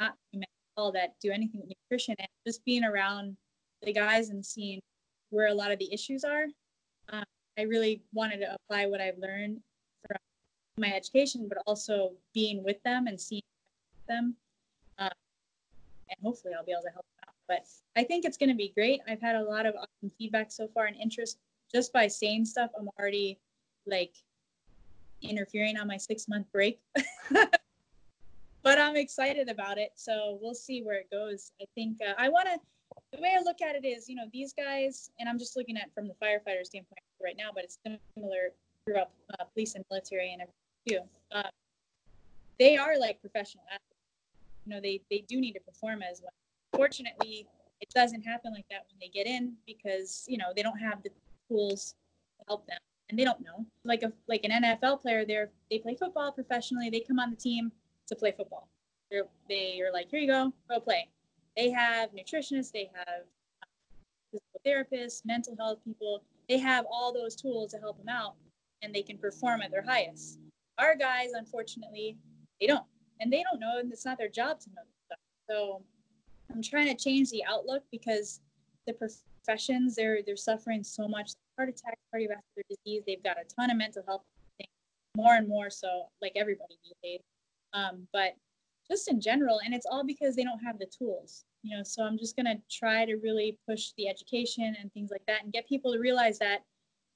not 0.00 0.14
many 0.32 0.46
people 0.70 0.92
that 0.92 1.14
do 1.20 1.30
anything 1.30 1.60
with 1.60 1.72
nutrition 1.90 2.14
and 2.18 2.28
just 2.46 2.64
being 2.64 2.84
around 2.84 3.36
the 3.82 3.92
guys 3.92 4.30
and 4.30 4.44
seeing 4.44 4.80
where 5.30 5.48
a 5.48 5.54
lot 5.54 5.70
of 5.70 5.78
the 5.78 5.92
issues 5.92 6.24
are. 6.24 6.46
Um, 7.10 7.24
I 7.58 7.62
really 7.62 8.02
wanted 8.12 8.38
to 8.38 8.54
apply 8.54 8.86
what 8.86 9.00
I've 9.00 9.18
learned 9.18 9.60
from 10.06 10.18
my 10.78 10.92
education, 10.92 11.46
but 11.48 11.58
also 11.66 12.12
being 12.32 12.64
with 12.64 12.82
them 12.82 13.06
and 13.06 13.20
seeing 13.20 13.42
them. 14.08 14.34
Uh, 14.98 15.10
and 16.08 16.18
hopefully 16.22 16.54
I'll 16.56 16.64
be 16.64 16.72
able 16.72 16.82
to 16.82 16.90
help 16.90 17.06
out 17.26 17.34
but 17.48 17.66
I 17.96 18.04
think 18.04 18.24
it's 18.24 18.36
going 18.36 18.48
to 18.48 18.54
be 18.54 18.72
great. 18.74 19.00
I've 19.08 19.20
had 19.20 19.36
a 19.36 19.42
lot 19.42 19.66
of 19.66 19.74
awesome 19.74 20.10
feedback 20.18 20.50
so 20.50 20.68
far 20.68 20.86
and 20.86 20.96
interest 20.96 21.38
just 21.72 21.92
by 21.92 22.06
saying 22.06 22.46
stuff. 22.46 22.70
I'm 22.78 22.88
already 22.98 23.38
like 23.86 24.14
interfering 25.22 25.76
on 25.76 25.86
my 25.86 25.96
six 25.96 26.28
month 26.28 26.46
break. 26.52 26.80
but 28.64 28.78
I'm 28.78 28.96
excited 28.96 29.48
about 29.48 29.78
it. 29.78 29.92
So 29.94 30.38
we'll 30.42 30.54
see 30.54 30.82
where 30.82 30.96
it 30.96 31.10
goes. 31.10 31.52
I 31.60 31.66
think 31.74 31.98
uh, 32.02 32.14
I 32.18 32.28
want 32.28 32.48
to, 32.48 32.58
the 33.12 33.22
way 33.22 33.36
I 33.38 33.42
look 33.42 33.62
at 33.62 33.76
it 33.76 33.86
is, 33.86 34.08
you 34.08 34.16
know, 34.16 34.24
these 34.32 34.52
guys, 34.52 35.10
and 35.20 35.28
I'm 35.28 35.38
just 35.38 35.56
looking 35.56 35.76
at 35.76 35.94
from 35.94 36.08
the 36.08 36.14
firefighter 36.14 36.64
standpoint 36.64 37.00
right 37.22 37.36
now, 37.38 37.50
but 37.54 37.64
it's 37.64 37.78
similar 38.16 38.50
throughout 38.86 39.10
uh, 39.38 39.44
police 39.54 39.74
and 39.76 39.84
military 39.90 40.32
and 40.32 40.42
everything 40.42 40.56
too. 40.88 41.36
Uh, 41.36 41.50
they 42.58 42.76
are 42.76 42.98
like 42.98 43.20
professional 43.20 43.64
athletes. 43.66 43.82
You 44.66 44.74
know, 44.74 44.80
they, 44.80 45.00
they 45.10 45.24
do 45.28 45.40
need 45.40 45.52
to 45.52 45.60
perform 45.60 46.02
as 46.02 46.20
well 46.22 46.32
fortunately, 46.74 47.46
it 47.80 47.88
doesn't 47.94 48.22
happen 48.22 48.52
like 48.52 48.66
that 48.70 48.84
when 48.90 48.98
they 49.00 49.08
get 49.08 49.26
in 49.26 49.54
because 49.66 50.24
you 50.28 50.38
know 50.38 50.46
they 50.54 50.62
don't 50.62 50.78
have 50.78 51.02
the 51.02 51.10
tools 51.48 51.94
to 52.38 52.44
help 52.48 52.66
them 52.66 52.78
and 53.10 53.18
they 53.18 53.24
don't 53.24 53.40
know 53.40 53.66
like 53.84 54.02
a 54.02 54.12
like 54.28 54.44
an 54.44 54.62
nfl 54.62 55.00
player 55.00 55.26
they're 55.26 55.50
they 55.70 55.78
play 55.78 55.94
football 55.94 56.32
professionally 56.32 56.88
they 56.88 57.00
come 57.00 57.18
on 57.18 57.30
the 57.30 57.36
team 57.36 57.70
to 58.08 58.16
play 58.16 58.32
football. 58.36 58.68
They're 59.10 59.24
they 59.48 59.80
are 59.80 59.92
like 59.92 60.10
here 60.10 60.20
you 60.20 60.26
go 60.26 60.52
go 60.68 60.80
play. 60.80 61.08
They 61.56 61.70
have 61.70 62.10
nutritionists 62.10 62.72
they 62.72 62.90
have 62.94 63.22
um, 63.62 64.02
physical 64.32 64.60
therapists 64.66 65.24
mental 65.24 65.56
health 65.56 65.78
people. 65.84 66.22
They 66.48 66.58
have 66.58 66.84
all 66.90 67.12
those 67.12 67.36
tools 67.36 67.72
to 67.72 67.78
help 67.78 67.98
them 67.98 68.08
out 68.08 68.34
and 68.82 68.94
they 68.94 69.02
can 69.02 69.18
perform 69.18 69.62
at 69.62 69.70
their 69.70 69.82
highest. 69.82 70.38
Our 70.78 70.96
guys 70.96 71.30
unfortunately 71.34 72.16
they 72.60 72.66
don't. 72.66 72.84
And 73.20 73.32
they 73.32 73.42
don't 73.42 73.60
know 73.60 73.78
and 73.78 73.92
it's 73.92 74.04
not 74.04 74.18
their 74.18 74.28
job 74.28 74.60
to 74.60 74.70
know 74.70 74.82
stuff. 75.06 75.18
So 75.48 75.82
i'm 76.52 76.62
trying 76.62 76.94
to 76.94 77.02
change 77.02 77.30
the 77.30 77.42
outlook 77.48 77.82
because 77.90 78.40
the 78.86 78.94
professions 78.94 79.96
they're 79.96 80.20
they're 80.26 80.36
suffering 80.36 80.82
so 80.82 81.08
much. 81.08 81.32
Heart 81.56 81.68
attack 81.68 81.98
cardiovascular 82.12 82.62
disease 82.68 83.02
they've 83.06 83.22
got 83.22 83.36
a 83.38 83.44
ton 83.54 83.70
of 83.70 83.76
mental 83.76 84.02
health 84.06 84.22
things, 84.58 84.68
more 85.16 85.34
and 85.34 85.48
more 85.48 85.70
so 85.70 86.06
like 86.20 86.32
everybody 86.34 86.74
these 86.82 86.94
days 87.02 87.20
um, 87.74 88.06
but 88.12 88.36
just 88.90 89.10
in 89.10 89.20
general 89.20 89.60
and 89.64 89.74
it's 89.74 89.86
all 89.90 90.04
because 90.04 90.36
they 90.36 90.44
don't 90.44 90.64
have 90.64 90.78
the 90.78 90.86
tools 90.86 91.44
you 91.62 91.76
know 91.76 91.82
so 91.82 92.02
i'm 92.02 92.18
just 92.18 92.36
going 92.36 92.46
to 92.46 92.56
try 92.70 93.04
to 93.04 93.16
really 93.16 93.58
push 93.68 93.92
the 93.96 94.08
education 94.08 94.76
and 94.80 94.92
things 94.92 95.10
like 95.10 95.24
that 95.26 95.42
and 95.42 95.52
get 95.52 95.68
people 95.68 95.92
to 95.92 95.98
realize 95.98 96.38
that 96.38 96.60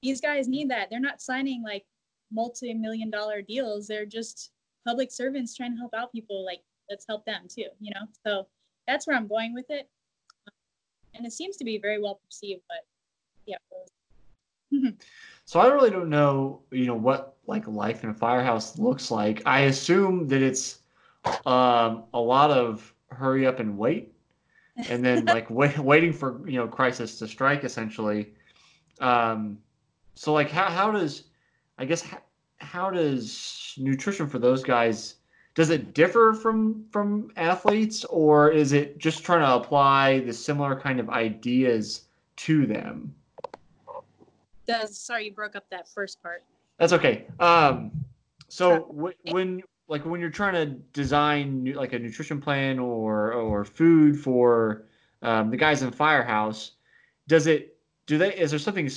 these 0.01 0.21
guys 0.21 0.47
need 0.47 0.69
that. 0.69 0.89
They're 0.89 0.99
not 0.99 1.21
signing 1.21 1.63
like 1.63 1.85
multi-million 2.31 3.09
dollar 3.09 3.41
deals. 3.41 3.87
They're 3.87 4.05
just 4.05 4.51
public 4.87 5.11
servants 5.11 5.55
trying 5.55 5.73
to 5.73 5.77
help 5.77 5.93
out 5.93 6.11
people 6.11 6.45
like 6.45 6.61
let's 6.89 7.05
help 7.07 7.25
them 7.25 7.43
too 7.47 7.67
you 7.79 7.91
know? 7.93 8.07
So 8.25 8.47
that's 8.87 9.05
where 9.05 9.15
i'm 9.15 9.27
going 9.27 9.53
with 9.53 9.65
it. 9.69 9.87
And 11.13 11.25
it 11.25 11.33
seems 11.33 11.57
to 11.57 11.65
be 11.65 11.77
very 11.77 12.01
well 12.01 12.19
perceived 12.25 12.61
but 12.67 12.85
yeah 13.45 13.57
so 15.49 15.59
i 15.59 15.67
really 15.67 15.89
don't 15.89 16.09
know 16.09 16.61
you 16.71 16.85
know 16.85 16.95
what 16.95 17.29
like 17.49 17.67
life 17.67 18.03
in 18.03 18.11
a 18.11 18.13
firehouse 18.13 18.77
looks 18.77 19.11
like. 19.11 19.41
I 19.45 19.61
assume 19.61 20.27
that 20.27 20.41
it's 20.41 20.79
um, 21.45 22.03
a 22.13 22.19
lot 22.19 22.51
of 22.51 22.93
hurry 23.09 23.45
up 23.45 23.59
and 23.59 23.77
wait 23.77 24.13
and 24.87 25.03
then 25.03 25.25
like 25.35 25.49
wait, 25.49 25.77
waiting 25.77 26.13
for 26.13 26.47
you 26.47 26.57
know 26.57 26.67
crisis 26.67 27.17
to 27.19 27.27
strike 27.27 27.63
essentially. 27.65 28.31
Um, 29.01 29.57
so 30.15 30.33
like 30.33 30.49
how, 30.51 30.69
how 30.69 30.91
does 30.91 31.23
i 31.77 31.85
guess 31.85 32.01
how, 32.01 32.19
how 32.57 32.89
does 32.89 33.73
nutrition 33.77 34.27
for 34.27 34.37
those 34.37 34.63
guys 34.63 35.15
does 35.55 35.69
it 35.69 35.93
differ 35.93 36.33
from 36.33 36.83
from 36.91 37.31
athletes 37.37 38.03
or 38.05 38.51
is 38.51 38.73
it 38.73 38.97
just 38.97 39.23
trying 39.23 39.39
to 39.39 39.55
apply 39.55 40.19
the 40.19 40.33
similar 40.33 40.77
kind 40.77 40.99
of 40.99 41.09
ideas 41.09 42.01
to 42.35 42.65
them 42.65 43.15
does 44.69 44.99
sorry 44.99 45.25
you 45.25 45.33
broke 45.33 45.55
up 45.55 45.65
that 45.71 45.87
first 45.87 46.21
part. 46.21 46.43
That's 46.77 46.93
okay. 46.93 47.25
Um 47.39 47.91
so 48.47 48.85
w- 48.95 49.15
when 49.31 49.61
like 49.87 50.05
when 50.05 50.21
you're 50.21 50.29
trying 50.29 50.53
to 50.53 50.65
design 50.93 51.73
like 51.75 51.93
a 51.93 51.99
nutrition 51.99 52.39
plan 52.39 52.79
or 52.79 53.33
or 53.33 53.65
food 53.65 54.19
for 54.19 54.85
um, 55.21 55.49
the 55.49 55.57
guys 55.57 55.81
in 55.81 55.91
firehouse 55.91 56.73
does 57.27 57.47
it 57.47 57.77
do 58.05 58.17
they 58.17 58.33
is 58.35 58.51
there 58.51 58.59
something 58.59 58.89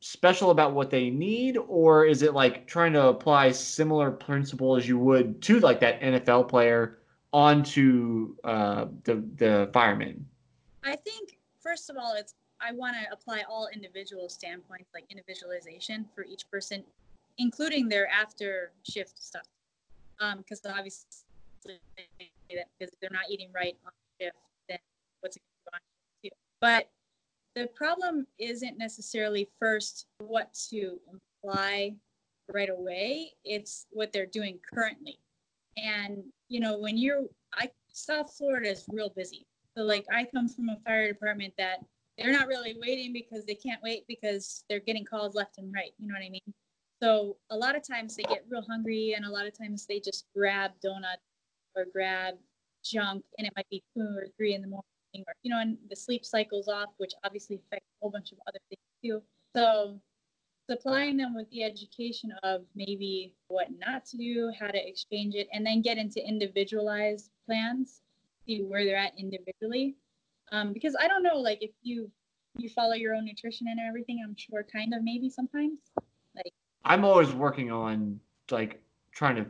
special 0.00 0.50
about 0.50 0.74
what 0.74 0.90
they 0.90 1.10
need? 1.10 1.56
Or 1.56 2.04
is 2.04 2.22
it 2.22 2.34
like 2.34 2.66
trying 2.66 2.92
to 2.92 3.08
apply 3.08 3.50
similar 3.50 4.10
principles 4.10 4.86
you 4.86 4.98
would 4.98 5.42
to 5.42 5.58
like 5.60 5.80
that 5.80 6.00
nfl 6.00 6.48
player 6.48 6.98
onto 7.32 8.36
uh, 8.44 8.86
the 9.04 9.24
the 9.36 9.70
firemen? 9.72 10.26
I 10.84 10.96
think 10.96 11.38
first 11.60 11.90
of 11.90 11.96
all 11.96 12.14
it's 12.14 12.34
i 12.60 12.72
want 12.72 12.96
to 12.96 13.12
apply 13.12 13.42
all 13.48 13.68
individual 13.72 14.28
standpoints 14.28 14.90
like 14.94 15.04
individualization 15.10 16.06
for 16.14 16.24
each 16.24 16.50
person 16.50 16.84
including 17.38 17.88
their 17.88 18.08
after 18.08 18.72
shift 18.82 19.22
stuff. 19.22 19.46
Because 20.36 20.60
um, 20.64 20.72
obviously 20.76 21.06
because 21.64 22.94
they're 23.00 23.10
not 23.12 23.30
eating 23.30 23.50
right 23.54 23.76
on 23.84 23.92
shift 24.20 24.36
then 24.68 24.78
what's 25.20 25.36
it 25.36 25.42
going 25.70 25.80
do 26.22 26.30
but 26.60 26.88
the 27.54 27.66
problem 27.68 28.26
isn't 28.38 28.78
necessarily 28.78 29.48
first 29.58 30.06
what 30.18 30.52
to 30.70 30.98
imply 31.12 31.94
right 32.52 32.70
away 32.70 33.32
it's 33.44 33.86
what 33.90 34.12
they're 34.12 34.26
doing 34.26 34.58
currently. 34.72 35.18
And 35.76 36.22
you 36.48 36.60
know 36.60 36.78
when 36.78 36.96
you're 36.96 37.24
i 37.54 37.70
south 37.92 38.34
florida 38.36 38.70
is 38.70 38.84
real 38.90 39.10
busy. 39.10 39.46
So 39.76 39.82
like 39.82 40.06
i 40.12 40.24
come 40.24 40.48
from 40.48 40.68
a 40.70 40.76
fire 40.84 41.12
department 41.12 41.54
that 41.58 41.84
they're 42.18 42.32
not 42.32 42.48
really 42.48 42.76
waiting 42.80 43.12
because 43.12 43.44
they 43.44 43.54
can't 43.54 43.82
wait 43.82 44.04
because 44.08 44.64
they're 44.68 44.80
getting 44.80 45.04
calls 45.04 45.34
left 45.34 45.58
and 45.58 45.72
right 45.74 45.92
you 45.98 46.06
know 46.08 46.14
what 46.14 46.24
i 46.24 46.30
mean 46.30 46.54
so 47.00 47.36
a 47.50 47.56
lot 47.56 47.76
of 47.76 47.86
times 47.86 48.16
they 48.16 48.24
get 48.24 48.44
real 48.50 48.64
hungry 48.68 49.14
and 49.16 49.24
a 49.24 49.30
lot 49.30 49.46
of 49.46 49.56
times 49.56 49.86
they 49.86 50.00
just 50.00 50.26
grab 50.34 50.72
donuts 50.82 51.22
or 51.76 51.84
grab 51.92 52.34
junk 52.84 53.24
and 53.38 53.46
it 53.46 53.52
might 53.56 53.68
be 53.70 53.82
two 53.96 54.02
or 54.16 54.26
three 54.36 54.54
in 54.54 54.62
the 54.62 54.68
morning 54.68 54.84
or 55.14 55.32
you 55.42 55.50
know, 55.50 55.60
and 55.60 55.78
the 55.88 55.96
sleep 55.96 56.24
cycles 56.24 56.68
off, 56.68 56.90
which 56.98 57.12
obviously 57.24 57.56
affects 57.56 57.86
a 57.86 57.96
whole 58.00 58.10
bunch 58.10 58.32
of 58.32 58.38
other 58.46 58.58
things 58.68 58.80
too. 59.02 59.22
So 59.56 60.00
supplying 60.68 61.16
them 61.16 61.34
with 61.34 61.50
the 61.50 61.64
education 61.64 62.32
of 62.42 62.62
maybe 62.74 63.34
what 63.48 63.68
not 63.78 64.04
to 64.06 64.16
do, 64.16 64.52
how 64.58 64.68
to 64.68 64.88
exchange 64.88 65.34
it, 65.34 65.48
and 65.52 65.64
then 65.64 65.82
get 65.82 65.98
into 65.98 66.26
individualized 66.26 67.30
plans, 67.46 68.02
see 68.46 68.62
where 68.62 68.84
they're 68.84 68.96
at 68.96 69.12
individually. 69.18 69.96
Um, 70.52 70.72
because 70.72 70.96
I 70.98 71.08
don't 71.08 71.22
know, 71.22 71.36
like 71.36 71.58
if 71.62 71.70
you 71.82 72.10
you 72.56 72.68
follow 72.70 72.94
your 72.94 73.14
own 73.14 73.24
nutrition 73.24 73.66
and 73.68 73.78
everything, 73.86 74.20
I'm 74.24 74.34
sure 74.36 74.64
kind 74.64 74.94
of 74.94 75.02
maybe 75.02 75.30
sometimes. 75.30 75.78
Like 76.34 76.52
I'm 76.84 77.04
always 77.04 77.32
working 77.32 77.70
on 77.70 78.18
like 78.50 78.80
trying 79.12 79.36
to 79.36 79.46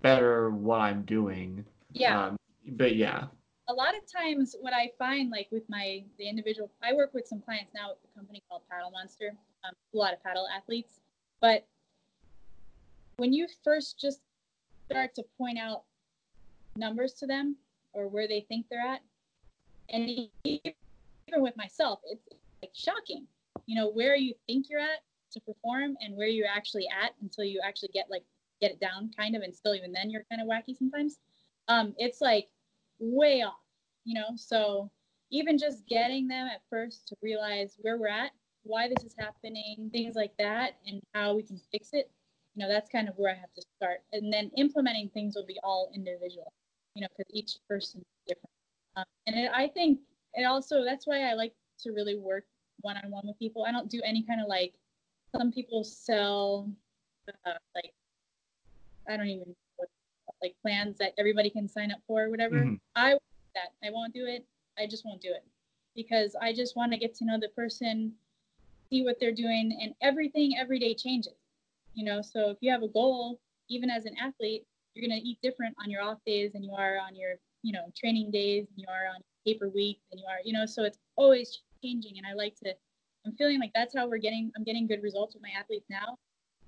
better 0.00 0.50
what 0.50 0.80
I'm 0.80 1.02
doing. 1.02 1.64
Yeah. 1.92 2.26
Um, 2.26 2.36
but 2.66 2.94
yeah 2.94 3.26
a 3.68 3.72
lot 3.72 3.96
of 3.96 4.02
times 4.10 4.56
what 4.60 4.72
I 4.72 4.90
find 4.98 5.30
like 5.30 5.48
with 5.50 5.62
my 5.68 6.02
the 6.18 6.28
individual 6.28 6.70
I 6.82 6.92
work 6.92 7.14
with 7.14 7.26
some 7.26 7.40
clients 7.40 7.72
now 7.74 7.90
at 7.90 7.96
a 8.04 8.18
company 8.18 8.42
called 8.48 8.62
Paddle 8.70 8.90
Monster, 8.90 9.34
um, 9.64 9.72
a 9.94 9.96
lot 9.96 10.12
of 10.12 10.22
paddle 10.22 10.46
athletes. 10.54 11.00
But 11.40 11.66
when 13.16 13.32
you 13.32 13.46
first 13.64 13.98
just 13.98 14.20
start 14.90 15.14
to 15.14 15.24
point 15.38 15.58
out 15.58 15.84
numbers 16.76 17.14
to 17.14 17.26
them 17.26 17.56
or 17.92 18.08
where 18.08 18.26
they 18.26 18.44
think 18.48 18.66
they're 18.68 18.86
at, 18.86 19.00
and 19.90 20.28
even 20.44 20.72
with 21.36 21.56
myself, 21.56 22.00
it's 22.04 22.28
like 22.62 22.72
shocking. 22.74 23.26
You 23.66 23.76
know, 23.76 23.90
where 23.90 24.16
you 24.16 24.34
think 24.46 24.66
you're 24.68 24.80
at 24.80 25.02
to 25.32 25.40
perform 25.40 25.96
and 26.00 26.16
where 26.16 26.26
you're 26.26 26.48
actually 26.48 26.86
at 26.88 27.12
until 27.20 27.44
you 27.44 27.60
actually 27.64 27.90
get 27.92 28.06
like 28.10 28.24
get 28.60 28.70
it 28.70 28.80
down 28.80 29.10
kind 29.16 29.34
of 29.34 29.42
and 29.42 29.54
still 29.54 29.74
even 29.74 29.92
then 29.92 30.10
you're 30.10 30.24
kind 30.30 30.40
of 30.42 30.48
wacky 30.48 30.76
sometimes. 30.76 31.18
Um, 31.68 31.94
it's 31.98 32.20
like 32.20 32.48
way 32.98 33.42
off, 33.42 33.54
you 34.04 34.14
know? 34.14 34.36
So 34.36 34.90
even 35.30 35.58
just 35.58 35.86
getting 35.86 36.28
them 36.28 36.46
at 36.46 36.60
first 36.70 37.08
to 37.08 37.16
realize 37.22 37.76
where 37.80 37.98
we're 37.98 38.08
at, 38.08 38.30
why 38.62 38.88
this 38.88 39.04
is 39.04 39.14
happening, 39.18 39.90
things 39.92 40.14
like 40.14 40.32
that, 40.38 40.78
and 40.86 41.00
how 41.14 41.34
we 41.34 41.42
can 41.42 41.60
fix 41.70 41.90
it, 41.92 42.10
you 42.54 42.62
know, 42.62 42.68
that's 42.68 42.90
kind 42.90 43.08
of 43.08 43.14
where 43.16 43.32
I 43.32 43.38
have 43.38 43.52
to 43.54 43.62
start. 43.76 44.02
And 44.12 44.32
then 44.32 44.50
implementing 44.56 45.08
things 45.08 45.34
will 45.34 45.46
be 45.46 45.58
all 45.64 45.90
individual, 45.94 46.52
you 46.94 47.02
know, 47.02 47.08
because 47.16 47.32
each 47.34 47.56
person 47.68 48.00
is 48.00 48.34
different. 48.34 48.51
Um, 48.96 49.04
and 49.26 49.36
it, 49.36 49.50
I 49.54 49.68
think 49.68 50.00
it 50.34 50.44
also, 50.44 50.84
that's 50.84 51.06
why 51.06 51.30
I 51.30 51.34
like 51.34 51.54
to 51.80 51.92
really 51.92 52.16
work 52.16 52.44
one 52.80 52.96
on 52.96 53.10
one 53.10 53.26
with 53.26 53.38
people. 53.38 53.64
I 53.64 53.72
don't 53.72 53.90
do 53.90 54.00
any 54.04 54.22
kind 54.22 54.40
of 54.40 54.48
like, 54.48 54.74
some 55.34 55.50
people 55.50 55.84
sell 55.84 56.68
uh, 57.46 57.52
like, 57.74 57.92
I 59.08 59.16
don't 59.16 59.28
even 59.28 59.54
like 60.42 60.54
plans 60.60 60.98
that 60.98 61.12
everybody 61.18 61.50
can 61.50 61.68
sign 61.68 61.92
up 61.92 62.00
for 62.06 62.24
or 62.24 62.30
whatever. 62.30 62.56
Mm-hmm. 62.56 62.74
I 62.96 63.16
that 63.54 63.72
I 63.84 63.90
won't 63.90 64.12
do 64.12 64.26
it. 64.26 64.44
I 64.78 64.86
just 64.86 65.04
won't 65.04 65.20
do 65.20 65.30
it 65.30 65.44
because 65.94 66.34
I 66.40 66.52
just 66.52 66.76
want 66.76 66.92
to 66.92 66.98
get 66.98 67.14
to 67.16 67.24
know 67.24 67.38
the 67.38 67.48
person, 67.48 68.12
see 68.90 69.04
what 69.04 69.18
they're 69.20 69.34
doing, 69.34 69.78
and 69.80 69.94
everything 70.00 70.56
every 70.58 70.78
day 70.78 70.94
changes. 70.94 71.34
You 71.94 72.04
know, 72.04 72.22
so 72.22 72.50
if 72.50 72.58
you 72.60 72.70
have 72.72 72.82
a 72.82 72.88
goal, 72.88 73.38
even 73.68 73.90
as 73.90 74.04
an 74.04 74.16
athlete, 74.20 74.66
you're 74.94 75.06
gonna 75.06 75.20
eat 75.22 75.38
different 75.42 75.76
on 75.82 75.90
your 75.90 76.02
off 76.02 76.18
days 76.26 76.52
than 76.52 76.62
you 76.62 76.72
are 76.72 76.98
on 76.98 77.14
your, 77.14 77.34
you 77.62 77.72
know, 77.72 77.86
training 77.96 78.30
days 78.30 78.66
you 78.76 78.86
are 78.88 79.08
on 79.14 79.20
taper 79.46 79.68
week 79.68 80.00
than 80.10 80.18
you 80.18 80.26
are, 80.28 80.38
you 80.44 80.52
know, 80.52 80.66
so 80.66 80.84
it's 80.84 80.98
always 81.16 81.60
changing. 81.82 82.18
And 82.18 82.26
I 82.26 82.34
like 82.34 82.56
to 82.64 82.74
I'm 83.24 83.32
feeling 83.36 83.60
like 83.60 83.70
that's 83.74 83.96
how 83.96 84.08
we're 84.08 84.18
getting 84.18 84.50
I'm 84.56 84.64
getting 84.64 84.86
good 84.86 85.02
results 85.02 85.34
with 85.34 85.42
my 85.42 85.50
athletes 85.58 85.86
now 85.88 86.18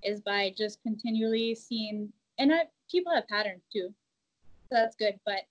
is 0.03 0.21
by 0.21 0.53
just 0.57 0.83
continually 0.83 1.55
seeing 1.55 2.13
and 2.39 2.53
I, 2.53 2.65
people 2.91 3.15
have 3.15 3.27
patterns 3.29 3.63
too, 3.73 3.89
so 4.69 4.77
that's 4.77 4.97
good. 4.97 5.19
But 5.25 5.43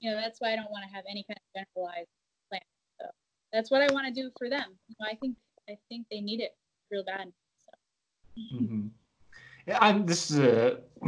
you 0.00 0.10
know, 0.10 0.16
that's 0.16 0.40
why 0.40 0.52
I 0.52 0.56
don't 0.56 0.70
want 0.70 0.84
to 0.88 0.94
have 0.94 1.04
any 1.08 1.24
kind 1.24 1.38
of 1.38 1.64
generalized 1.76 2.08
plan. 2.50 2.60
So 3.00 3.06
that's 3.52 3.70
what 3.70 3.82
I 3.82 3.92
want 3.92 4.06
to 4.06 4.12
do 4.12 4.30
for 4.38 4.48
them. 4.50 4.76
You 4.88 4.96
know, 5.00 5.06
I 5.10 5.14
think 5.14 5.36
I 5.68 5.78
think 5.88 6.06
they 6.10 6.20
need 6.20 6.40
it 6.40 6.56
real 6.90 7.04
bad. 7.04 7.32
So. 7.64 8.56
Mm-hmm. 8.56 8.86
Yeah, 9.66 9.78
I'm. 9.80 10.04
This 10.04 10.30
is 10.30 10.38
a 10.38 10.80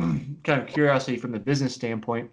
kind 0.45 0.63
of 0.63 0.67
curiosity 0.67 1.17
from 1.19 1.33
the 1.33 1.39
business 1.39 1.75
standpoint. 1.75 2.31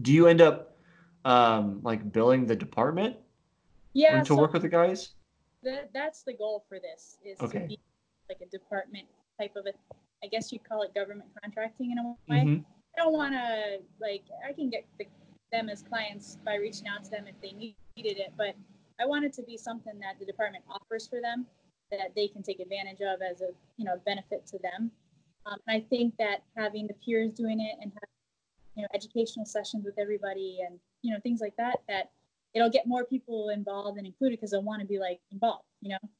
Do 0.00 0.12
you 0.12 0.26
end 0.26 0.40
up 0.40 0.76
um, 1.24 1.80
like 1.82 2.12
billing 2.12 2.46
the 2.46 2.56
department 2.56 3.16
Yeah. 3.94 4.20
to 4.20 4.26
so 4.26 4.36
work 4.36 4.52
with 4.52 4.62
the 4.62 4.68
guys? 4.68 5.14
that, 5.62 5.90
that's 5.92 6.22
the 6.22 6.32
goal 6.32 6.64
for 6.68 6.78
this 6.78 7.18
is 7.24 7.40
Okay. 7.40 7.60
to 7.60 7.66
be 7.66 7.78
like 8.28 8.40
a 8.40 8.46
department 8.46 9.06
type 9.38 9.56
of 9.56 9.66
a, 9.66 9.72
I 10.22 10.28
guess 10.28 10.52
you'd 10.52 10.64
call 10.64 10.82
it 10.82 10.94
government 10.94 11.28
contracting 11.42 11.90
in 11.90 11.98
a 11.98 12.02
way. 12.28 12.44
Mhm. 12.44 12.64
I 12.96 13.02
don't 13.02 13.12
want 13.12 13.34
to 13.34 13.82
like 14.00 14.24
I 14.46 14.52
can 14.52 14.70
get 14.70 14.86
the, 14.98 15.06
them 15.52 15.68
as 15.68 15.82
clients 15.82 16.36
by 16.44 16.54
reaching 16.56 16.88
out 16.88 17.04
to 17.04 17.10
them 17.10 17.26
if 17.26 17.38
they 17.40 17.52
needed 17.52 17.76
it, 18.18 18.32
but 18.36 18.54
I 18.98 19.06
want 19.06 19.24
it 19.24 19.32
to 19.34 19.42
be 19.42 19.56
something 19.56 19.98
that 20.00 20.18
the 20.18 20.24
department 20.24 20.64
offers 20.70 21.06
for 21.06 21.20
them 21.20 21.46
that 21.90 22.14
they 22.14 22.26
can 22.28 22.42
take 22.42 22.58
advantage 22.60 23.00
of 23.00 23.20
as 23.22 23.40
a 23.42 23.50
you 23.76 23.84
know 23.84 24.00
benefit 24.06 24.46
to 24.46 24.58
them. 24.58 24.90
Um, 25.46 25.58
and 25.66 25.82
I 25.82 25.86
think 25.88 26.16
that 26.18 26.42
having 26.56 26.86
the 26.86 26.94
peers 26.94 27.32
doing 27.32 27.60
it 27.60 27.76
and 27.80 27.92
you 28.76 28.82
know 28.82 28.88
educational 28.94 29.46
sessions 29.46 29.84
with 29.84 29.98
everybody 29.98 30.58
and 30.66 30.78
you 31.02 31.12
know 31.12 31.20
things 31.20 31.40
like 31.40 31.56
that 31.56 31.78
that 31.88 32.10
it'll 32.54 32.70
get 32.70 32.86
more 32.86 33.04
people 33.04 33.50
involved 33.50 33.98
and 33.98 34.06
included 34.06 34.38
because 34.38 34.50
they'll 34.50 34.62
want 34.62 34.80
to 34.80 34.86
be 34.86 34.98
like 34.98 35.20
involved, 35.30 35.64
you 35.82 35.90
know. 35.90 36.10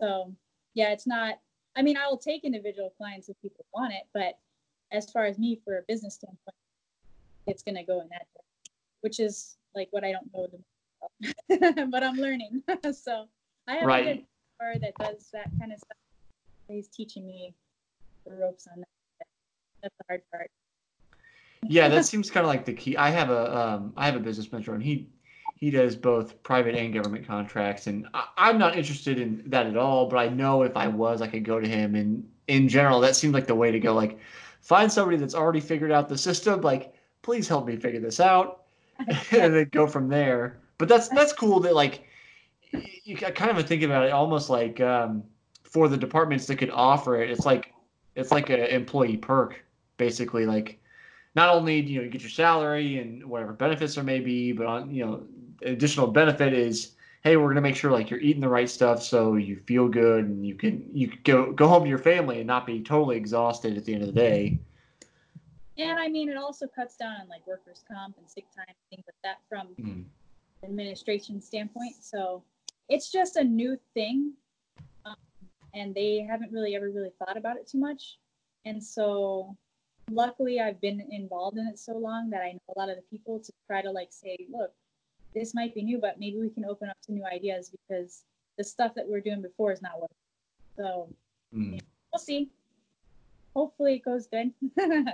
So 0.00 0.34
yeah, 0.74 0.90
it's 0.92 1.06
not. 1.06 1.38
I 1.76 1.82
mean, 1.82 1.96
I 1.96 2.06
will 2.06 2.18
take 2.18 2.44
individual 2.44 2.92
clients 2.96 3.28
if 3.28 3.40
people 3.40 3.64
want 3.74 3.92
it, 3.92 4.02
but 4.12 4.38
as 4.92 5.10
far 5.10 5.24
as 5.24 5.38
me 5.38 5.60
for 5.64 5.78
a 5.78 5.82
business 5.88 6.14
standpoint, 6.14 6.54
it's 7.46 7.62
gonna 7.62 7.84
go 7.84 8.00
in 8.00 8.08
that 8.10 8.26
direction, 8.32 8.72
which 9.00 9.18
is 9.20 9.56
like 9.74 9.88
what 9.90 10.04
I 10.04 10.12
don't 10.12 10.28
know 10.34 10.46
the 10.46 10.58
most 10.58 11.90
but 11.90 12.04
I'm 12.04 12.16
learning. 12.16 12.62
so 12.92 13.26
I 13.66 13.76
have 13.76 13.88
Right. 13.88 14.06
a 14.06 14.14
good 14.14 14.24
mentor 14.60 14.78
that 14.80 14.94
does 14.98 15.30
that 15.32 15.50
kind 15.58 15.72
of 15.72 15.78
stuff. 15.78 15.96
He's 16.68 16.88
teaching 16.88 17.26
me 17.26 17.54
the 18.26 18.34
ropes 18.34 18.66
on 18.72 18.80
that. 18.80 19.26
That's 19.82 19.94
the 19.98 20.04
hard 20.08 20.22
part. 20.30 20.50
Yeah, 21.68 21.88
that 21.88 22.04
seems 22.06 22.30
kind 22.30 22.44
of 22.44 22.48
like 22.48 22.64
the 22.64 22.72
key. 22.72 22.96
I 22.96 23.10
have 23.10 23.30
a 23.30 23.56
um, 23.56 23.92
I 23.96 24.06
have 24.06 24.16
a 24.16 24.20
business 24.20 24.50
mentor, 24.50 24.74
and 24.74 24.82
he 24.82 25.08
he 25.54 25.70
does 25.70 25.94
both 25.94 26.42
private 26.42 26.74
and 26.74 26.92
government 26.92 27.26
contracts, 27.26 27.86
and 27.86 28.06
I, 28.14 28.26
I'm 28.36 28.58
not 28.58 28.76
interested 28.76 29.20
in 29.20 29.44
that 29.46 29.66
at 29.66 29.76
all. 29.76 30.08
But 30.08 30.16
I 30.16 30.28
know 30.28 30.62
if 30.62 30.76
I 30.76 30.88
was, 30.88 31.22
I 31.22 31.28
could 31.28 31.44
go 31.44 31.60
to 31.60 31.68
him, 31.68 31.94
and 31.94 32.28
in 32.48 32.68
general, 32.68 33.00
that 33.00 33.14
seemed 33.14 33.32
like 33.32 33.46
the 33.46 33.54
way 33.54 33.70
to 33.70 33.78
go. 33.78 33.94
Like, 33.94 34.18
find 34.60 34.90
somebody 34.90 35.16
that's 35.16 35.36
already 35.36 35.60
figured 35.60 35.92
out 35.92 36.08
the 36.08 36.18
system. 36.18 36.60
Like, 36.62 36.94
please 37.22 37.46
help 37.46 37.66
me 37.66 37.76
figure 37.76 38.00
this 38.00 38.18
out, 38.18 38.64
and 38.98 39.54
then 39.54 39.68
go 39.70 39.86
from 39.86 40.08
there. 40.08 40.58
But 40.78 40.88
that's 40.88 41.08
that's 41.08 41.32
cool 41.32 41.60
that 41.60 41.76
like 41.76 42.04
you 43.04 43.16
ca- 43.16 43.30
kind 43.30 43.56
of 43.56 43.66
think 43.68 43.84
about 43.84 44.04
it 44.04 44.10
almost 44.10 44.50
like 44.50 44.80
um, 44.80 45.22
for 45.62 45.88
the 45.88 45.96
departments 45.96 46.46
that 46.46 46.56
could 46.56 46.70
offer 46.70 47.22
it. 47.22 47.30
It's 47.30 47.46
like 47.46 47.72
it's 48.16 48.32
like 48.32 48.50
an 48.50 48.58
employee 48.60 49.16
perk, 49.16 49.64
basically. 49.96 50.44
Like 50.44 50.80
not 51.34 51.54
only 51.54 51.82
do 51.82 51.92
you 51.92 51.98
know 51.98 52.04
you 52.04 52.10
get 52.10 52.22
your 52.22 52.30
salary 52.30 52.98
and 52.98 53.24
whatever 53.24 53.52
benefits 53.52 53.94
there 53.94 54.04
may 54.04 54.20
be, 54.20 54.52
but 54.52 54.66
on 54.66 54.94
you 54.94 55.04
know 55.04 55.24
additional 55.62 56.06
benefit 56.08 56.52
is 56.52 56.94
hey 57.22 57.36
we're 57.36 57.48
gonna 57.48 57.60
make 57.60 57.76
sure 57.76 57.90
like 57.90 58.10
you're 58.10 58.20
eating 58.20 58.40
the 58.40 58.48
right 58.48 58.68
stuff 58.68 59.00
so 59.02 59.36
you 59.36 59.56
feel 59.66 59.88
good 59.88 60.24
and 60.24 60.44
you 60.44 60.54
can 60.56 60.84
you 60.92 61.08
can 61.08 61.20
go 61.24 61.52
go 61.52 61.68
home 61.68 61.84
to 61.84 61.88
your 61.88 61.98
family 61.98 62.38
and 62.38 62.46
not 62.46 62.66
be 62.66 62.82
totally 62.82 63.16
exhausted 63.16 63.76
at 63.76 63.84
the 63.84 63.94
end 63.94 64.02
of 64.02 64.08
the 64.08 64.20
day. 64.20 64.58
And 65.78 65.98
I 65.98 66.08
mean, 66.08 66.28
it 66.28 66.36
also 66.36 66.66
cuts 66.66 66.96
down 66.96 67.14
on 67.20 67.28
like 67.28 67.46
workers' 67.46 67.82
comp 67.90 68.18
and 68.18 68.28
sick 68.28 68.44
time, 68.54 68.74
things 68.90 69.04
like 69.06 69.16
that 69.24 69.38
from 69.48 69.68
Mhm. 69.76 70.04
administration 70.64 71.40
standpoint. 71.40 71.94
So 72.00 72.44
it's 72.88 73.10
just 73.10 73.36
a 73.36 73.44
new 73.44 73.78
thing, 73.94 74.34
um, 75.06 75.16
and 75.74 75.94
they 75.94 76.18
haven't 76.18 76.52
really 76.52 76.76
ever 76.76 76.90
really 76.90 77.10
thought 77.18 77.36
about 77.36 77.56
it 77.56 77.66
too 77.66 77.78
much. 77.78 78.18
And 78.64 78.82
so, 78.84 79.56
luckily, 80.10 80.60
I've 80.60 80.80
been 80.80 81.06
involved 81.10 81.58
in 81.58 81.66
it 81.66 81.78
so 81.78 81.96
long 81.96 82.30
that 82.30 82.42
I 82.42 82.52
know 82.52 82.74
a 82.74 82.78
lot 82.78 82.88
of 82.88 82.96
the 82.96 83.02
people 83.10 83.38
to 83.40 83.52
try 83.66 83.82
to 83.82 83.90
like 83.90 84.08
say, 84.10 84.36
look, 84.50 84.72
this 85.34 85.54
might 85.54 85.74
be 85.74 85.82
new, 85.82 85.98
but 85.98 86.18
maybe 86.18 86.38
we 86.38 86.50
can 86.50 86.64
open 86.64 86.88
up 86.88 86.96
to 87.06 87.12
new 87.12 87.24
ideas 87.24 87.70
because 87.70 88.24
the 88.58 88.64
stuff 88.64 88.94
that 88.94 89.08
we're 89.08 89.20
doing 89.20 89.42
before 89.42 89.72
is 89.72 89.82
not 89.82 90.00
working. 90.00 90.16
So 90.76 91.08
Mm. 91.54 91.80
we'll 92.12 92.18
see. 92.18 92.50
Hopefully, 93.54 93.96
it 93.96 94.04
goes 94.04 94.26
good. 94.26 94.52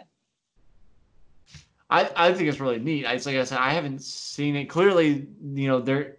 I, 1.91 2.11
I 2.15 2.33
think 2.33 2.49
it's 2.49 2.61
really 2.61 2.79
neat. 2.79 3.07
I, 3.07 3.15
it's 3.15 3.27
like 3.27 3.37
I 3.37 3.45
said, 3.45 3.59
I 3.59 3.71
haven't 3.71 4.03
seen 4.03 4.55
it 4.57 4.67
clearly. 4.67 5.27
You 5.43 5.69
know, 5.69 5.81
there. 5.81 6.19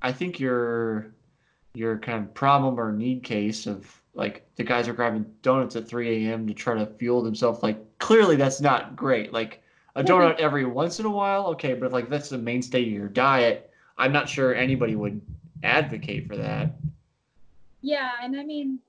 I 0.00 0.12
think 0.12 0.40
your 0.40 1.14
your 1.74 1.98
kind 1.98 2.24
of 2.24 2.32
problem 2.32 2.80
or 2.80 2.90
need 2.92 3.22
case 3.22 3.66
of 3.66 4.00
like 4.14 4.48
the 4.56 4.64
guys 4.64 4.88
are 4.88 4.92
grabbing 4.94 5.26
donuts 5.42 5.76
at 5.76 5.86
3 5.86 6.26
a.m. 6.26 6.46
to 6.46 6.54
try 6.54 6.74
to 6.74 6.86
fuel 6.86 7.22
themselves. 7.22 7.62
Like 7.62 7.78
clearly, 8.00 8.34
that's 8.34 8.60
not 8.60 8.96
great. 8.96 9.32
Like 9.32 9.62
a 9.94 10.02
donut 10.02 10.40
every 10.40 10.64
once 10.64 10.98
in 10.98 11.06
a 11.06 11.10
while, 11.10 11.46
okay, 11.48 11.74
but 11.74 11.86
if 11.86 11.92
like 11.92 12.08
that's 12.08 12.30
the 12.30 12.38
mainstay 12.38 12.82
of 12.82 12.88
your 12.88 13.08
diet, 13.08 13.70
I'm 13.96 14.12
not 14.12 14.28
sure 14.28 14.54
anybody 14.54 14.96
would 14.96 15.20
advocate 15.62 16.26
for 16.26 16.36
that. 16.36 16.72
Yeah, 17.82 18.10
and 18.22 18.38
I 18.38 18.44
mean, 18.44 18.80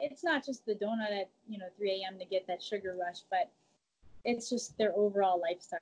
it's 0.00 0.24
not 0.24 0.44
just 0.44 0.64
the 0.64 0.74
donut 0.74 1.12
at 1.12 1.28
you 1.48 1.58
know 1.58 1.66
3 1.76 2.02
a.m. 2.02 2.18
to 2.18 2.24
get 2.24 2.46
that 2.46 2.62
sugar 2.62 2.96
rush, 2.98 3.20
but 3.30 3.50
it's 4.24 4.48
just 4.48 4.78
their 4.78 4.92
overall 4.96 5.40
lifestyle. 5.40 5.78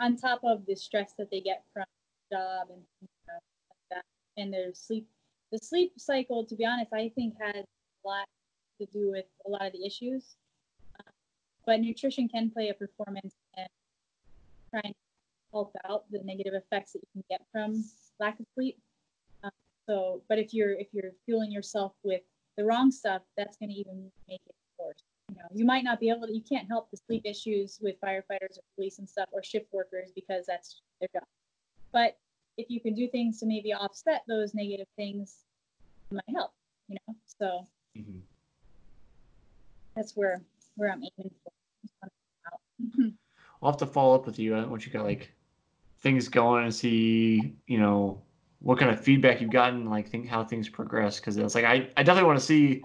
On 0.00 0.16
top 0.16 0.40
of 0.44 0.64
the 0.66 0.74
stress 0.74 1.12
that 1.18 1.30
they 1.30 1.40
get 1.40 1.64
from 1.72 1.84
job 2.32 2.68
and 2.70 2.82
you 3.00 3.08
know, 3.28 3.34
like 3.34 3.88
that, 3.90 4.04
and 4.40 4.52
their 4.52 4.72
sleep, 4.74 5.06
the 5.52 5.58
sleep 5.58 5.92
cycle, 5.96 6.44
to 6.44 6.54
be 6.54 6.64
honest, 6.64 6.92
I 6.92 7.10
think 7.14 7.34
has 7.40 7.64
a 7.64 8.08
lot 8.08 8.26
to 8.80 8.86
do 8.86 9.10
with 9.10 9.26
a 9.46 9.50
lot 9.50 9.66
of 9.66 9.72
the 9.72 9.86
issues. 9.86 10.36
But 11.66 11.80
nutrition 11.80 12.28
can 12.28 12.50
play 12.50 12.68
a 12.68 12.74
performance 12.74 13.34
and 13.56 13.68
try 14.70 14.82
and 14.84 14.94
help 15.52 15.74
out 15.88 16.04
the 16.10 16.20
negative 16.24 16.54
effects 16.54 16.92
that 16.92 17.00
you 17.00 17.08
can 17.12 17.24
get 17.30 17.40
from 17.52 17.84
lack 18.20 18.38
of 18.40 18.46
sleep. 18.54 18.78
Um, 19.42 19.50
so, 19.88 20.22
but 20.28 20.38
if 20.38 20.52
you're 20.52 20.72
if 20.72 20.88
you're 20.92 21.12
fueling 21.24 21.52
yourself 21.52 21.92
with 22.02 22.22
the 22.56 22.64
wrong 22.64 22.90
stuff, 22.90 23.22
that's 23.36 23.56
going 23.56 23.70
to 23.70 23.74
even 23.74 24.10
make 24.28 24.40
it 24.46 24.54
worse. 24.78 25.02
You 25.28 25.36
know, 25.36 25.48
you 25.54 25.64
might 25.64 25.84
not 25.84 26.00
be 26.00 26.10
able 26.10 26.26
to. 26.26 26.34
You 26.34 26.42
can't 26.46 26.68
help 26.68 26.90
the 26.90 26.98
sleep 27.06 27.22
issues 27.24 27.78
with 27.80 28.00
firefighters 28.00 28.58
or 28.58 28.64
police 28.76 28.98
and 28.98 29.08
stuff 29.08 29.28
or 29.32 29.42
shift 29.42 29.66
workers 29.72 30.10
because 30.14 30.44
that's 30.46 30.82
their 31.00 31.08
job. 31.14 31.26
But 31.92 32.18
if 32.58 32.68
you 32.68 32.80
can 32.80 32.94
do 32.94 33.08
things 33.08 33.40
to 33.40 33.46
maybe 33.46 33.72
offset 33.72 34.22
those 34.28 34.54
negative 34.54 34.86
things, 34.96 35.38
it 36.10 36.14
might 36.14 36.36
help. 36.36 36.52
You 36.88 36.96
know, 37.08 37.14
so 37.24 37.66
mm-hmm. 37.96 38.18
that's 39.96 40.14
where 40.14 40.42
where 40.76 40.90
I'm 40.90 41.02
aiming 41.02 41.30
for. 41.42 41.53
I'll 43.62 43.70
have 43.70 43.78
to 43.78 43.86
follow 43.86 44.14
up 44.14 44.26
with 44.26 44.38
you 44.38 44.54
uh, 44.54 44.66
once 44.66 44.86
you 44.86 44.92
got 44.92 45.04
like 45.04 45.32
things 46.00 46.28
going 46.28 46.64
and 46.64 46.74
see, 46.74 47.54
you 47.66 47.78
know, 47.78 48.20
what 48.60 48.78
kind 48.78 48.90
of 48.90 49.00
feedback 49.00 49.40
you've 49.40 49.50
gotten, 49.50 49.88
like 49.88 50.08
think 50.08 50.28
how 50.28 50.44
things 50.44 50.68
progress. 50.68 51.18
Because 51.18 51.36
it's 51.36 51.54
like 51.54 51.64
I, 51.64 51.88
I 51.96 52.02
definitely 52.02 52.26
want 52.26 52.38
to 52.38 52.44
see, 52.44 52.84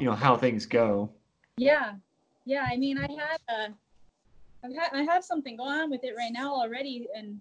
you 0.00 0.06
know, 0.06 0.14
how 0.14 0.36
things 0.36 0.66
go. 0.66 1.10
Yeah, 1.56 1.94
yeah. 2.44 2.66
I 2.70 2.76
mean, 2.76 2.98
I 2.98 3.02
had 3.02 3.40
a, 3.48 3.74
I've 4.64 4.74
had, 4.74 4.90
I 4.92 5.02
have 5.02 5.24
something 5.24 5.56
going 5.56 5.72
on 5.72 5.90
with 5.90 6.04
it 6.04 6.14
right 6.16 6.32
now 6.32 6.54
already, 6.54 7.08
and 7.16 7.40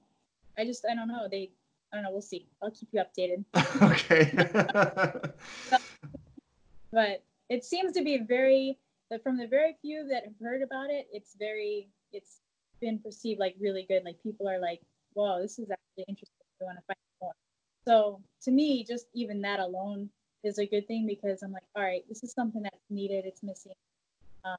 I 0.58 0.66
just, 0.66 0.86
I 0.90 0.96
don't 0.96 1.08
know. 1.08 1.28
They, 1.30 1.52
I 1.92 1.98
don't 1.98 2.04
know. 2.04 2.12
We'll 2.12 2.22
see. 2.22 2.48
I'll 2.62 2.72
keep 2.72 2.90
you 2.92 3.04
updated. 3.04 3.44
okay. 3.82 5.80
But 6.96 7.24
it 7.50 7.66
seems 7.66 7.92
to 7.92 8.02
be 8.02 8.20
very, 8.20 8.78
that 9.12 9.24
from 9.24 9.38
the 9.38 9.48
very 9.48 9.76
few 9.82 10.08
that 10.10 10.24
have 10.24 10.34
heard 10.42 10.62
about 10.62 10.90
it, 10.90 11.08
it's 11.12 11.36
very, 11.38 11.90
it's 12.12 12.40
been 12.82 13.00
perceived 13.00 13.40
like 13.40 13.56
really 13.60 13.86
good. 13.88 14.04
Like 14.04 14.22
people 14.24 14.48
are 14.48 14.60
like, 14.60 14.82
whoa, 15.14 15.42
this 15.42 15.60
is 15.60 15.70
actually 15.72 16.06
interesting. 16.08 16.40
I 16.62 16.66
want 16.66 16.78
to 16.78 16.84
find 16.86 16.98
more. 17.22 17.34
So 17.88 18.22
to 18.44 18.52
me, 18.52 18.84
just 18.84 19.08
even 19.14 19.42
that 19.42 19.60
alone 19.60 20.10
is 20.44 20.60
a 20.60 20.66
good 20.66 20.88
thing 20.88 21.06
because 21.08 21.44
I'm 21.44 21.52
like, 21.52 21.64
all 21.76 21.84
right, 21.84 22.04
this 22.08 22.24
is 22.24 22.32
something 22.32 22.62
that's 22.62 22.76
needed. 22.90 23.26
It's 23.26 23.44
missing. 23.44 23.74
Um, 24.44 24.58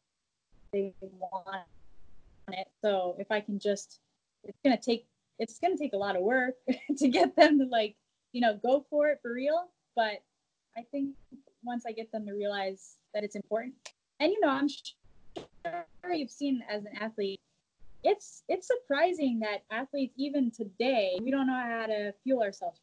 they 0.73 0.93
want 1.01 1.65
it. 2.53 2.69
So 2.83 3.17
if 3.19 3.31
I 3.31 3.41
can 3.41 3.59
just, 3.59 4.01
it's 4.45 4.59
gonna 4.65 4.81
take, 4.81 5.07
it's 5.39 5.59
gonna 5.59 5.77
take 5.77 5.93
a 5.93 5.99
lot 5.99 6.17
of 6.17 6.23
work 6.23 6.55
to 6.99 7.09
get 7.09 7.37
them 7.37 7.59
to 7.59 7.67
like, 7.67 7.97
you 8.33 8.41
know, 8.41 8.59
go 8.63 8.85
for 8.91 9.09
it 9.09 9.19
for 9.23 9.33
real. 9.33 9.69
But 9.95 10.23
I 10.77 10.83
think 10.91 11.15
once 11.63 11.85
I 11.87 11.93
get 11.93 12.13
them 12.13 12.27
to 12.27 12.33
realize 12.33 12.97
that 13.15 13.25
it's 13.25 13.37
important, 13.37 13.75
and 14.21 14.33
you 14.33 14.41
know, 14.41 14.49
I'm 14.49 14.69
sure 14.69 16.13
you've 16.13 16.31
seen 16.31 16.63
as 16.69 16.85
an 16.85 16.97
athlete, 17.01 17.41
it's 18.03 18.45
it's 18.49 18.67
surprising 18.67 19.41
that 19.41 19.63
athletes 19.71 20.15
even 20.17 20.51
today 20.51 21.19
we 21.23 21.31
don't 21.31 21.47
know 21.47 21.55
how 21.55 21.87
to 21.87 22.13
fuel 22.23 22.43
ourselves. 22.43 22.81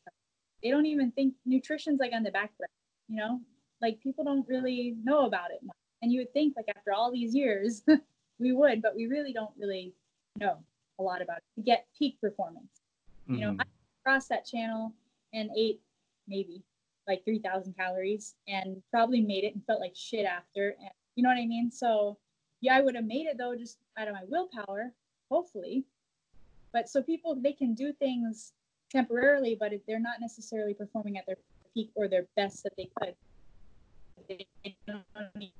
They 0.62 0.70
don't 0.70 0.86
even 0.86 1.12
think 1.12 1.34
nutrition's 1.46 2.00
like 2.00 2.14
on 2.14 2.24
the 2.24 2.32
back 2.32 2.52
burner. 2.58 2.70
You 3.10 3.18
know, 3.18 3.42
like 3.82 4.00
people 4.02 4.24
don't 4.24 4.48
really 4.48 4.96
know 5.04 5.26
about 5.26 5.52
it 5.52 5.60
much. 5.64 5.76
And 6.02 6.12
you 6.12 6.20
would 6.22 6.34
think 6.34 6.56
like 6.56 6.68
after 6.76 6.94
all 6.94 7.12
these 7.12 7.34
years 7.34 7.84
we 8.40 8.52
would, 8.52 8.82
but 8.82 8.96
we 8.96 9.08
really 9.08 9.34
don't 9.34 9.54
really 9.58 9.94
know 10.40 10.58
a 11.00 11.04
lot 11.04 11.22
about 11.22 11.38
it 11.38 11.44
to 11.56 11.62
get 11.62 11.88
peak 11.98 12.20
performance. 12.22 12.82
You 13.28 13.40
know, 13.40 13.52
Mhm. 13.54 13.62
I 13.62 13.66
crossed 14.04 14.30
that 14.30 14.46
channel 14.46 14.94
and 15.34 15.50
ate 15.56 15.82
maybe 16.28 16.64
like 17.08 17.24
3,000 17.26 17.74
calories 17.76 18.36
and 18.48 18.82
probably 18.92 19.22
made 19.22 19.44
it 19.44 19.56
and 19.56 19.66
felt 19.66 19.80
like 19.80 19.96
shit 19.96 20.26
after. 20.26 20.72
And 20.80 20.90
you 21.16 21.24
know 21.24 21.30
what 21.30 21.38
I 21.38 21.46
mean? 21.46 21.72
So, 21.72 22.18
yeah, 22.62 22.76
I 22.76 22.82
would 22.82 22.96
have 22.96 23.06
made 23.06 23.28
it 23.28 23.38
though, 23.38 23.56
just 23.56 23.78
out 23.98 24.08
of 24.08 24.14
my 24.14 24.24
willpower, 24.28 24.94
hopefully. 25.30 25.86
But 26.72 26.90
so 26.90 27.02
people, 27.04 27.36
they 27.36 27.54
can 27.54 27.74
do 27.76 27.94
things 27.94 28.54
temporarily, 28.92 29.56
but 29.60 29.74
if 29.74 29.86
they're 29.86 30.00
not 30.00 30.22
necessarily 30.22 30.74
performing 30.74 31.18
at 31.18 31.26
their 31.26 31.38
peak 31.74 31.90
or 31.96 32.08
their 32.08 32.26
best 32.36 32.64
that 32.64 32.74
they 32.78 32.90
could. 33.00 33.16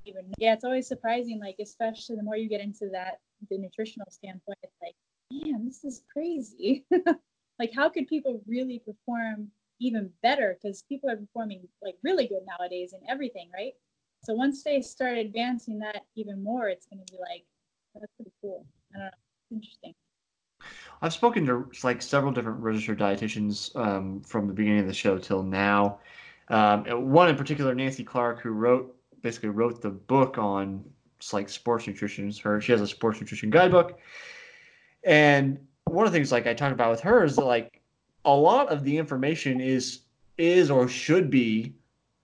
Even, 0.06 0.32
yeah, 0.38 0.54
it's 0.54 0.64
always 0.64 0.86
surprising. 0.86 1.40
Like 1.40 1.56
especially 1.60 2.16
the 2.16 2.22
more 2.22 2.36
you 2.36 2.48
get 2.48 2.60
into 2.60 2.88
that, 2.92 3.18
the 3.50 3.58
nutritional 3.58 4.06
standpoint, 4.10 4.58
it's 4.62 4.76
like, 4.82 4.94
man, 5.30 5.66
this 5.66 5.84
is 5.84 6.02
crazy. 6.12 6.84
like 7.58 7.72
how 7.74 7.88
could 7.88 8.08
people 8.08 8.40
really 8.46 8.80
perform 8.80 9.48
even 9.80 10.10
better? 10.22 10.56
Because 10.60 10.82
people 10.88 11.10
are 11.10 11.16
performing 11.16 11.68
like 11.82 11.96
really 12.02 12.26
good 12.26 12.42
nowadays 12.58 12.92
in 12.92 13.00
everything, 13.08 13.50
right? 13.52 13.74
So 14.24 14.34
once 14.34 14.62
they 14.62 14.80
start 14.80 15.18
advancing 15.18 15.78
that 15.80 16.06
even 16.16 16.42
more, 16.42 16.68
it's 16.68 16.86
going 16.86 17.04
to 17.04 17.12
be 17.12 17.18
like 17.18 17.44
that's 17.94 18.12
pretty 18.16 18.32
cool. 18.40 18.66
I 18.94 18.98
don't 18.98 19.04
know, 19.06 19.10
interesting. 19.52 19.94
I've 21.02 21.12
spoken 21.12 21.44
to 21.46 21.70
like 21.82 22.00
several 22.00 22.32
different 22.32 22.60
registered 22.60 22.98
dietitians 22.98 23.74
um, 23.76 24.22
from 24.22 24.46
the 24.46 24.54
beginning 24.54 24.80
of 24.80 24.86
the 24.86 24.94
show 24.94 25.18
till 25.18 25.42
now. 25.42 25.98
Um, 26.48 26.84
one 27.10 27.28
in 27.28 27.36
particular, 27.36 27.74
Nancy 27.74 28.04
Clark, 28.04 28.40
who 28.40 28.50
wrote 28.50 28.94
basically 29.22 29.50
wrote 29.50 29.80
the 29.80 29.90
book 29.90 30.38
on 30.38 30.84
like 31.32 31.48
sports 31.48 31.86
nutrition. 31.86 32.32
Her 32.42 32.60
she 32.60 32.72
has 32.72 32.80
a 32.80 32.86
sports 32.86 33.20
nutrition 33.20 33.50
guidebook, 33.50 33.98
and 35.04 35.58
one 35.84 36.06
of 36.06 36.12
the 36.12 36.18
things 36.18 36.32
like 36.32 36.46
I 36.46 36.54
talked 36.54 36.72
about 36.72 36.90
with 36.90 37.00
her 37.00 37.24
is 37.24 37.36
that 37.36 37.44
like 37.44 37.80
a 38.24 38.34
lot 38.34 38.68
of 38.68 38.84
the 38.84 38.96
information 38.96 39.60
is 39.60 40.00
is 40.38 40.70
or 40.70 40.88
should 40.88 41.30
be 41.30 41.74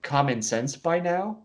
common 0.01 0.41
sense 0.41 0.75
by 0.75 0.99
now, 0.99 1.39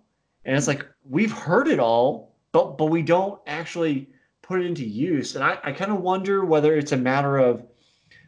and 0.46 0.56
it's 0.56 0.68
like 0.68 0.86
we've 1.04 1.32
heard 1.32 1.68
it 1.68 1.80
all, 1.80 2.32
but 2.52 2.78
but 2.78 2.86
we 2.86 3.02
don't 3.02 3.40
actually 3.46 4.08
put 4.42 4.60
it 4.60 4.66
into 4.66 4.84
use. 4.84 5.34
And 5.34 5.44
I, 5.44 5.58
I 5.62 5.72
kind 5.72 5.90
of 5.90 6.00
wonder 6.00 6.44
whether 6.44 6.74
it's 6.76 6.92
a 6.92 6.96
matter 6.96 7.36
of 7.36 7.66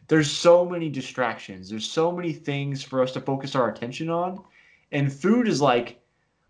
there's 0.09 0.29
so 0.29 0.65
many 0.65 0.89
distractions. 0.89 1.69
There's 1.69 1.89
so 1.89 2.11
many 2.11 2.33
things 2.33 2.83
for 2.83 3.01
us 3.01 3.13
to 3.13 3.21
focus 3.21 3.55
our 3.55 3.69
attention 3.69 4.09
on. 4.09 4.43
And 4.91 5.13
food 5.13 5.47
is 5.47 5.61
like, 5.61 6.01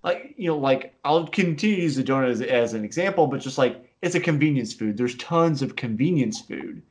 like, 0.02 0.34
you 0.38 0.48
know, 0.48 0.58
like 0.58 0.96
I'll 1.06 1.28
continue 1.28 1.76
to 1.76 1.82
use 1.84 1.96
the 1.96 2.04
donut 2.04 2.32
as, 2.32 2.42
as 2.42 2.74
an 2.74 2.84
example, 2.84 3.28
but 3.28 3.42
just 3.42 3.60
like 3.60 3.94
it's 4.02 4.16
a 4.16 4.20
convenience 4.20 4.74
food. 4.74 4.98
There's 4.98 5.16
tons 5.18 5.62
of 5.62 5.76
convenience 5.76 6.42
food. 6.42 6.82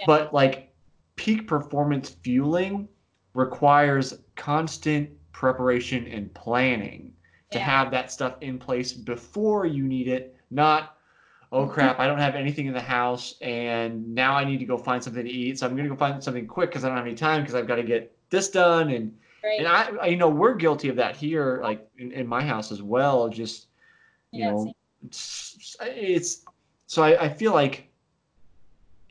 Yeah. 0.00 0.06
But 0.06 0.34
like 0.34 0.70
peak 1.16 1.46
performance 1.46 2.10
fueling 2.10 2.88
requires 3.32 4.18
constant 4.36 5.08
preparation 5.32 6.06
and 6.08 6.32
planning 6.34 7.14
to 7.50 7.58
yeah. 7.58 7.64
have 7.64 7.90
that 7.90 8.12
stuff 8.12 8.34
in 8.40 8.58
place 8.58 8.92
before 8.92 9.66
you 9.66 9.84
need 9.84 10.08
it, 10.08 10.36
not 10.50 10.98
oh 11.52 11.62
mm-hmm. 11.62 11.72
crap, 11.72 11.98
I 11.98 12.06
don't 12.06 12.18
have 12.18 12.34
anything 12.34 12.66
in 12.66 12.74
the 12.74 12.80
house, 12.80 13.34
and 13.40 14.14
now 14.14 14.34
I 14.34 14.44
need 14.44 14.58
to 14.58 14.64
go 14.64 14.76
find 14.76 15.02
something 15.02 15.24
to 15.24 15.30
eat. 15.30 15.58
So 15.58 15.66
I'm 15.66 15.76
gonna 15.76 15.88
go 15.88 15.96
find 15.96 16.22
something 16.22 16.46
quick 16.46 16.70
because 16.70 16.84
I 16.84 16.88
don't 16.88 16.96
have 16.96 17.06
any 17.06 17.14
time 17.14 17.42
because 17.42 17.54
I've 17.54 17.66
got 17.66 17.76
to 17.76 17.82
get 17.82 18.14
this 18.30 18.50
done. 18.50 18.90
And 18.90 19.14
right. 19.42 19.58
and 19.58 19.68
I, 19.68 19.90
I, 20.02 20.06
you 20.06 20.16
know, 20.16 20.28
we're 20.28 20.54
guilty 20.54 20.88
of 20.88 20.96
that 20.96 21.16
here, 21.16 21.60
like 21.62 21.88
in, 21.98 22.12
in 22.12 22.26
my 22.26 22.42
house 22.42 22.70
as 22.72 22.82
well. 22.82 23.28
Just 23.28 23.68
you 24.32 24.40
yeah, 24.40 24.50
know, 24.50 24.72
it's, 25.06 25.76
it's, 25.80 26.44
so 26.86 27.02
I, 27.02 27.24
I 27.24 27.28
feel 27.28 27.52
like 27.52 27.88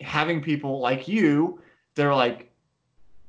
having 0.01 0.41
people 0.41 0.79
like 0.79 1.07
you, 1.07 1.59
they're 1.95 2.13
like 2.13 2.51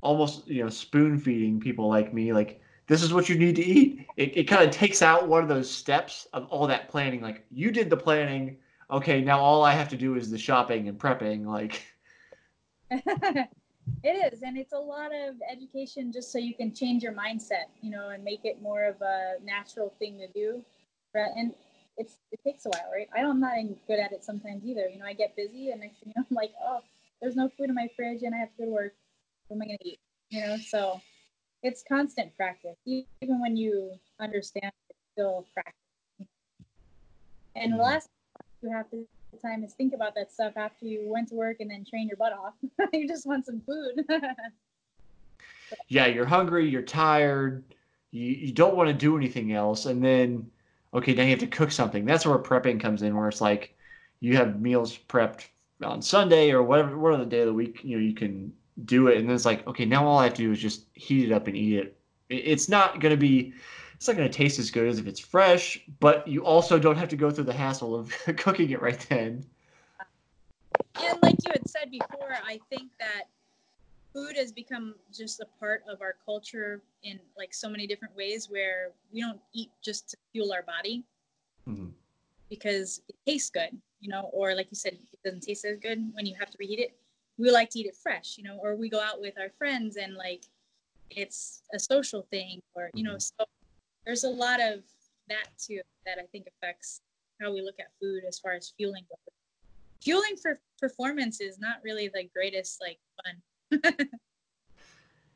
almost 0.00 0.46
you 0.46 0.62
know 0.62 0.70
spoon 0.70 1.18
feeding 1.18 1.60
people 1.60 1.88
like 1.88 2.12
me, 2.12 2.32
like 2.32 2.60
this 2.88 3.02
is 3.02 3.12
what 3.12 3.28
you 3.28 3.38
need 3.38 3.56
to 3.56 3.64
eat. 3.64 4.06
It, 4.16 4.36
it 4.36 4.44
kind 4.44 4.64
of 4.64 4.70
takes 4.70 5.02
out 5.02 5.28
one 5.28 5.42
of 5.42 5.48
those 5.48 5.70
steps 5.70 6.26
of 6.32 6.46
all 6.46 6.66
that 6.66 6.88
planning. 6.88 7.20
Like 7.20 7.44
you 7.50 7.70
did 7.70 7.88
the 7.88 7.96
planning 7.96 8.58
okay, 8.90 9.20
now 9.20 9.38
all 9.38 9.64
I 9.64 9.72
have 9.72 9.88
to 9.90 9.96
do 9.96 10.14
is 10.14 10.30
the 10.30 10.38
shopping 10.38 10.88
and 10.88 10.98
prepping. 10.98 11.46
Like, 11.46 11.82
it 12.90 13.48
is, 14.04 14.42
and 14.42 14.56
it's 14.56 14.72
a 14.72 14.78
lot 14.78 15.10
of 15.14 15.36
education 15.50 16.12
just 16.12 16.32
so 16.32 16.38
you 16.38 16.54
can 16.54 16.74
change 16.74 17.02
your 17.02 17.12
mindset, 17.12 17.66
you 17.80 17.90
know, 17.90 18.10
and 18.10 18.24
make 18.24 18.44
it 18.44 18.62
more 18.62 18.84
of 18.84 19.00
a 19.02 19.34
natural 19.44 19.92
thing 19.98 20.18
to 20.18 20.28
do. 20.28 20.62
Right? 21.14 21.30
And 21.36 21.54
it's 21.96 22.18
it 22.30 22.40
takes 22.44 22.64
a 22.66 22.70
while, 22.70 22.90
right? 22.92 23.08
I'm 23.16 23.40
not 23.40 23.56
good 23.86 23.98
at 23.98 24.12
it 24.12 24.24
sometimes 24.24 24.64
either. 24.64 24.88
You 24.88 25.00
know, 25.00 25.06
I 25.06 25.14
get 25.14 25.36
busy, 25.36 25.70
and 25.70 25.80
next 25.80 26.00
thing 26.00 26.12
you 26.14 26.20
know, 26.20 26.26
I'm 26.30 26.36
like, 26.36 26.52
oh, 26.64 26.80
there's 27.20 27.36
no 27.36 27.48
food 27.56 27.68
in 27.68 27.74
my 27.74 27.88
fridge, 27.96 28.22
and 28.22 28.34
I 28.34 28.38
have 28.38 28.50
to 28.56 28.58
go 28.58 28.64
to 28.66 28.70
work. 28.70 28.94
What 29.48 29.56
am 29.56 29.62
I 29.62 29.66
gonna 29.66 29.78
eat? 29.82 30.00
You 30.30 30.46
know, 30.46 30.56
so 30.58 31.00
it's 31.62 31.82
constant 31.86 32.36
practice. 32.36 32.76
Even 32.86 33.40
when 33.40 33.56
you 33.56 33.92
understand, 34.20 34.72
it's 34.90 34.98
still 35.12 35.46
practice. 35.52 35.74
And 37.56 37.72
the 37.72 37.76
mm-hmm. 37.76 37.82
last 37.82 38.08
you 38.62 38.70
have 38.70 38.86
the 38.90 39.06
time 39.40 39.62
is 39.62 39.74
think 39.74 39.94
about 39.94 40.14
that 40.14 40.32
stuff 40.32 40.54
after 40.56 40.84
you 40.84 41.04
went 41.06 41.28
to 41.28 41.34
work 41.34 41.58
and 41.60 41.70
then 41.70 41.84
train 41.84 42.08
your 42.08 42.16
butt 42.16 42.32
off. 42.32 42.54
you 42.92 43.06
just 43.06 43.26
want 43.26 43.46
some 43.46 43.60
food. 43.60 44.04
yeah, 45.88 46.06
you're 46.06 46.26
hungry, 46.26 46.68
you're 46.68 46.82
tired, 46.82 47.62
you, 48.10 48.24
you 48.24 48.52
don't 48.52 48.76
want 48.76 48.88
to 48.88 48.94
do 48.94 49.16
anything 49.16 49.52
else, 49.52 49.86
and 49.86 50.02
then 50.02 50.50
okay, 50.94 51.14
now 51.14 51.22
you 51.22 51.30
have 51.30 51.38
to 51.40 51.46
cook 51.46 51.70
something. 51.70 52.04
That's 52.04 52.24
where 52.26 52.38
prepping 52.38 52.80
comes 52.80 53.02
in, 53.02 53.16
where 53.16 53.28
it's 53.28 53.40
like 53.40 53.76
you 54.20 54.36
have 54.36 54.60
meals 54.60 54.96
prepped 54.96 55.46
on 55.82 56.02
Sunday 56.02 56.50
or 56.50 56.62
whatever, 56.62 56.96
whatever 56.98 57.24
the 57.24 57.30
day 57.30 57.40
of 57.40 57.46
the 57.46 57.54
week, 57.54 57.80
you 57.84 57.96
know, 57.96 58.02
you 58.02 58.14
can 58.14 58.52
do 58.84 59.08
it, 59.08 59.18
and 59.18 59.28
then 59.28 59.34
it's 59.34 59.44
like 59.44 59.66
okay, 59.66 59.84
now 59.84 60.06
all 60.06 60.18
I 60.18 60.24
have 60.24 60.34
to 60.34 60.42
do 60.42 60.52
is 60.52 60.58
just 60.58 60.86
heat 60.94 61.30
it 61.30 61.32
up 61.32 61.46
and 61.46 61.56
eat 61.56 61.78
it. 61.78 61.98
It's 62.28 62.68
not 62.68 63.00
going 63.00 63.12
to 63.12 63.16
be 63.16 63.54
it's 63.98 64.06
not 64.06 64.16
going 64.16 64.30
to 64.30 64.34
taste 64.36 64.60
as 64.60 64.70
good 64.70 64.86
as 64.86 65.00
if 65.00 65.08
it's 65.08 65.18
fresh, 65.18 65.80
but 65.98 66.26
you 66.28 66.44
also 66.44 66.78
don't 66.78 66.96
have 66.96 67.08
to 67.08 67.16
go 67.16 67.30
through 67.32 67.44
the 67.44 67.52
hassle 67.52 67.96
of 67.96 68.12
cooking 68.36 68.70
it 68.70 68.80
right 68.80 69.04
then. 69.08 69.44
And 71.02 71.18
like 71.20 71.34
you 71.44 71.50
had 71.50 71.68
said 71.68 71.90
before, 71.90 72.36
I 72.46 72.60
think 72.70 72.90
that 73.00 73.24
food 74.12 74.36
has 74.36 74.52
become 74.52 74.94
just 75.12 75.40
a 75.40 75.46
part 75.58 75.82
of 75.88 76.00
our 76.00 76.14
culture 76.24 76.80
in 77.02 77.18
like 77.36 77.52
so 77.52 77.68
many 77.68 77.88
different 77.88 78.16
ways 78.16 78.48
where 78.48 78.92
we 79.12 79.20
don't 79.20 79.40
eat 79.52 79.70
just 79.82 80.10
to 80.10 80.16
fuel 80.32 80.52
our 80.52 80.62
body 80.62 81.02
mm-hmm. 81.68 81.86
because 82.48 83.02
it 83.08 83.16
tastes 83.26 83.50
good, 83.50 83.76
you 84.00 84.08
know, 84.08 84.30
or 84.32 84.54
like 84.54 84.68
you 84.70 84.76
said, 84.76 84.92
it 84.92 85.22
doesn't 85.24 85.42
taste 85.42 85.64
as 85.64 85.78
good 85.78 86.08
when 86.14 86.24
you 86.24 86.36
have 86.38 86.50
to 86.50 86.56
reheat 86.58 86.78
it. 86.78 86.96
We 87.38 87.50
like 87.50 87.70
to 87.70 87.78
eat 87.78 87.86
it 87.86 87.96
fresh, 87.96 88.36
you 88.36 88.44
know, 88.44 88.58
or 88.60 88.76
we 88.76 88.88
go 88.88 89.00
out 89.00 89.20
with 89.20 89.34
our 89.38 89.50
friends 89.50 89.96
and 89.96 90.14
like 90.14 90.44
it's 91.10 91.62
a 91.72 91.78
social 91.78 92.22
thing 92.30 92.60
or, 92.74 92.90
you 92.94 93.04
know, 93.04 93.12
mm-hmm. 93.12 93.42
so 93.42 93.46
there's 94.04 94.24
a 94.24 94.30
lot 94.30 94.60
of 94.60 94.80
that 95.28 95.46
too 95.58 95.80
that 96.06 96.18
I 96.18 96.26
think 96.32 96.46
affects 96.46 97.00
how 97.40 97.52
we 97.52 97.62
look 97.62 97.78
at 97.78 97.86
food 98.00 98.22
as 98.26 98.38
far 98.38 98.52
as 98.52 98.72
fueling 98.76 99.04
goes. 99.08 99.34
Fueling 100.02 100.36
for 100.40 100.60
performance 100.78 101.40
is 101.40 101.58
not 101.58 101.76
really 101.84 102.08
the 102.08 102.28
greatest 102.34 102.80
like 102.80 102.98
fun. 103.22 103.82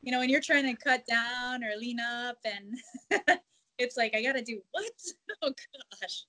you 0.01 0.11
know, 0.11 0.19
when 0.19 0.29
you're 0.29 0.41
trying 0.41 0.63
to 0.63 0.81
cut 0.81 1.05
down 1.05 1.63
or 1.63 1.75
lean 1.77 1.99
up 1.99 2.37
and 2.43 3.39
it's 3.77 3.97
like 3.97 4.15
I 4.15 4.21
gotta 4.21 4.41
do 4.41 4.61
what? 4.71 4.91
Oh 5.41 5.53
gosh. 6.01 6.25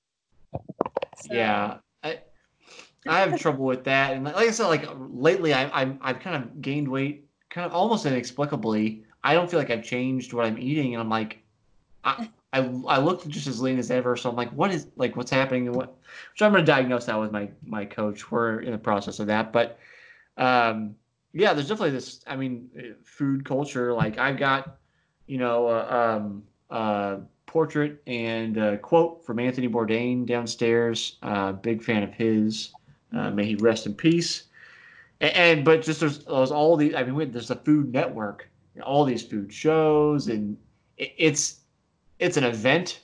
So. 1.23 1.35
Yeah. 1.35 1.79
I 2.03 2.19
I 3.07 3.21
have 3.21 3.39
trouble 3.39 3.65
with 3.65 3.85
that. 3.85 4.15
And 4.15 4.25
like 4.25 4.37
I 4.37 4.51
said, 4.51 4.67
like 4.67 4.89
lately 4.97 5.53
I 5.53 5.69
I'm 5.81 5.99
I've 6.03 6.21
kind 6.21 6.37
of 6.37 6.63
gained 6.63 6.89
weight 6.89 7.29
kind 7.51 7.67
of 7.67 7.73
almost 7.73 8.07
inexplicably. 8.07 9.05
I 9.23 9.35
don't 9.35 9.51
feel 9.51 9.59
like 9.59 9.71
I've 9.71 9.85
changed 9.85 10.33
what 10.33 10.45
I'm 10.45 10.59
eating 10.59 10.95
and 10.95 11.03
I'm 11.03 11.09
like 11.09 11.39
I, 12.05 12.29
I, 12.53 12.71
I 12.87 12.99
looked 12.99 13.29
just 13.29 13.47
as 13.47 13.61
lean 13.61 13.79
as 13.79 13.91
ever. 13.91 14.17
So 14.17 14.31
I'm 14.31 14.37
like, 14.37 14.51
what 14.51 14.71
is 14.71 14.89
like 14.97 15.17
what's 15.17 15.31
happening? 15.31 15.67
And 15.67 15.77
what? 15.77 15.97
Which 16.33 16.43
I'm 16.43 16.53
to 16.55 16.63
diagnose 16.63 17.07
that 17.07 17.19
with 17.19 17.33
my 17.33 17.49
my 17.65 17.85
coach. 17.85 18.31
We're 18.31 18.61
in 18.61 18.73
the 18.73 18.79
process 18.79 19.19
of 19.19 19.27
that, 19.27 19.53
but 19.53 19.79
um, 20.37 20.95
yeah, 21.33 21.53
there's 21.53 21.69
definitely 21.69 21.91
this. 21.91 22.21
I 22.27 22.37
mean, 22.37 22.71
food 23.03 23.45
culture. 23.45 23.93
Like 23.93 24.19
I've 24.19 24.39
got, 24.39 24.79
you 25.27 25.39
know, 25.39 25.67
uh, 25.67 26.19
um, 26.21 26.45
uh, 26.71 27.17
portrait 27.47 28.03
and 28.07 28.57
a 28.57 28.79
quote 28.79 29.25
from 29.25 29.39
Anthony 29.41 29.69
Bourdain 29.69 30.27
downstairs. 30.27 31.19
Uh, 31.23 31.53
big 31.53 31.83
fan 31.83 32.03
of 32.03 32.13
his. 32.13 32.73
Uh, 33.15 33.31
may 33.31 33.45
he 33.47 33.55
rest 33.57 33.87
in 33.87 33.95
peace. 33.95 34.45
And, 35.21 35.33
and 35.35 35.65
but 35.65 35.83
just 35.83 36.01
there's, 36.01 36.25
there's 36.25 36.51
all 36.51 36.77
these. 36.77 36.95
I 36.95 37.05
mean, 37.05 37.31
there's 37.31 37.51
a 37.51 37.57
Food 37.57 37.93
Network, 37.93 38.49
all 38.83 39.05
these 39.05 39.23
food 39.23 39.53
shows, 39.53 40.29
and 40.29 40.57
it, 40.99 41.15
it's 41.17 41.61
it's 42.19 42.37
an 42.37 42.45
event. 42.45 43.01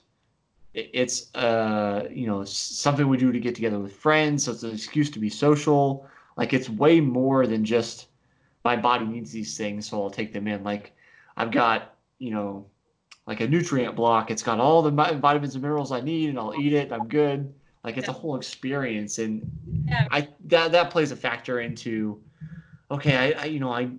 It's 0.72 1.34
uh, 1.34 2.08
you 2.10 2.26
know 2.26 2.44
something 2.44 3.08
we 3.08 3.16
do 3.16 3.32
to 3.32 3.40
get 3.40 3.54
together 3.54 3.78
with 3.78 3.94
friends. 3.94 4.44
So 4.44 4.52
it's 4.52 4.62
an 4.62 4.72
excuse 4.72 5.10
to 5.10 5.18
be 5.18 5.28
social. 5.28 6.06
Like 6.36 6.52
it's 6.52 6.68
way 6.68 7.00
more 7.00 7.46
than 7.46 7.64
just 7.64 8.06
my 8.64 8.76
body 8.76 9.06
needs 9.06 9.32
these 9.32 9.56
things, 9.56 9.88
so 9.88 10.02
I'll 10.02 10.10
take 10.10 10.32
them 10.32 10.46
in. 10.46 10.62
Like 10.62 10.92
I've 11.36 11.50
got 11.50 11.96
you 12.18 12.30
know 12.30 12.66
like 13.26 13.40
a 13.40 13.48
nutrient 13.48 13.96
block. 13.96 14.30
It's 14.30 14.42
got 14.42 14.60
all 14.60 14.82
the 14.82 14.90
vitamins 14.90 15.54
and 15.54 15.62
minerals 15.62 15.92
I 15.92 16.00
need, 16.00 16.30
and 16.30 16.38
I'll 16.38 16.54
eat 16.54 16.72
it. 16.72 16.92
I'm 16.92 17.08
good. 17.08 17.52
Like 17.82 17.96
it's 17.96 18.08
a 18.08 18.12
whole 18.12 18.36
experience, 18.36 19.18
and 19.18 19.50
I 20.10 20.28
that 20.46 20.72
that 20.72 20.90
plays 20.90 21.12
a 21.12 21.16
factor 21.16 21.60
into. 21.60 22.20
Okay, 22.90 23.16
I, 23.16 23.42
I 23.42 23.44
you 23.46 23.60
know 23.60 23.72
I 23.72 23.90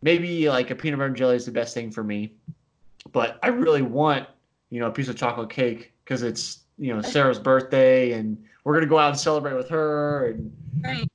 maybe 0.00 0.48
like 0.48 0.70
a 0.70 0.74
peanut 0.74 0.98
butter 0.98 1.08
and 1.08 1.16
jelly 1.16 1.36
is 1.36 1.44
the 1.44 1.52
best 1.52 1.74
thing 1.74 1.90
for 1.90 2.02
me, 2.02 2.32
but 3.12 3.38
I 3.42 3.48
really 3.48 3.82
want 3.82 4.26
you 4.70 4.80
know, 4.80 4.86
a 4.86 4.90
piece 4.90 5.08
of 5.08 5.16
chocolate 5.16 5.50
cake 5.50 5.92
because 6.04 6.22
it's 6.22 6.60
you 6.78 6.94
know 6.94 7.02
Sarah's 7.02 7.38
birthday 7.38 8.12
and 8.12 8.42
we're 8.64 8.74
gonna 8.74 8.86
go 8.86 8.98
out 8.98 9.10
and 9.10 9.18
celebrate 9.18 9.54
with 9.54 9.68
her 9.68 10.28
and 10.28 10.52
right. 10.82 11.08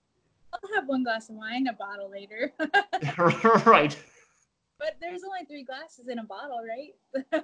I'll 0.53 0.73
have 0.75 0.87
one 0.87 1.03
glass 1.03 1.29
of 1.29 1.35
wine, 1.35 1.67
a 1.67 1.73
bottle 1.73 2.09
later. 2.09 2.51
right. 3.65 3.97
but 4.79 4.95
there's 5.01 5.23
only 5.23 5.45
three 5.47 5.63
glasses 5.63 6.07
in 6.07 6.19
a 6.19 6.23
bottle, 6.23 6.59
right? 6.67 7.43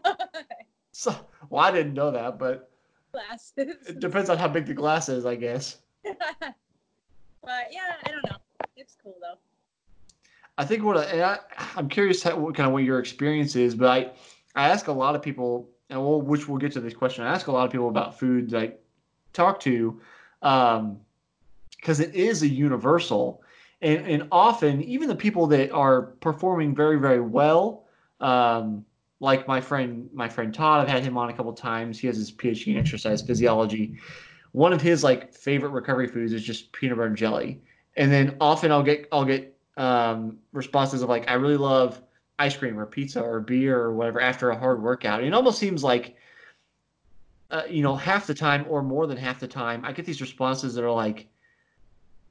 So, 0.91 1.15
well, 1.49 1.63
I 1.63 1.71
didn't 1.71 1.93
know 1.93 2.11
that, 2.11 2.39
but 2.39 2.68
glasses. 3.11 3.87
it 3.87 3.99
depends 3.99 4.29
on 4.29 4.37
how 4.37 4.47
big 4.47 4.65
the 4.65 4.73
glass 4.73 5.09
is, 5.09 5.25
I 5.25 5.35
guess. 5.35 5.77
but 6.03 6.17
yeah, 7.71 7.95
I 8.05 8.11
don't 8.11 8.25
know. 8.29 8.37
It's 8.75 8.95
cool 9.03 9.15
though. 9.21 9.37
I 10.57 10.65
think 10.65 10.83
what 10.83 10.97
I, 10.97 11.23
I 11.23 11.39
I'm 11.75 11.87
curious 11.87 12.21
how, 12.21 12.37
what 12.37 12.55
kind 12.55 12.67
of 12.67 12.73
what 12.73 12.83
your 12.83 12.99
experience 12.99 13.55
is, 13.55 13.75
but 13.75 13.87
I 13.87 14.11
I 14.55 14.69
ask 14.69 14.87
a 14.87 14.91
lot 14.91 15.15
of 15.15 15.21
people, 15.21 15.69
and 15.89 15.99
we'll, 15.99 16.21
which 16.21 16.47
we'll 16.47 16.57
get 16.57 16.73
to 16.73 16.81
this 16.81 16.93
question. 16.93 17.23
I 17.23 17.33
ask 17.33 17.47
a 17.47 17.51
lot 17.51 17.65
of 17.65 17.71
people 17.71 17.89
about 17.89 18.19
food 18.19 18.53
I 18.53 18.73
talk 19.31 19.59
to, 19.61 20.01
um, 20.41 20.99
because 21.77 21.99
it 21.99 22.13
is 22.13 22.43
a 22.43 22.47
universal, 22.47 23.41
and 23.81 24.05
and 24.05 24.27
often 24.31 24.81
even 24.83 25.07
the 25.07 25.15
people 25.15 25.47
that 25.47 25.71
are 25.71 26.01
performing 26.01 26.75
very 26.75 26.99
very 26.99 27.21
well, 27.21 27.85
um, 28.19 28.85
like 29.19 29.47
my 29.47 29.59
friend 29.59 30.09
my 30.13 30.29
friend 30.29 30.53
Todd, 30.53 30.81
I've 30.81 30.87
had 30.87 31.03
him 31.03 31.17
on 31.17 31.29
a 31.29 31.33
couple 31.33 31.51
times. 31.53 31.99
He 31.99 32.07
has 32.07 32.17
his 32.17 32.31
PhD 32.31 32.67
in 32.67 32.77
exercise 32.77 33.21
physiology. 33.21 33.97
One 34.51 34.73
of 34.73 34.81
his 34.81 35.03
like 35.03 35.33
favorite 35.33 35.69
recovery 35.69 36.07
foods 36.07 36.33
is 36.33 36.43
just 36.43 36.71
peanut 36.71 36.97
butter 36.97 37.07
and 37.07 37.17
jelly, 37.17 37.61
and 37.97 38.11
then 38.11 38.37
often 38.39 38.71
I'll 38.71 38.83
get 38.83 39.07
I'll 39.11 39.25
get 39.25 39.55
um, 39.77 40.37
responses 40.53 41.01
of 41.01 41.09
like 41.09 41.29
I 41.29 41.33
really 41.33 41.57
love 41.57 42.01
ice 42.39 42.55
cream 42.55 42.79
or 42.79 42.85
pizza 42.85 43.21
or 43.21 43.41
beer 43.41 43.77
or 43.77 43.93
whatever 43.93 44.21
after 44.21 44.49
a 44.49 44.57
hard 44.57 44.81
workout. 44.81 45.19
And 45.19 45.27
it 45.27 45.33
almost 45.33 45.59
seems 45.59 45.83
like 45.83 46.15
uh, 47.51 47.63
you 47.69 47.83
know 47.83 47.95
half 47.95 48.25
the 48.25 48.33
time 48.33 48.65
or 48.69 48.81
more 48.81 49.05
than 49.05 49.17
half 49.17 49.39
the 49.39 49.47
time 49.47 49.83
I 49.83 49.91
get 49.91 50.05
these 50.05 50.21
responses 50.21 50.73
that 50.75 50.83
are 50.83 50.91
like 50.91 51.27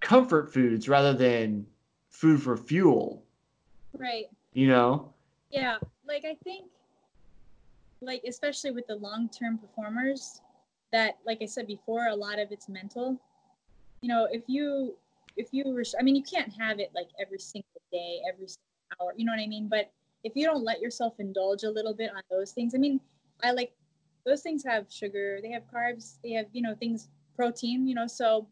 comfort 0.00 0.52
foods 0.52 0.88
rather 0.88 1.12
than 1.12 1.66
food 2.10 2.42
for 2.42 2.56
fuel. 2.56 3.24
Right. 3.96 4.26
You 4.54 4.68
know. 4.68 5.12
Yeah. 5.50 5.78
Like 6.06 6.24
I 6.24 6.36
think, 6.44 6.66
like 8.00 8.22
especially 8.26 8.70
with 8.70 8.86
the 8.86 8.96
long-term 8.96 9.58
performers, 9.58 10.40
that 10.92 11.18
like 11.26 11.38
I 11.42 11.46
said 11.46 11.66
before, 11.66 12.06
a 12.08 12.14
lot 12.14 12.38
of 12.38 12.50
it's 12.50 12.68
mental. 12.68 13.20
You 14.00 14.08
know, 14.08 14.28
if 14.30 14.42
you 14.46 14.96
if 15.36 15.48
you 15.52 15.64
were, 15.68 15.84
I 15.98 16.02
mean, 16.02 16.16
you 16.16 16.22
can't 16.22 16.52
have 16.58 16.80
it 16.80 16.90
like 16.94 17.08
every 17.20 17.38
single 17.38 17.80
day, 17.92 18.20
every 18.28 18.48
single 18.48 19.00
hour. 19.00 19.14
You 19.16 19.24
know 19.24 19.32
what 19.32 19.40
I 19.40 19.46
mean? 19.46 19.68
But 19.68 19.90
if 20.24 20.34
you 20.34 20.44
don't 20.44 20.64
let 20.64 20.80
yourself 20.80 21.14
indulge 21.18 21.62
a 21.62 21.70
little 21.70 21.94
bit 21.94 22.10
on 22.10 22.22
those 22.30 22.52
things, 22.52 22.74
I 22.74 22.78
mean, 22.78 23.00
I 23.42 23.52
like 23.52 23.72
those 24.26 24.42
things 24.42 24.64
have 24.64 24.86
sugar, 24.90 25.38
they 25.42 25.50
have 25.50 25.62
carbs, 25.72 26.18
they 26.22 26.32
have 26.32 26.46
you 26.52 26.62
know 26.62 26.74
things, 26.74 27.08
protein. 27.36 27.86
You 27.86 27.94
know, 27.94 28.06
so 28.06 28.48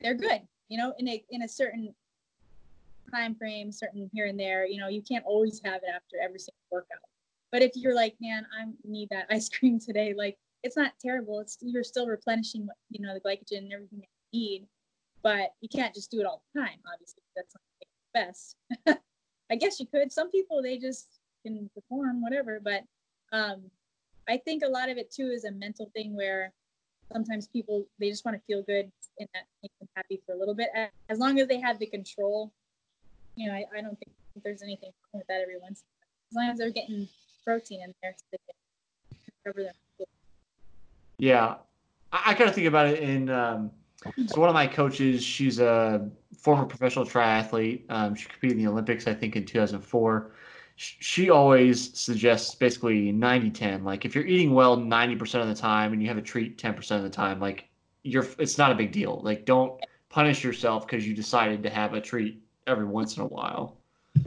they're 0.00 0.14
good. 0.14 0.42
You 0.68 0.78
know, 0.78 0.94
in 0.98 1.08
a 1.08 1.24
in 1.30 1.42
a 1.42 1.48
certain 1.48 1.94
time 3.12 3.34
frame, 3.34 3.70
certain 3.72 4.10
here 4.12 4.26
and 4.26 4.38
there. 4.38 4.66
You 4.66 4.80
know, 4.80 4.88
you 4.88 5.02
can't 5.02 5.24
always 5.24 5.60
have 5.64 5.82
it 5.82 5.90
after 5.94 6.16
every 6.22 6.38
single 6.38 6.60
workout. 6.70 6.98
But 7.56 7.62
if 7.62 7.72
you're 7.74 7.94
like, 7.94 8.14
man, 8.20 8.44
I 8.52 8.66
need 8.84 9.08
that 9.12 9.28
ice 9.30 9.48
cream 9.48 9.80
today, 9.80 10.12
like 10.14 10.36
it's 10.62 10.76
not 10.76 10.92
terrible. 11.00 11.40
It's 11.40 11.56
you're 11.62 11.84
still 11.84 12.06
replenishing, 12.06 12.66
what 12.66 12.76
you 12.90 13.00
know, 13.00 13.14
the 13.14 13.20
glycogen 13.20 13.64
and 13.64 13.72
everything 13.72 14.00
that 14.00 14.08
you 14.32 14.40
need 14.40 14.66
but 15.26 15.54
you 15.60 15.68
can't 15.68 15.92
just 15.92 16.08
do 16.08 16.20
it 16.20 16.24
all 16.24 16.40
the 16.54 16.60
time. 16.60 16.78
Obviously, 16.92 17.22
that's 17.34 17.52
not 17.52 17.62
the 17.80 17.86
best. 18.14 18.56
I 19.50 19.56
guess 19.56 19.80
you 19.80 19.86
could. 19.86 20.12
Some 20.12 20.30
people 20.30 20.62
they 20.62 20.78
just 20.78 21.18
can 21.44 21.68
perform 21.74 22.22
whatever, 22.22 22.60
but 22.62 22.84
um, 23.32 23.62
I 24.28 24.36
think 24.36 24.62
a 24.62 24.68
lot 24.68 24.88
of 24.88 24.98
it 24.98 25.10
too 25.10 25.26
is 25.34 25.44
a 25.44 25.50
mental 25.50 25.90
thing 25.96 26.14
where 26.14 26.52
sometimes 27.12 27.48
people 27.48 27.86
they 27.98 28.08
just 28.08 28.24
want 28.24 28.36
to 28.36 28.42
feel 28.46 28.62
good 28.62 28.92
and 29.18 29.28
that 29.34 29.46
makes 29.64 29.74
them 29.80 29.88
happy 29.96 30.22
for 30.24 30.36
a 30.36 30.38
little 30.38 30.54
bit. 30.54 30.68
As 31.08 31.18
long 31.18 31.40
as 31.40 31.48
they 31.48 31.58
have 31.58 31.80
the 31.80 31.86
control, 31.86 32.52
you 33.34 33.48
know, 33.48 33.54
I, 33.54 33.64
I 33.76 33.80
don't 33.80 33.98
think 33.98 34.12
there's 34.44 34.62
anything 34.62 34.92
wrong 35.12 35.20
with 35.20 35.26
that 35.26 35.40
every 35.40 35.58
once. 35.58 35.82
As 36.30 36.36
long 36.36 36.50
as 36.50 36.58
they're 36.58 36.70
getting 36.70 37.08
protein 37.46 37.80
in 37.82 37.94
there, 38.02 38.14
so 38.16 38.24
they 38.32 38.38
can 39.14 39.32
cover. 39.44 39.70
Yeah, 41.18 41.54
I, 42.12 42.22
I 42.26 42.34
kind 42.34 42.50
of 42.50 42.54
think 42.54 42.66
about 42.66 42.88
it 42.88 42.98
in. 42.98 43.30
Um, 43.30 43.70
so 44.26 44.40
one 44.40 44.48
of 44.48 44.54
my 44.54 44.66
coaches, 44.66 45.22
she's 45.22 45.58
a 45.58 46.10
former 46.36 46.64
professional 46.66 47.06
triathlete. 47.06 47.84
Um, 47.88 48.14
she 48.14 48.28
competed 48.28 48.58
in 48.58 48.64
the 48.64 48.70
Olympics, 48.70 49.06
I 49.06 49.14
think, 49.14 49.36
in 49.36 49.44
2004. 49.44 50.32
She 50.76 51.30
always 51.30 51.98
suggests 51.98 52.54
basically 52.54 53.10
90 53.10 53.50
10. 53.50 53.82
Like 53.82 54.04
if 54.04 54.14
you're 54.14 54.26
eating 54.26 54.52
well 54.52 54.76
90% 54.76 55.40
of 55.40 55.48
the 55.48 55.54
time 55.54 55.94
and 55.94 56.02
you 56.02 56.08
have 56.08 56.18
a 56.18 56.22
treat 56.22 56.58
10% 56.58 56.90
of 56.96 57.02
the 57.02 57.08
time, 57.08 57.40
like 57.40 57.68
you're, 58.02 58.26
it's 58.38 58.58
not 58.58 58.70
a 58.70 58.74
big 58.74 58.92
deal. 58.92 59.22
Like 59.24 59.46
don't 59.46 59.80
punish 60.10 60.44
yourself 60.44 60.86
because 60.86 61.08
you 61.08 61.14
decided 61.14 61.62
to 61.62 61.70
have 61.70 61.94
a 61.94 62.00
treat 62.00 62.42
every 62.66 62.84
once 62.84 63.16
in 63.16 63.22
a 63.22 63.26
while. 63.26 63.78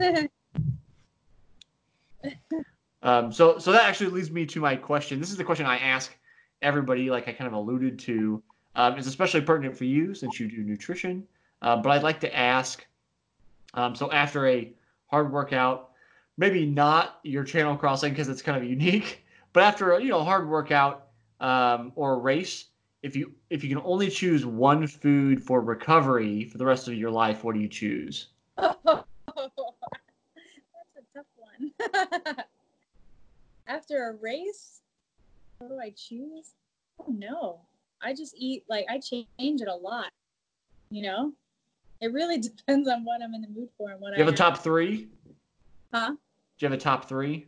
um, 3.02 3.32
so, 3.32 3.58
so 3.58 3.72
that 3.72 3.84
actually 3.84 4.10
leads 4.10 4.30
me 4.30 4.46
to 4.46 4.60
my 4.60 4.76
question. 4.76 5.20
This 5.20 5.30
is 5.30 5.36
the 5.36 5.44
question 5.44 5.66
I 5.66 5.78
ask 5.78 6.14
everybody, 6.62 7.10
like 7.10 7.28
I 7.28 7.32
kind 7.32 7.48
of 7.48 7.54
alluded 7.54 7.98
to 8.00 8.42
um, 8.76 8.98
is 8.98 9.06
especially 9.06 9.40
pertinent 9.40 9.76
for 9.76 9.84
you 9.84 10.14
since 10.14 10.38
you 10.38 10.48
do 10.48 10.62
nutrition. 10.62 11.26
Uh, 11.62 11.76
but 11.76 11.90
I'd 11.90 12.02
like 12.02 12.20
to 12.20 12.36
ask 12.36 12.86
um, 13.74 13.94
so 13.94 14.10
after 14.10 14.46
a 14.46 14.72
hard 15.08 15.32
workout, 15.32 15.90
maybe 16.36 16.66
not 16.66 17.20
your 17.22 17.44
channel 17.44 17.76
crossing 17.76 18.12
because 18.12 18.28
it's 18.28 18.42
kind 18.42 18.56
of 18.56 18.68
unique, 18.68 19.24
but 19.52 19.62
after 19.62 19.92
a 19.92 20.02
you 20.02 20.08
know 20.08 20.24
hard 20.24 20.48
workout 20.48 21.08
um, 21.40 21.92
or 21.96 22.14
a 22.14 22.18
race, 22.18 22.66
if 23.02 23.16
you 23.16 23.32
if 23.48 23.62
you 23.62 23.68
can 23.68 23.82
only 23.84 24.10
choose 24.10 24.44
one 24.44 24.86
food 24.86 25.42
for 25.42 25.60
recovery 25.60 26.44
for 26.44 26.58
the 26.58 26.66
rest 26.66 26.88
of 26.88 26.94
your 26.94 27.10
life, 27.10 27.44
what 27.44 27.54
do 27.54 27.60
you 27.60 27.68
choose? 27.68 28.28
Oh, 28.58 28.74
that's 28.86 29.52
a 30.96 31.02
tough 31.14 31.26
one. 31.36 32.36
after 33.70 34.08
a 34.08 34.12
race, 34.14 34.80
what 35.58 35.68
do 35.68 35.78
I 35.78 35.90
choose? 35.96 36.54
Oh 36.98 37.06
no. 37.08 37.60
I 38.02 38.12
just 38.14 38.34
eat 38.36 38.64
like 38.68 38.86
I 38.90 38.98
change 38.98 39.28
it 39.38 39.68
a 39.68 39.74
lot. 39.74 40.10
You 40.90 41.02
know, 41.02 41.32
it 42.00 42.12
really 42.12 42.38
depends 42.50 42.88
on 42.88 43.04
what 43.04 43.22
I'm 43.22 43.34
in 43.34 43.42
the 43.42 43.48
mood 43.48 43.68
for 43.78 43.90
and 43.90 44.00
what. 44.00 44.12
You 44.12 44.24
have 44.24 44.32
I 44.32 44.34
a 44.34 44.36
top 44.36 44.58
three? 44.58 45.08
Huh? 45.94 46.10
Do 46.10 46.66
you 46.66 46.68
have 46.68 46.78
a 46.78 46.80
top 46.80 47.08
three? 47.08 47.46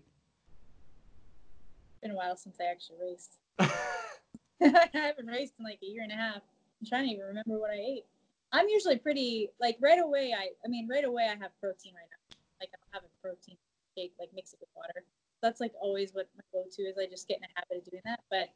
It's 1.88 2.00
been 2.02 2.12
a 2.12 2.14
while 2.14 2.36
since 2.36 2.56
I 2.60 2.64
actually 2.70 2.98
raced. 3.00 3.38
I 3.58 4.88
haven't 4.92 5.26
raced 5.26 5.54
in 5.58 5.64
like 5.64 5.80
a 5.82 5.86
year 5.86 6.02
and 6.02 6.12
a 6.12 6.16
half. 6.16 6.36
I'm 6.36 6.88
trying 6.88 7.04
to 7.08 7.14
even 7.14 7.26
remember 7.26 7.58
what 7.58 7.70
I 7.70 7.74
ate. 7.74 8.04
I'm 8.52 8.68
usually 8.68 8.98
pretty 8.98 9.48
like 9.60 9.76
right 9.80 10.00
away. 10.00 10.34
I 10.36 10.50
I 10.64 10.68
mean 10.68 10.88
right 10.88 11.04
away 11.04 11.24
I 11.24 11.36
have 11.42 11.58
protein 11.60 11.94
right 11.94 12.08
now. 12.10 12.36
Like 12.60 12.70
I'll 12.74 13.00
have 13.00 13.02
a 13.02 13.26
protein 13.26 13.56
shake, 13.96 14.12
like 14.20 14.28
mix 14.34 14.52
it 14.52 14.60
with 14.60 14.68
water. 14.76 15.04
That's 15.42 15.60
like 15.60 15.72
always 15.80 16.14
what 16.14 16.28
my 16.36 16.44
go-to 16.52 16.82
is. 16.82 16.96
I 16.98 17.06
just 17.06 17.28
get 17.28 17.38
in 17.38 17.42
the 17.42 17.48
habit 17.54 17.84
of 17.84 17.90
doing 17.90 18.02
that. 18.04 18.20
But 18.30 18.48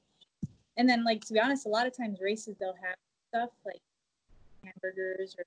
and 0.76 0.88
then 0.88 1.04
like 1.04 1.24
to 1.26 1.32
be 1.32 1.40
honest, 1.40 1.66
a 1.66 1.68
lot 1.68 1.86
of 1.86 1.96
times 1.96 2.18
races 2.20 2.56
they'll 2.58 2.74
have 2.82 2.96
stuff 3.28 3.50
like 3.64 3.80
hamburgers 4.64 5.36
or 5.38 5.44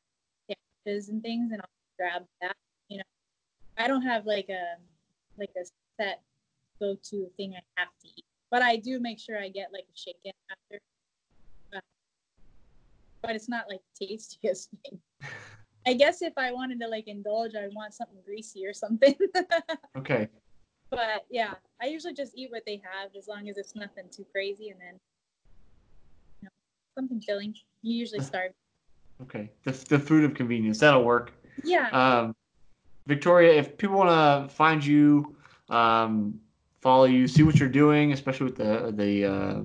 sandwiches 0.48 1.10
and 1.10 1.22
things, 1.22 1.52
and 1.52 1.62
I'll 1.62 1.98
grab 1.98 2.26
that. 2.42 2.56
You 2.90 2.98
know, 2.98 3.04
I 3.78 3.88
don't 3.88 4.02
have 4.02 4.26
like 4.26 4.50
a 4.50 4.76
like 5.38 5.52
a 5.56 5.66
set 6.00 6.22
go 6.80 6.96
to 6.96 7.30
thing 7.38 7.54
I 7.56 7.82
have 7.82 7.90
to 8.02 8.08
eat, 8.08 8.26
but 8.52 8.62
I 8.62 8.76
do 8.78 9.00
make 9.00 9.20
sure 9.20 9.40
I 9.40 9.50
get 9.50 9.70
like 9.72 9.84
a 9.84 9.98
shake 9.98 10.20
in 10.24 10.34
after. 10.50 10.82
Uh, 11.76 11.80
but 13.22 13.36
it's 13.36 13.50
not 13.50 13.66
like 13.70 13.82
tastiest 14.00 14.70
thing. 14.84 15.00
I 15.88 15.94
guess 15.94 16.22
if 16.22 16.34
I 16.38 16.52
wanted 16.52 16.80
to 16.82 16.88
like 16.88 17.08
indulge, 17.08 17.56
I 17.56 17.68
want 17.74 17.94
something 17.94 18.20
greasy 18.26 18.66
or 18.66 18.74
something. 18.74 19.16
okay. 19.98 20.28
But 20.90 21.26
yeah, 21.30 21.54
I 21.82 21.88
usually 21.88 22.14
just 22.14 22.34
eat 22.36 22.52
what 22.52 22.64
they 22.66 22.82
have 22.84 23.12
as 23.18 23.28
long 23.28 23.48
as 23.50 23.58
it's 23.58 23.76
nothing 23.76 24.06
too 24.12 24.26
crazy, 24.32 24.70
and 24.70 24.80
then 24.80 25.00
something 26.96 27.22
filling. 27.22 27.56
You 27.82 27.98
usually 27.98 28.24
starve. 28.24 28.52
Okay, 29.22 29.52
the, 29.64 29.72
the 29.72 30.00
food 30.00 30.24
of 30.24 30.34
convenience 30.34 30.80
that'll 30.80 31.04
work. 31.04 31.34
Yeah. 31.64 31.90
Um, 31.90 32.36
Victoria, 33.06 33.54
if 33.54 33.78
people 33.78 33.98
want 33.98 34.10
to 34.10 34.54
find 34.54 34.86
you, 34.86 35.36
um, 35.70 36.40
follow 36.82 37.06
you, 37.06 37.28
see 37.28 37.44
what 37.44 37.60
you're 37.60 37.70
doing, 37.70 38.14
especially 38.14 38.46
with 38.46 38.56
the 38.56 38.92
the 38.96 39.26
uh, 39.26 39.62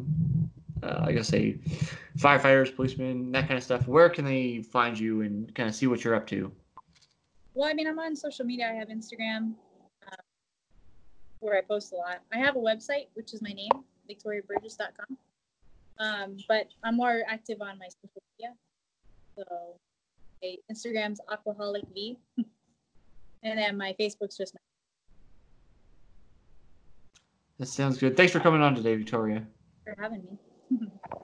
uh, 0.85 1.05
I 1.07 1.13
guess 1.13 1.29
say 1.29 1.59
firefighters, 2.19 2.75
policemen, 2.75 3.33
that 3.33 3.49
kind 3.49 3.57
of 3.57 3.65
stuff. 3.65 3.87
Where 3.87 4.09
can 4.09 4.25
they 4.25 4.63
find 4.63 4.99
you 4.99 5.23
and 5.23 5.53
kind 5.55 5.69
of 5.69 5.75
see 5.75 5.87
what 5.87 6.05
you're 6.05 6.15
up 6.15 6.27
to? 6.29 6.51
Well, 7.55 7.69
I 7.69 7.75
mean, 7.75 7.87
I'm 7.87 7.99
on 7.99 8.17
social 8.17 8.45
media. 8.45 8.69
I 8.69 8.75
have 8.75 8.89
Instagram, 8.89 9.53
where 11.45 11.57
I 11.57 11.61
post 11.61 11.93
a 11.93 11.97
lot. 11.97 12.21
I 12.33 12.39
have 12.39 12.57
a 12.57 12.59
website, 12.59 13.07
which 13.15 13.35
is 13.35 13.43
my 13.43 13.51
name, 13.51 13.71
victoriaburgess.com. 14.11 15.19
Um, 15.99 16.37
but 16.49 16.69
I'm 16.83 16.97
more 16.97 17.23
active 17.29 17.61
on 17.61 17.79
my 17.79 17.87
social 17.87 18.23
media. 18.39 18.55
So 19.37 19.77
my 20.43 20.57
Instagram's 20.73 21.21
Aquaholic 21.31 21.85
V. 21.93 22.19
and 23.43 23.59
then 23.59 23.77
my 23.77 23.95
Facebook's 24.01 24.37
just 24.37 24.55
my 24.55 24.61
That 27.59 27.67
sounds 27.67 27.99
good. 27.99 28.17
Thanks 28.17 28.33
for 28.33 28.41
coming 28.41 28.63
on 28.63 28.75
today, 28.75 28.97
Victoria. 28.97 29.47
for 29.85 29.95
having 30.01 30.25
me. 30.71 30.89